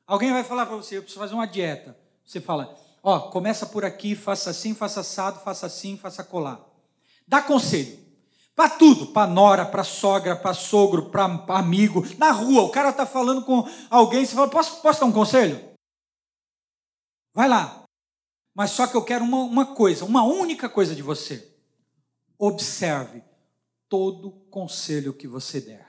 Alguém 0.05 0.31
vai 0.31 0.43
falar 0.43 0.65
para 0.67 0.75
você, 0.75 0.97
eu 0.97 1.01
preciso 1.01 1.19
fazer 1.19 1.33
uma 1.33 1.47
dieta. 1.47 1.97
Você 2.23 2.39
fala, 2.39 2.77
ó, 3.01 3.19
começa 3.31 3.65
por 3.65 3.83
aqui, 3.83 4.15
faça 4.15 4.51
assim, 4.51 4.75
faça 4.75 4.99
assado, 4.99 5.39
faça 5.39 5.65
assim, 5.65 5.97
faça 5.97 6.23
colar. 6.23 6.63
Dá 7.27 7.41
conselho. 7.41 8.04
Para 8.55 8.69
tudo, 8.69 9.07
para 9.07 9.29
nora, 9.29 9.65
para 9.65 9.83
sogra, 9.83 10.35
para 10.35 10.53
sogro, 10.53 11.09
para 11.09 11.25
amigo. 11.49 12.01
Na 12.17 12.31
rua, 12.31 12.63
o 12.63 12.71
cara 12.71 12.89
está 12.89 13.05
falando 13.05 13.43
com 13.43 13.63
alguém, 13.89 14.25
você 14.25 14.33
fala, 14.33 14.49
posso, 14.49 14.81
posso 14.81 15.01
dar 15.01 15.05
um 15.05 15.11
conselho? 15.11 15.75
Vai 17.33 17.49
lá. 17.49 17.83
Mas 18.55 18.71
só 18.71 18.87
que 18.87 18.95
eu 18.95 19.03
quero 19.03 19.25
uma, 19.25 19.39
uma 19.39 19.75
coisa, 19.75 20.05
uma 20.05 20.23
única 20.23 20.69
coisa 20.69 20.95
de 20.95 21.01
você. 21.01 21.53
Observe 22.37 23.21
todo 23.89 24.31
conselho 24.49 25.13
que 25.13 25.27
você 25.27 25.59
der. 25.59 25.85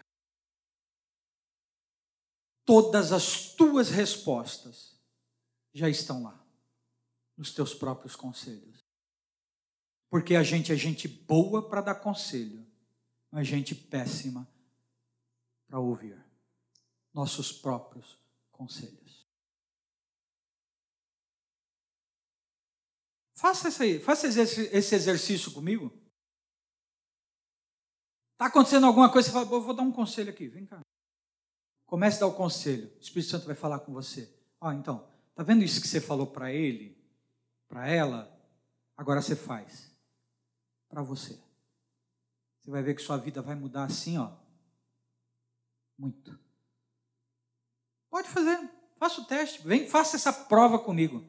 todas 2.67 3.13
as 3.13 3.55
tuas 3.55 3.89
respostas 3.89 5.01
já 5.73 5.89
estão 5.89 6.25
lá, 6.25 6.45
nos 7.37 7.55
teus 7.55 7.73
próprios 7.73 8.17
conselhos. 8.17 8.85
Porque 10.09 10.37
a 10.37 10.43
gente 10.43 10.73
é 10.73 10.77
gente 10.77 11.09
boa 11.09 11.69
para 11.69 11.81
dar 11.81 11.97
conselho, 11.97 12.65
mas 13.31 13.47
gente 13.47 13.75
péssima 13.75 14.49
para 15.67 15.81
ouvir 15.81 16.17
nossos 17.13 17.51
próprios 17.51 18.19
conselhos. 18.53 19.27
Faça, 23.35 23.69
esse, 23.69 24.01
faça 24.01 24.27
esse 24.27 24.95
exercício 24.95 25.53
comigo. 25.53 25.93
Está 28.33 28.47
acontecendo 28.47 28.87
alguma 28.87 29.11
coisa, 29.11 29.29
você 29.29 29.33
fala, 29.33 29.45
vou 29.45 29.75
dar 29.75 29.83
um 29.83 29.93
conselho 29.93 30.31
aqui, 30.31 30.47
vem 30.47 30.65
cá. 30.65 30.81
Comece 31.85 32.19
a 32.19 32.21
dar 32.21 32.27
o 32.27 32.35
conselho. 32.35 32.91
O 32.97 33.01
Espírito 33.01 33.31
Santo 33.31 33.47
vai 33.47 33.55
falar 33.55 33.81
com 33.81 33.93
você. 33.93 34.33
Ó, 34.61 34.69
oh, 34.69 34.73
então, 34.73 35.09
tá 35.35 35.43
vendo 35.43 35.63
isso 35.63 35.81
que 35.81 35.89
você 35.89 36.01
falou 36.01 36.27
para 36.27 36.53
ele, 36.53 36.99
para 37.69 37.89
ela? 37.89 38.33
Agora 38.97 39.21
você 39.21 39.37
faz 39.37 39.96
para 40.97 41.03
você. 41.03 41.39
Você 42.59 42.71
vai 42.71 42.83
ver 42.83 42.95
que 42.95 43.03
sua 43.03 43.19
vida 43.19 43.43
vai 43.43 43.55
mudar 43.55 43.85
assim, 43.85 44.17
ó. 44.17 44.31
Muito. 45.99 46.39
Pode 48.09 48.31
fazer. 48.31 48.59
Faça 48.99 49.21
o 49.21 49.27
teste. 49.27 49.61
Vem, 49.69 49.87
faça 49.87 50.17
essa 50.17 50.33
prova 50.33 50.79
comigo. 50.79 51.23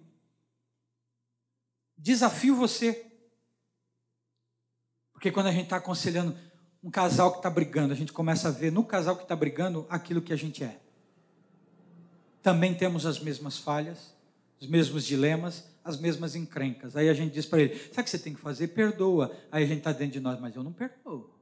Desafio 1.97 2.55
você. 2.55 3.11
Porque 5.11 5.33
quando 5.33 5.47
a 5.47 5.51
gente 5.51 5.65
está 5.65 5.75
aconselhando, 5.75 6.33
um 6.81 6.89
casal 6.89 7.31
que 7.31 7.39
está 7.39 7.49
brigando, 7.49 7.91
a 7.91 7.97
gente 7.97 8.13
começa 8.13 8.47
a 8.47 8.51
ver 8.51 8.71
no 8.71 8.85
casal 8.85 9.17
que 9.17 9.23
está 9.23 9.35
brigando 9.35 9.85
aquilo 9.89 10.21
que 10.21 10.31
a 10.31 10.37
gente 10.37 10.63
é. 10.63 10.79
Também 12.41 12.73
temos 12.73 13.05
as 13.05 13.19
mesmas 13.19 13.57
falhas, 13.57 14.15
os 14.61 14.67
mesmos 14.67 15.03
dilemas, 15.03 15.65
as 15.89 15.99
mesmas 15.99 16.35
encrencas. 16.35 16.95
Aí 16.95 17.09
a 17.09 17.13
gente 17.13 17.33
diz 17.33 17.45
para 17.45 17.61
ele: 17.61 17.75
sabe 17.75 18.01
o 18.01 18.03
que 18.03 18.09
você 18.09 18.19
tem 18.19 18.33
que 18.33 18.41
fazer? 18.41 18.69
Perdoa. 18.69 19.35
Aí 19.51 19.63
a 19.63 19.67
gente 19.67 19.79
está 19.79 19.91
dentro 19.91 20.13
de 20.13 20.19
nós, 20.19 20.39
mas 20.39 20.55
eu 20.55 20.63
não 20.63 20.73
perdoo. 20.73 21.33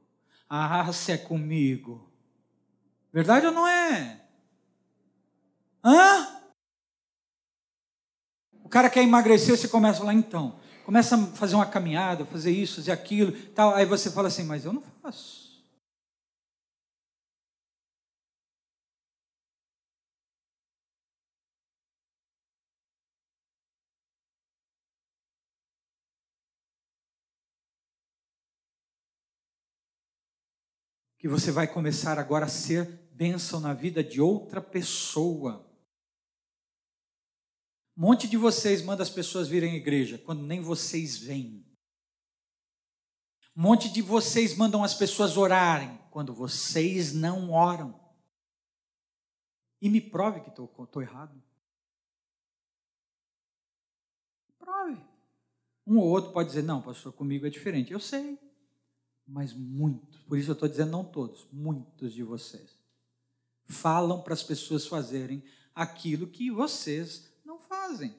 Ah, 0.48 0.92
se 0.92 1.12
é 1.12 1.18
comigo. 1.18 2.10
Verdade 3.12 3.46
ou 3.46 3.52
não 3.52 3.66
é? 3.66 4.20
Hã? 5.84 6.28
O 8.62 8.68
cara 8.68 8.90
quer 8.90 9.02
emagrecer, 9.02 9.56
você 9.56 9.68
começa 9.68 10.02
lá 10.02 10.12
então 10.12 10.58
começa 10.86 11.16
a 11.16 11.18
fazer 11.18 11.56
uma 11.56 11.66
caminhada, 11.66 12.24
fazer 12.24 12.52
isso, 12.52 12.76
fazer 12.76 12.92
aquilo, 12.92 13.32
tal. 13.32 13.74
Aí 13.74 13.84
você 13.84 14.08
fala 14.08 14.28
assim, 14.28 14.44
mas 14.44 14.64
eu 14.64 14.72
não 14.72 14.82
faço. 15.02 15.45
Que 31.18 31.28
você 31.28 31.50
vai 31.50 31.66
começar 31.66 32.18
agora 32.18 32.46
a 32.46 32.48
ser 32.48 32.86
bênção 33.12 33.60
na 33.60 33.72
vida 33.72 34.04
de 34.04 34.20
outra 34.20 34.60
pessoa. 34.60 35.66
Um 37.96 38.02
monte 38.02 38.28
de 38.28 38.36
vocês 38.36 38.82
manda 38.82 39.02
as 39.02 39.08
pessoas 39.08 39.48
virem 39.48 39.72
à 39.72 39.76
igreja 39.76 40.18
quando 40.18 40.42
nem 40.42 40.60
vocês 40.60 41.16
vêm. 41.16 41.64
Um 43.56 43.62
monte 43.62 43.90
de 43.90 44.02
vocês 44.02 44.54
mandam 44.54 44.84
as 44.84 44.92
pessoas 44.92 45.38
orarem 45.38 45.98
quando 46.10 46.34
vocês 46.34 47.14
não 47.14 47.50
oram. 47.50 47.98
E 49.80 49.88
me 49.88 50.00
prove 50.00 50.40
que 50.40 50.50
estou 50.50 51.02
errado. 51.02 51.42
Prove. 54.58 55.02
Um 55.86 55.98
ou 55.98 56.08
outro 56.08 56.32
pode 56.32 56.48
dizer, 56.50 56.62
não, 56.62 56.82
pastor, 56.82 57.14
comigo 57.14 57.46
é 57.46 57.50
diferente. 57.50 57.92
Eu 57.92 58.00
sei. 58.00 58.38
Mas 59.26 59.52
muitos, 59.52 60.20
por 60.22 60.38
isso 60.38 60.50
eu 60.50 60.54
estou 60.54 60.68
dizendo 60.68 60.92
não 60.92 61.04
todos, 61.04 61.48
muitos 61.52 62.12
de 62.12 62.22
vocês, 62.22 62.76
falam 63.64 64.22
para 64.22 64.34
as 64.34 64.42
pessoas 64.42 64.86
fazerem 64.86 65.42
aquilo 65.74 66.28
que 66.28 66.50
vocês 66.50 67.26
fazem. 67.68 68.14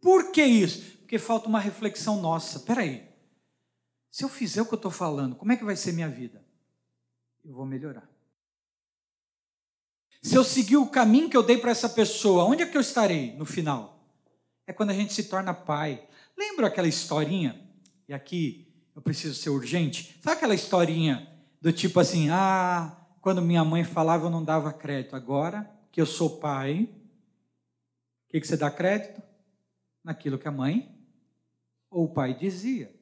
Por 0.00 0.32
que 0.32 0.44
isso? 0.44 0.98
Porque 0.98 1.18
falta 1.18 1.48
uma 1.48 1.60
reflexão 1.60 2.20
nossa. 2.20 2.58
Espera 2.58 2.82
aí. 2.82 3.08
Se 4.10 4.24
eu 4.24 4.28
fizer 4.28 4.62
o 4.62 4.66
que 4.66 4.74
eu 4.74 4.78
estou 4.78 4.90
falando, 4.90 5.36
como 5.36 5.52
é 5.52 5.56
que 5.56 5.64
vai 5.64 5.76
ser 5.76 5.92
minha 5.92 6.08
vida? 6.08 6.44
Eu 7.44 7.52
vou 7.52 7.66
melhorar. 7.66 8.08
Se 10.22 10.34
eu 10.34 10.42
seguir 10.42 10.76
o 10.76 10.88
caminho 10.88 11.30
que 11.30 11.36
eu 11.36 11.42
dei 11.42 11.58
para 11.58 11.70
essa 11.70 11.88
pessoa, 11.88 12.44
onde 12.44 12.62
é 12.62 12.66
que 12.66 12.76
eu 12.76 12.80
estarei 12.80 13.36
no 13.36 13.44
final? 13.44 14.04
É 14.66 14.72
quando 14.72 14.90
a 14.90 14.94
gente 14.94 15.12
se 15.12 15.24
torna 15.24 15.54
pai. 15.54 16.06
Lembra 16.36 16.66
aquela 16.66 16.88
historinha? 16.88 17.60
E 18.08 18.12
aqui 18.12 18.67
eu 18.98 19.02
preciso 19.02 19.36
ser 19.36 19.50
urgente. 19.50 20.18
Sabe 20.20 20.38
aquela 20.38 20.56
historinha 20.56 21.32
do 21.62 21.72
tipo 21.72 22.00
assim: 22.00 22.30
ah, 22.30 22.96
quando 23.20 23.40
minha 23.40 23.62
mãe 23.62 23.84
falava 23.84 24.26
eu 24.26 24.30
não 24.30 24.42
dava 24.44 24.72
crédito. 24.72 25.14
Agora 25.14 25.70
que 25.92 26.00
eu 26.00 26.06
sou 26.06 26.40
pai, 26.40 26.82
o 26.82 28.28
que, 28.28 28.40
que 28.40 28.46
você 28.46 28.56
dá 28.56 28.68
crédito? 28.72 29.22
Naquilo 30.02 30.36
que 30.36 30.48
a 30.48 30.50
mãe 30.50 31.00
ou 31.88 32.06
o 32.06 32.12
pai 32.12 32.34
dizia. 32.34 32.92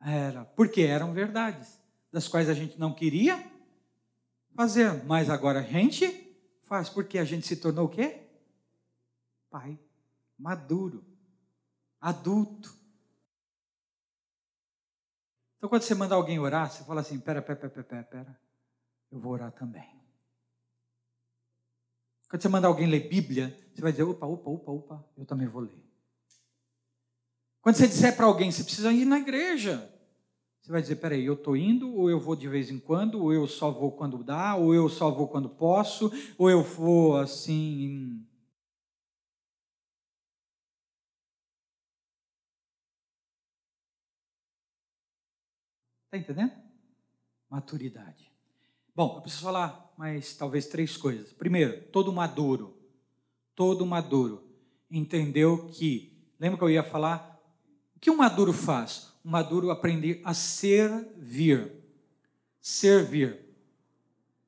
Era, 0.00 0.44
porque 0.44 0.80
eram 0.80 1.12
verdades, 1.12 1.80
das 2.12 2.26
quais 2.26 2.48
a 2.48 2.54
gente 2.54 2.80
não 2.80 2.92
queria 2.92 3.40
fazer, 4.56 5.04
mas 5.04 5.30
agora 5.30 5.60
a 5.60 5.62
gente 5.62 6.36
faz, 6.62 6.88
porque 6.88 7.16
a 7.18 7.24
gente 7.24 7.46
se 7.46 7.54
tornou 7.54 7.86
o 7.86 7.88
quê? 7.88 8.26
Pai 9.48 9.78
maduro, 10.36 11.04
adulto. 12.00 12.77
Então, 15.58 15.68
quando 15.68 15.82
você 15.82 15.94
manda 15.94 16.14
alguém 16.14 16.38
orar, 16.38 16.70
você 16.70 16.84
fala 16.84 17.00
assim: 17.00 17.18
pera, 17.18 17.42
pera, 17.42 17.58
pera, 17.58 17.84
pera, 17.84 18.02
pera, 18.04 18.40
eu 19.10 19.18
vou 19.18 19.32
orar 19.32 19.52
também. 19.52 19.98
Quando 22.30 22.42
você 22.42 22.48
mandar 22.48 22.68
alguém 22.68 22.86
ler 22.86 23.08
Bíblia, 23.08 23.58
você 23.74 23.82
vai 23.82 23.90
dizer: 23.90 24.04
opa, 24.04 24.26
opa, 24.26 24.50
opa, 24.50 24.70
opa, 24.70 25.04
eu 25.16 25.26
também 25.26 25.48
vou 25.48 25.62
ler. 25.62 25.84
Quando 27.60 27.74
você 27.74 27.88
disser 27.88 28.16
para 28.16 28.26
alguém, 28.26 28.52
você 28.52 28.62
precisa 28.62 28.92
ir 28.92 29.04
na 29.04 29.18
igreja. 29.18 29.92
Você 30.60 30.70
vai 30.70 30.80
dizer: 30.80 30.96
peraí, 30.96 31.24
eu 31.24 31.34
estou 31.34 31.56
indo, 31.56 31.92
ou 31.92 32.08
eu 32.08 32.20
vou 32.20 32.36
de 32.36 32.46
vez 32.46 32.70
em 32.70 32.78
quando, 32.78 33.20
ou 33.20 33.32
eu 33.32 33.46
só 33.48 33.70
vou 33.72 33.90
quando 33.90 34.22
dá, 34.22 34.54
ou 34.54 34.72
eu 34.72 34.88
só 34.88 35.10
vou 35.10 35.26
quando 35.26 35.48
posso, 35.48 36.12
ou 36.36 36.48
eu 36.48 36.62
vou 36.62 37.16
assim. 37.16 38.24
Está 46.08 46.16
entendendo? 46.16 46.52
Maturidade. 47.50 48.32
Bom, 48.96 49.16
eu 49.16 49.20
preciso 49.20 49.42
falar 49.42 49.92
mais 49.98 50.34
talvez 50.34 50.66
três 50.66 50.96
coisas. 50.96 51.34
Primeiro, 51.34 51.82
todo 51.88 52.10
maduro, 52.10 52.74
todo 53.54 53.84
maduro 53.84 54.42
entendeu 54.90 55.68
que, 55.68 56.18
lembra 56.40 56.56
que 56.56 56.64
eu 56.64 56.70
ia 56.70 56.82
falar? 56.82 57.38
O 57.94 58.00
que 58.00 58.10
um 58.10 58.16
maduro 58.16 58.54
faz? 58.54 59.12
Um 59.22 59.28
maduro 59.28 59.70
aprende 59.70 60.22
a 60.24 60.32
servir. 60.32 61.74
Servir. 62.58 63.44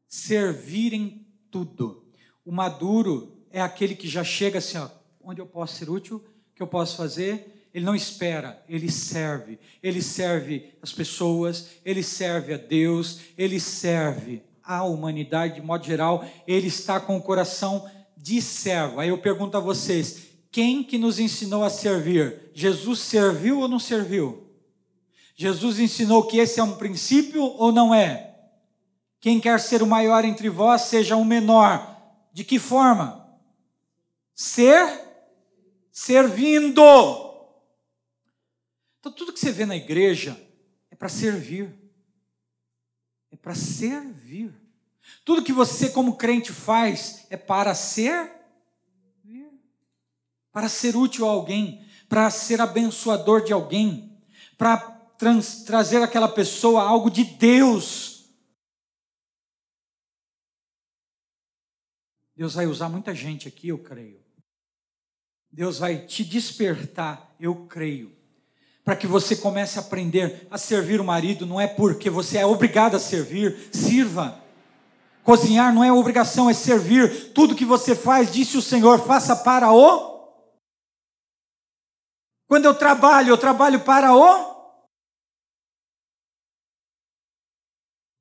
Servir 0.09 0.95
em 0.95 1.27
tudo. 1.51 2.07
O 2.43 2.51
maduro 2.51 3.45
é 3.51 3.61
aquele 3.61 3.95
que 3.95 4.09
já 4.09 4.25
chega 4.25 4.61
assim, 4.61 4.79
ó, 4.79 4.89
onde 5.21 5.43
eu 5.43 5.47
posso 5.47 5.77
ser 5.77 5.91
útil, 5.91 6.25
o 6.53 6.55
que 6.55 6.63
eu 6.63 6.67
posso 6.67 6.97
fazer, 6.97 7.60
ele 7.73 7.85
não 7.85 7.95
espera, 7.95 8.63
ele 8.69 8.91
serve. 8.91 9.59
Ele 9.83 10.03
serve 10.03 10.73
as 10.83 10.93
pessoas, 10.93 11.69
ele 11.85 12.03
serve 12.03 12.55
a 12.55 12.57
Deus, 12.57 13.21
ele 13.39 13.61
serve 13.61 14.43
a 14.63 14.83
humanidade 14.83 15.55
de 15.55 15.63
modo 15.63 15.85
geral. 15.85 16.25
Ele 16.47 16.67
está 16.67 16.99
com 16.99 17.17
o 17.17 17.23
coração 17.23 17.89
de 18.17 18.43
servo. 18.43 19.01
Aí 19.01 19.09
eu 19.09 19.19
pergunto 19.19 19.57
a 19.57 19.61
vocês: 19.61 20.31
quem 20.51 20.83
que 20.83 20.99
nos 20.99 21.19
ensinou 21.19 21.63
a 21.63 21.71
servir? 21.71 22.51
Jesus 22.53 22.99
serviu 23.01 23.61
ou 23.61 23.69
não 23.69 23.79
serviu? 23.79 24.49
Jesus 25.37 25.79
ensinou 25.79 26.25
que 26.25 26.39
esse 26.39 26.61
é 26.61 26.63
um 26.63 26.77
princípio 26.77 27.43
ou 27.43 27.73
não 27.73 27.95
é? 27.95 28.35
Quem 29.21 29.39
quer 29.39 29.61
ser 29.61 29.83
o 29.83 29.87
maior 29.87 30.25
entre 30.25 30.49
vós, 30.49 30.83
seja 30.83 31.17
o 31.17 31.25
menor. 31.25 31.97
De 32.33 32.43
que 32.43 32.59
forma? 32.59 33.27
Ser 34.35 35.01
servindo. 35.91 37.30
Então, 39.01 39.11
tudo 39.11 39.33
que 39.33 39.41
você 39.41 39.51
vê 39.51 39.67
na 39.67 39.77
igreja 39.77 40.41
é 40.91 40.95
para 40.95 41.09
servir. 41.09 41.75
É 43.31 43.37
para 43.37 43.55
servir. 43.55 44.55
Tudo 45.25 45.43
que 45.43 45.53
você, 45.53 45.91
como 45.91 46.17
crente, 46.17 46.53
faz 46.53 47.27
é 47.31 47.37
para 47.37 47.75
ser 47.75 48.41
para 50.53 50.69
ser 50.69 50.97
útil 50.97 51.27
a 51.27 51.31
alguém, 51.31 51.87
para 52.09 52.29
ser 52.31 52.61
abençoador 52.61 53.45
de 53.45 53.53
alguém, 53.53 54.21
para 54.59 54.79
trazer 55.65 56.03
aquela 56.03 56.29
pessoa 56.29 56.83
algo 56.83 57.11
de 57.11 57.25
Deus. 57.25 58.29
Deus 62.35 62.55
vai 62.55 62.67
usar 62.67 62.89
muita 62.89 63.15
gente 63.15 63.47
aqui, 63.47 63.69
eu 63.69 63.79
creio. 63.79 64.21
Deus 65.53 65.79
vai 65.79 66.07
te 66.07 66.25
despertar, 66.25 67.35
eu 67.39 67.67
creio. 67.67 68.20
Para 68.85 68.97
que 68.97 69.07
você 69.07 69.37
comece 69.37 69.79
a 69.79 69.83
aprender 69.83 70.47
a 70.51 70.59
servir 70.59 71.01
o 71.01 71.05
marido, 71.05 71.47
não 71.47 71.61
é 71.61 71.67
porque 71.67 72.09
você 72.09 72.39
é 72.39 72.47
obrigado 72.47 72.97
a 72.97 73.01
servir, 73.01 73.69
sirva. 73.73 74.41
Cozinhar 75.23 75.73
não 75.73 75.85
é 75.85 75.93
obrigação, 75.93 76.49
é 76.49 76.55
servir. 76.55 77.33
Tudo 77.33 77.55
que 77.55 77.65
você 77.65 77.95
faz, 77.95 78.33
disse 78.33 78.57
o 78.57 78.63
Senhor, 78.63 78.99
faça 79.07 79.37
para 79.37 79.73
o. 79.73 80.11
Quando 82.47 82.65
eu 82.65 82.75
trabalho, 82.75 83.29
eu 83.29 83.39
trabalho 83.39 83.81
para 83.85 84.15
o. 84.15 84.51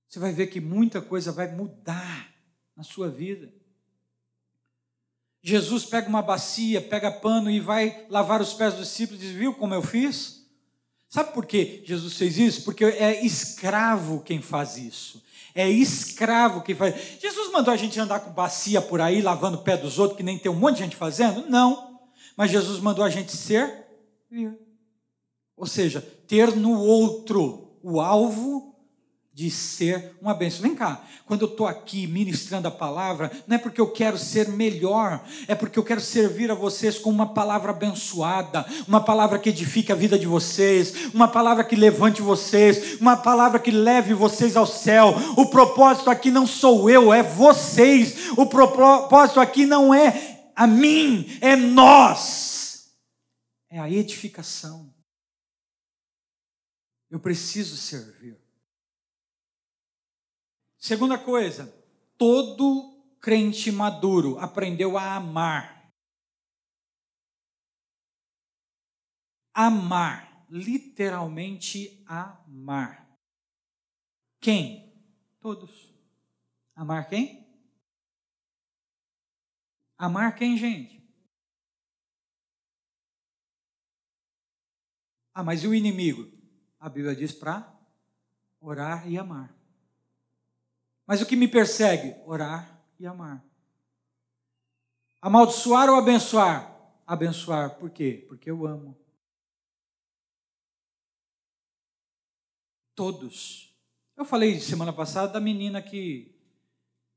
Você 0.08 0.20
vai 0.20 0.34
ver 0.34 0.48
que 0.48 0.60
muita 0.60 1.02
coisa 1.02 1.32
vai 1.32 1.52
mudar 1.52 2.34
na 2.76 2.84
sua 2.84 3.10
vida. 3.10 3.52
Jesus 5.42 5.86
pega 5.86 6.10
uma 6.10 6.22
bacia, 6.22 6.82
pega 6.82 7.12
pano 7.12 7.50
e 7.50 7.60
vai 7.60 8.06
lavar 8.10 8.42
os 8.42 8.54
pés 8.54 8.74
dos 8.74 8.88
discípulos 8.88 9.22
e 9.22 9.28
diz: 9.28 9.36
Viu 9.36 9.54
como 9.56 9.74
eu 9.74 9.82
fiz? 9.82 10.39
Sabe 11.10 11.34
por 11.34 11.48
que 11.48 11.82
Jesus 11.86 12.14
fez 12.14 12.38
isso? 12.38 12.64
Porque 12.64 12.86
é 12.86 13.26
escravo 13.26 14.22
quem 14.22 14.42
faz 14.42 14.78
isso. 14.78 15.22
É 15.56 15.68
escravo 15.68 16.62
quem 16.62 16.76
faz. 16.76 17.20
Jesus 17.20 17.52
mandou 17.52 17.74
a 17.74 17.78
gente 17.78 18.00
andar 18.00 18.20
com 18.20 18.30
bacia 18.32 18.80
por 18.80 19.02
aí, 19.02 19.20
lavando 19.20 19.58
o 19.58 19.64
pé 19.64 19.76
dos 19.76 19.98
outros, 19.98 20.18
que 20.18 20.24
nem 20.24 20.38
tem 20.38 20.52
um 20.52 20.56
monte 20.56 20.76
de 20.76 20.84
gente 20.84 20.96
fazendo? 20.96 21.50
Não. 21.50 22.00
Mas 22.38 22.52
Jesus 22.52 22.80
mandou 22.80 23.04
a 23.04 23.10
gente 23.10 23.36
ser. 23.36 23.88
Ou 25.58 25.66
seja, 25.66 26.00
ter 26.28 26.56
no 26.56 26.80
outro 26.80 27.80
o 27.82 28.00
alvo 28.00 28.69
de 29.40 29.50
ser 29.50 30.18
uma 30.22 30.34
bênção. 30.34 30.62
Vem 30.62 30.76
cá, 30.76 31.02
quando 31.26 31.44
eu 31.44 31.48
estou 31.48 31.66
aqui 31.66 32.06
ministrando 32.06 32.68
a 32.68 32.72
palavra, 32.72 33.32
não 33.48 33.56
é 33.56 33.58
porque 33.58 33.80
eu 33.80 33.90
quero 33.90 34.18
ser 34.18 34.50
melhor, 34.50 35.26
é 35.48 35.56
porque 35.56 35.80
eu 35.80 35.84
quero 35.84 36.02
servir 36.02 36.52
a 36.52 36.54
vocês 36.54 37.00
com 37.00 37.10
uma 37.10 37.34
palavra 37.34 37.72
abençoada, 37.72 38.66
uma 38.86 39.00
palavra 39.00 39.40
que 39.40 39.48
edifique 39.48 39.94
a 39.94 39.96
vida 39.96 40.20
de 40.20 40.28
vocês, 40.28 41.14
uma 41.14 41.26
palavra 41.26 41.64
que 41.64 41.78
levante 41.78 42.22
vocês, 42.22 43.00
uma 43.00 43.16
palavra 43.16 43.62
que 43.62 43.72
leve 43.72 44.14
vocês 44.14 44.58
ao 44.58 44.68
céu. 44.68 45.16
O 45.38 45.46
propósito 45.46 46.10
aqui 46.10 46.30
não 46.30 46.46
sou 46.46 46.90
eu, 46.90 47.14
é 47.14 47.24
vocês. 47.24 48.32
O 48.36 48.46
propósito 48.46 49.40
aqui 49.40 49.66
não 49.66 49.94
é 49.94 50.52
a 50.54 50.68
mim, 50.68 51.38
é 51.40 51.56
nós. 51.56 52.90
É 53.70 53.80
a 53.80 53.90
edificação. 53.90 54.94
Eu 57.10 57.22
preciso 57.22 57.78
servir. 57.78 58.39
Segunda 60.80 61.18
coisa, 61.18 61.68
todo 62.18 63.18
crente 63.20 63.70
maduro 63.70 64.40
aprendeu 64.40 64.98
a 64.98 65.16
amar. 65.16 65.92
Amar, 69.54 70.46
literalmente 70.50 72.02
amar. 72.08 73.14
Quem? 74.40 74.90
Todos. 75.42 75.94
Amar 76.74 77.10
quem? 77.10 77.46
Amar 79.98 80.34
quem, 80.36 80.56
gente? 80.56 81.06
Ah, 85.34 85.44
mas 85.44 85.62
e 85.66 85.68
o 85.68 85.76
inimigo? 85.76 86.32
A 86.80 86.88
Bíblia 86.88 87.14
diz 87.14 87.34
para 87.34 87.70
orar 88.62 89.10
e 89.12 89.18
amar. 89.18 89.59
Mas 91.10 91.24
o 91.24 91.26
que 91.26 91.36
me 91.36 91.48
persegue? 91.48 92.16
Orar 92.24 92.80
e 93.00 93.08
amar. 93.08 93.44
Amaldiçoar 95.20 95.90
ou 95.90 95.96
abençoar? 95.96 96.72
Abençoar. 97.08 97.80
Por 97.80 97.90
quê? 97.90 98.28
Porque 98.30 98.52
eu 98.52 98.68
amo. 98.68 98.96
Todos. 102.94 103.76
Eu 104.16 104.24
falei 104.24 104.60
semana 104.60 104.94
passada 104.94 105.34
da 105.34 105.40
menina 105.40 105.82
que 105.82 106.40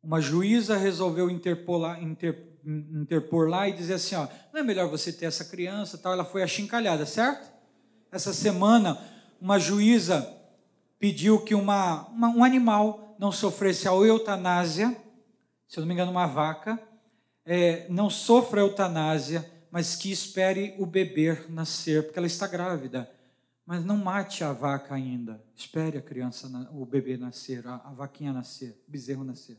uma 0.03 0.23
juíza 0.23 0.79
resolveu 0.79 1.29
interpor 1.29 1.79
lá, 1.79 2.01
inter, 2.01 2.49
interpor 2.65 3.47
lá 3.47 3.69
e 3.69 3.75
dizer 3.75 3.95
assim: 3.95 4.15
ó, 4.15 4.27
não 4.55 4.61
é 4.61 4.63
melhor 4.63 4.89
você 4.89 5.13
ter 5.13 5.27
essa 5.27 5.45
criança 5.45 5.99
tal. 5.99 6.15
Ela 6.15 6.25
foi 6.25 6.43
achincalhada, 6.43 7.05
certo? 7.05 7.53
Essa 8.11 8.33
semana, 8.33 8.99
uma 9.39 9.59
juíza 9.59 10.35
pediu 10.99 11.45
que 11.45 11.55
uma, 11.55 12.09
uma 12.09 12.31
um 12.31 12.43
animal 12.43 13.12
não 13.23 13.31
sofresse 13.31 13.87
a 13.87 13.93
eutanásia, 13.93 15.01
se 15.69 15.79
eu 15.79 15.83
não 15.83 15.87
me 15.87 15.95
engano, 15.95 16.11
uma 16.11 16.27
vaca, 16.27 16.77
é, 17.45 17.89
não 17.89 18.11
sofra 18.11 18.61
a 18.61 18.65
eutanásia, 18.65 19.49
mas 19.71 19.95
que 19.95 20.11
espere 20.11 20.75
o 20.77 20.85
bebê 20.85 21.47
nascer, 21.49 22.03
porque 22.03 22.19
ela 22.19 22.27
está 22.27 22.49
grávida. 22.49 23.09
Mas 23.65 23.85
não 23.85 23.97
mate 23.97 24.43
a 24.43 24.53
vaca 24.53 24.97
ainda. 24.97 25.41
Espere 25.55 25.99
a 25.99 26.03
criança, 26.03 26.49
o 26.73 26.85
bebê 26.85 27.17
nascer, 27.17 27.65
a, 27.65 27.77
a 27.77 27.93
vaquinha 27.93 28.33
nascer, 28.33 28.77
o 28.89 28.91
bezerro 28.91 29.23
nascer. 29.23 29.57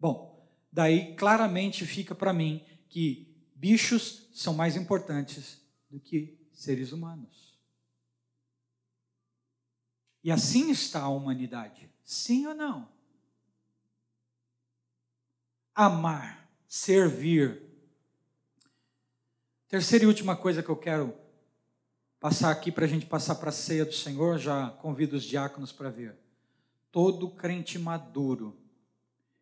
Bom, 0.00 0.44
daí 0.72 1.14
claramente 1.14 1.86
fica 1.86 2.16
para 2.16 2.32
mim 2.32 2.64
que 2.88 3.32
bichos 3.54 4.28
são 4.34 4.54
mais 4.54 4.74
importantes 4.74 5.60
do 5.88 6.00
que 6.00 6.36
seres 6.52 6.90
humanos. 6.90 7.54
E 10.24 10.32
assim 10.32 10.72
está 10.72 11.02
a 11.02 11.08
humanidade. 11.08 11.93
Sim 12.04 12.46
ou 12.46 12.54
não? 12.54 12.88
Amar, 15.74 16.48
servir. 16.68 17.62
Terceira 19.66 20.04
e 20.04 20.06
última 20.06 20.36
coisa 20.36 20.62
que 20.62 20.68
eu 20.68 20.76
quero 20.76 21.16
passar 22.20 22.50
aqui 22.50 22.70
para 22.70 22.84
a 22.84 22.88
gente 22.88 23.06
passar 23.06 23.34
para 23.34 23.48
a 23.48 23.52
ceia 23.52 23.84
do 23.84 23.92
Senhor, 23.92 24.38
já 24.38 24.70
convido 24.70 25.16
os 25.16 25.24
diáconos 25.24 25.72
para 25.72 25.90
ver. 25.90 26.16
Todo 26.92 27.30
crente 27.30 27.78
maduro 27.78 28.56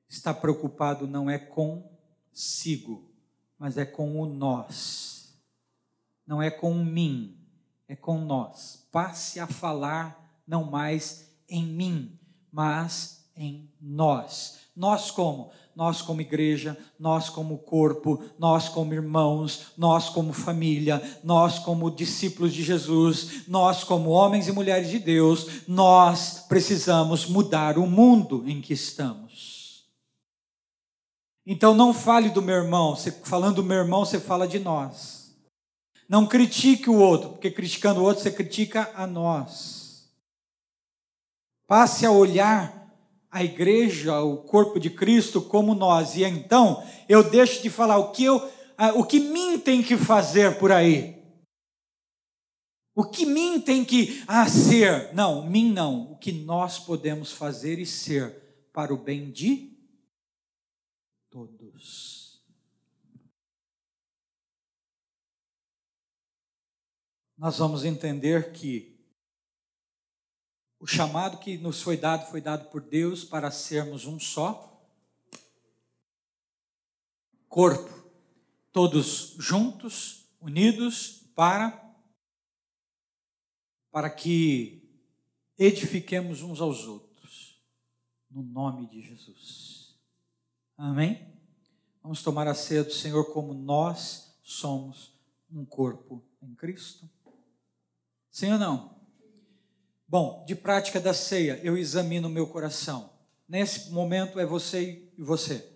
está 0.09 0.33
preocupado 0.33 1.07
não 1.07 1.29
é 1.29 1.39
consigo, 1.39 3.11
mas 3.59 3.77
é 3.77 3.85
com 3.85 4.21
o 4.21 4.27
nós. 4.27 5.37
Não 6.27 6.41
é 6.41 6.51
com 6.51 6.75
mim, 6.75 7.39
é 7.87 7.97
com 7.97 8.19
nós. 8.25 8.89
Passe 8.91 9.39
a 9.39 9.47
falar 9.47 10.43
não 10.47 10.65
mais 10.65 11.31
em 11.49 11.67
mim, 11.67 12.19
mas 12.53 13.25
em 13.37 13.69
nós. 13.81 14.59
Nós 14.77 15.11
como? 15.11 15.51
Nós 15.75 16.03
como 16.03 16.21
igreja, 16.21 16.77
nós 16.99 17.31
como 17.31 17.59
corpo, 17.59 18.23
nós 18.39 18.69
como 18.69 18.93
irmãos, 18.93 19.73
nós 19.77 20.11
como 20.11 20.33
família, 20.33 21.03
nós 21.25 21.59
como 21.59 21.91
discípulos 21.91 22.53
de 22.53 22.63
Jesus, 22.63 23.49
nós 23.49 23.83
como 23.83 24.11
homens 24.11 24.49
e 24.49 24.53
mulheres 24.53 24.91
de 24.91 24.99
Deus, 24.99 25.67
nós 25.67 26.45
precisamos 26.47 27.27
mudar 27.27 27.79
o 27.79 27.87
mundo 27.87 28.45
em 28.47 28.61
que 28.61 28.75
estamos. 28.75 29.87
Então 31.47 31.75
não 31.75 31.93
fale 31.93 32.29
do 32.29 32.43
meu 32.43 32.57
irmão, 32.57 32.95
você, 32.95 33.11
falando 33.11 33.57
do 33.57 33.65
meu 33.65 33.79
irmão, 33.79 34.05
você 34.05 34.21
fala 34.21 34.47
de 34.47 34.59
nós. 34.59 35.35
Não 36.09 36.27
critique 36.27 36.91
o 36.91 36.99
outro, 36.99 37.31
porque 37.31 37.51
criticando 37.51 38.01
o 38.01 38.05
outro 38.05 38.23
você 38.23 38.31
critica 38.31 38.91
a 38.95 39.07
nós. 39.07 39.82
Passe 41.73 42.05
a 42.05 42.11
olhar 42.11 42.95
a 43.31 43.43
igreja, 43.43 44.21
o 44.21 44.43
corpo 44.43 44.79
de 44.79 44.91
Cristo 44.91 45.41
como 45.41 45.75
nós. 45.75 46.17
E 46.17 46.23
então 46.23 46.87
eu 47.09 47.31
deixo 47.31 47.63
de 47.63 47.71
falar 47.71 47.97
o 47.97 48.13
que 48.13 48.25
eu, 48.25 48.37
o 48.95 49.07
que 49.07 49.19
mim 49.19 49.59
tem 49.59 49.83
que 49.83 49.97
fazer 49.97 50.59
por 50.59 50.71
aí. 50.71 51.17
O 52.95 53.05
que 53.05 53.25
mim 53.25 53.59
tem 53.59 53.87
que 53.87 54.23
ah, 54.29 54.47
ser? 54.47 55.15
Não, 55.15 55.49
mim 55.49 55.73
não. 55.73 56.13
O 56.13 56.19
que 56.19 56.31
nós 56.31 56.79
podemos 56.79 57.33
fazer 57.33 57.79
e 57.79 57.87
ser 57.87 58.69
para 58.71 58.93
o 58.93 58.99
bem 58.99 59.31
de 59.31 59.75
todos. 61.31 62.45
Nós 67.39 67.57
vamos 67.57 67.83
entender 67.83 68.53
que 68.53 68.92
o 70.83 70.87
chamado 70.87 71.39
que 71.39 71.57
nos 71.59 71.81
foi 71.81 71.97
dado 71.97 72.29
foi 72.29 72.41
dado 72.41 72.69
por 72.69 72.81
Deus 72.81 73.23
para 73.23 73.53
sermos 73.53 74.05
um 74.05 74.19
só 74.19 74.85
corpo, 77.49 78.11
todos 78.73 79.37
juntos, 79.39 80.27
unidos 80.41 81.23
para 81.37 81.81
para 83.93 84.11
que 84.11 84.83
edifiquemos 85.57 86.43
uns 86.43 86.61
aos 86.61 86.89
outros 86.89 87.63
no 88.29 88.43
nome 88.43 88.89
de 88.89 89.03
Jesus. 89.03 89.97
Amém. 90.77 91.33
Vamos 92.03 92.25
tomar 92.25 92.49
a 92.49 92.55
ceia 92.55 92.83
do 92.83 92.93
Senhor 92.93 93.33
como 93.33 93.55
nós 93.55 94.37
somos 94.43 95.15
um 95.49 95.65
corpo 95.65 96.27
em 96.43 96.57
Cristo. 96.57 97.09
Sim 98.33 98.55
ou 98.55 98.59
não? 98.59 99.02
Bom, 100.13 100.45
de 100.47 100.55
prática 100.55 101.01
da 101.01 101.15
ceia, 101.15 101.59
eu 101.63 101.75
examino 101.75 102.29
o 102.29 102.31
meu 102.31 102.47
coração. 102.47 103.09
Nesse 103.49 103.91
momento 103.91 104.39
é 104.39 104.45
você 104.45 105.09
e 105.17 105.23
você. 105.23 105.67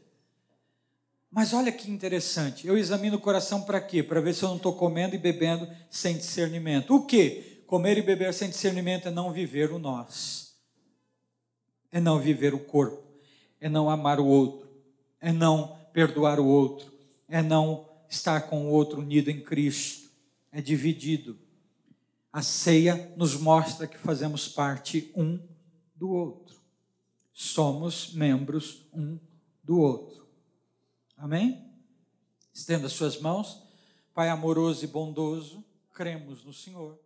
Mas 1.31 1.55
olha 1.55 1.73
que 1.73 1.91
interessante, 1.91 2.67
eu 2.67 2.77
examino 2.77 3.17
o 3.17 3.21
coração 3.21 3.63
para 3.63 3.81
quê? 3.81 4.03
Para 4.03 4.21
ver 4.21 4.35
se 4.35 4.43
eu 4.43 4.51
não 4.51 4.59
estou 4.59 4.75
comendo 4.75 5.15
e 5.15 5.19
bebendo 5.19 5.67
sem 5.89 6.19
discernimento. 6.19 6.95
O 6.95 7.07
que? 7.07 7.63
Comer 7.67 7.97
e 7.97 8.03
beber 8.03 8.35
sem 8.35 8.51
discernimento 8.51 9.09
é 9.09 9.11
não 9.11 9.33
viver 9.33 9.73
o 9.73 9.79
nós, 9.79 10.55
é 11.91 11.99
não 11.99 12.21
viver 12.21 12.53
o 12.53 12.59
corpo, 12.59 13.03
é 13.59 13.71
não 13.71 13.89
amar 13.89 14.21
o 14.21 14.27
outro, 14.27 14.69
é 15.19 15.33
não 15.33 15.79
perdoar 15.95 16.39
o 16.39 16.47
outro, 16.47 16.93
é 17.27 17.41
não 17.41 17.89
estar 18.07 18.43
com 18.43 18.67
o 18.67 18.71
outro 18.71 19.01
unido 19.01 19.31
em 19.31 19.41
Cristo, 19.41 20.11
é 20.53 20.61
dividido. 20.61 21.46
A 22.37 22.43
ceia 22.43 23.15
nos 23.17 23.35
mostra 23.35 23.87
que 23.87 23.97
fazemos 23.97 24.47
parte 24.47 25.11
um 25.17 25.41
do 25.95 26.11
outro, 26.11 26.61
somos 27.33 28.13
membros 28.13 28.87
um 28.93 29.19
do 29.65 29.81
outro. 29.81 30.29
Amém? 31.17 31.67
Estenda 32.53 32.91
suas 32.91 33.19
mãos. 33.19 33.63
Pai 34.13 34.29
amoroso 34.29 34.85
e 34.85 34.87
bondoso, 34.87 35.65
cremos 35.95 36.45
no 36.45 36.53
Senhor 36.53 37.01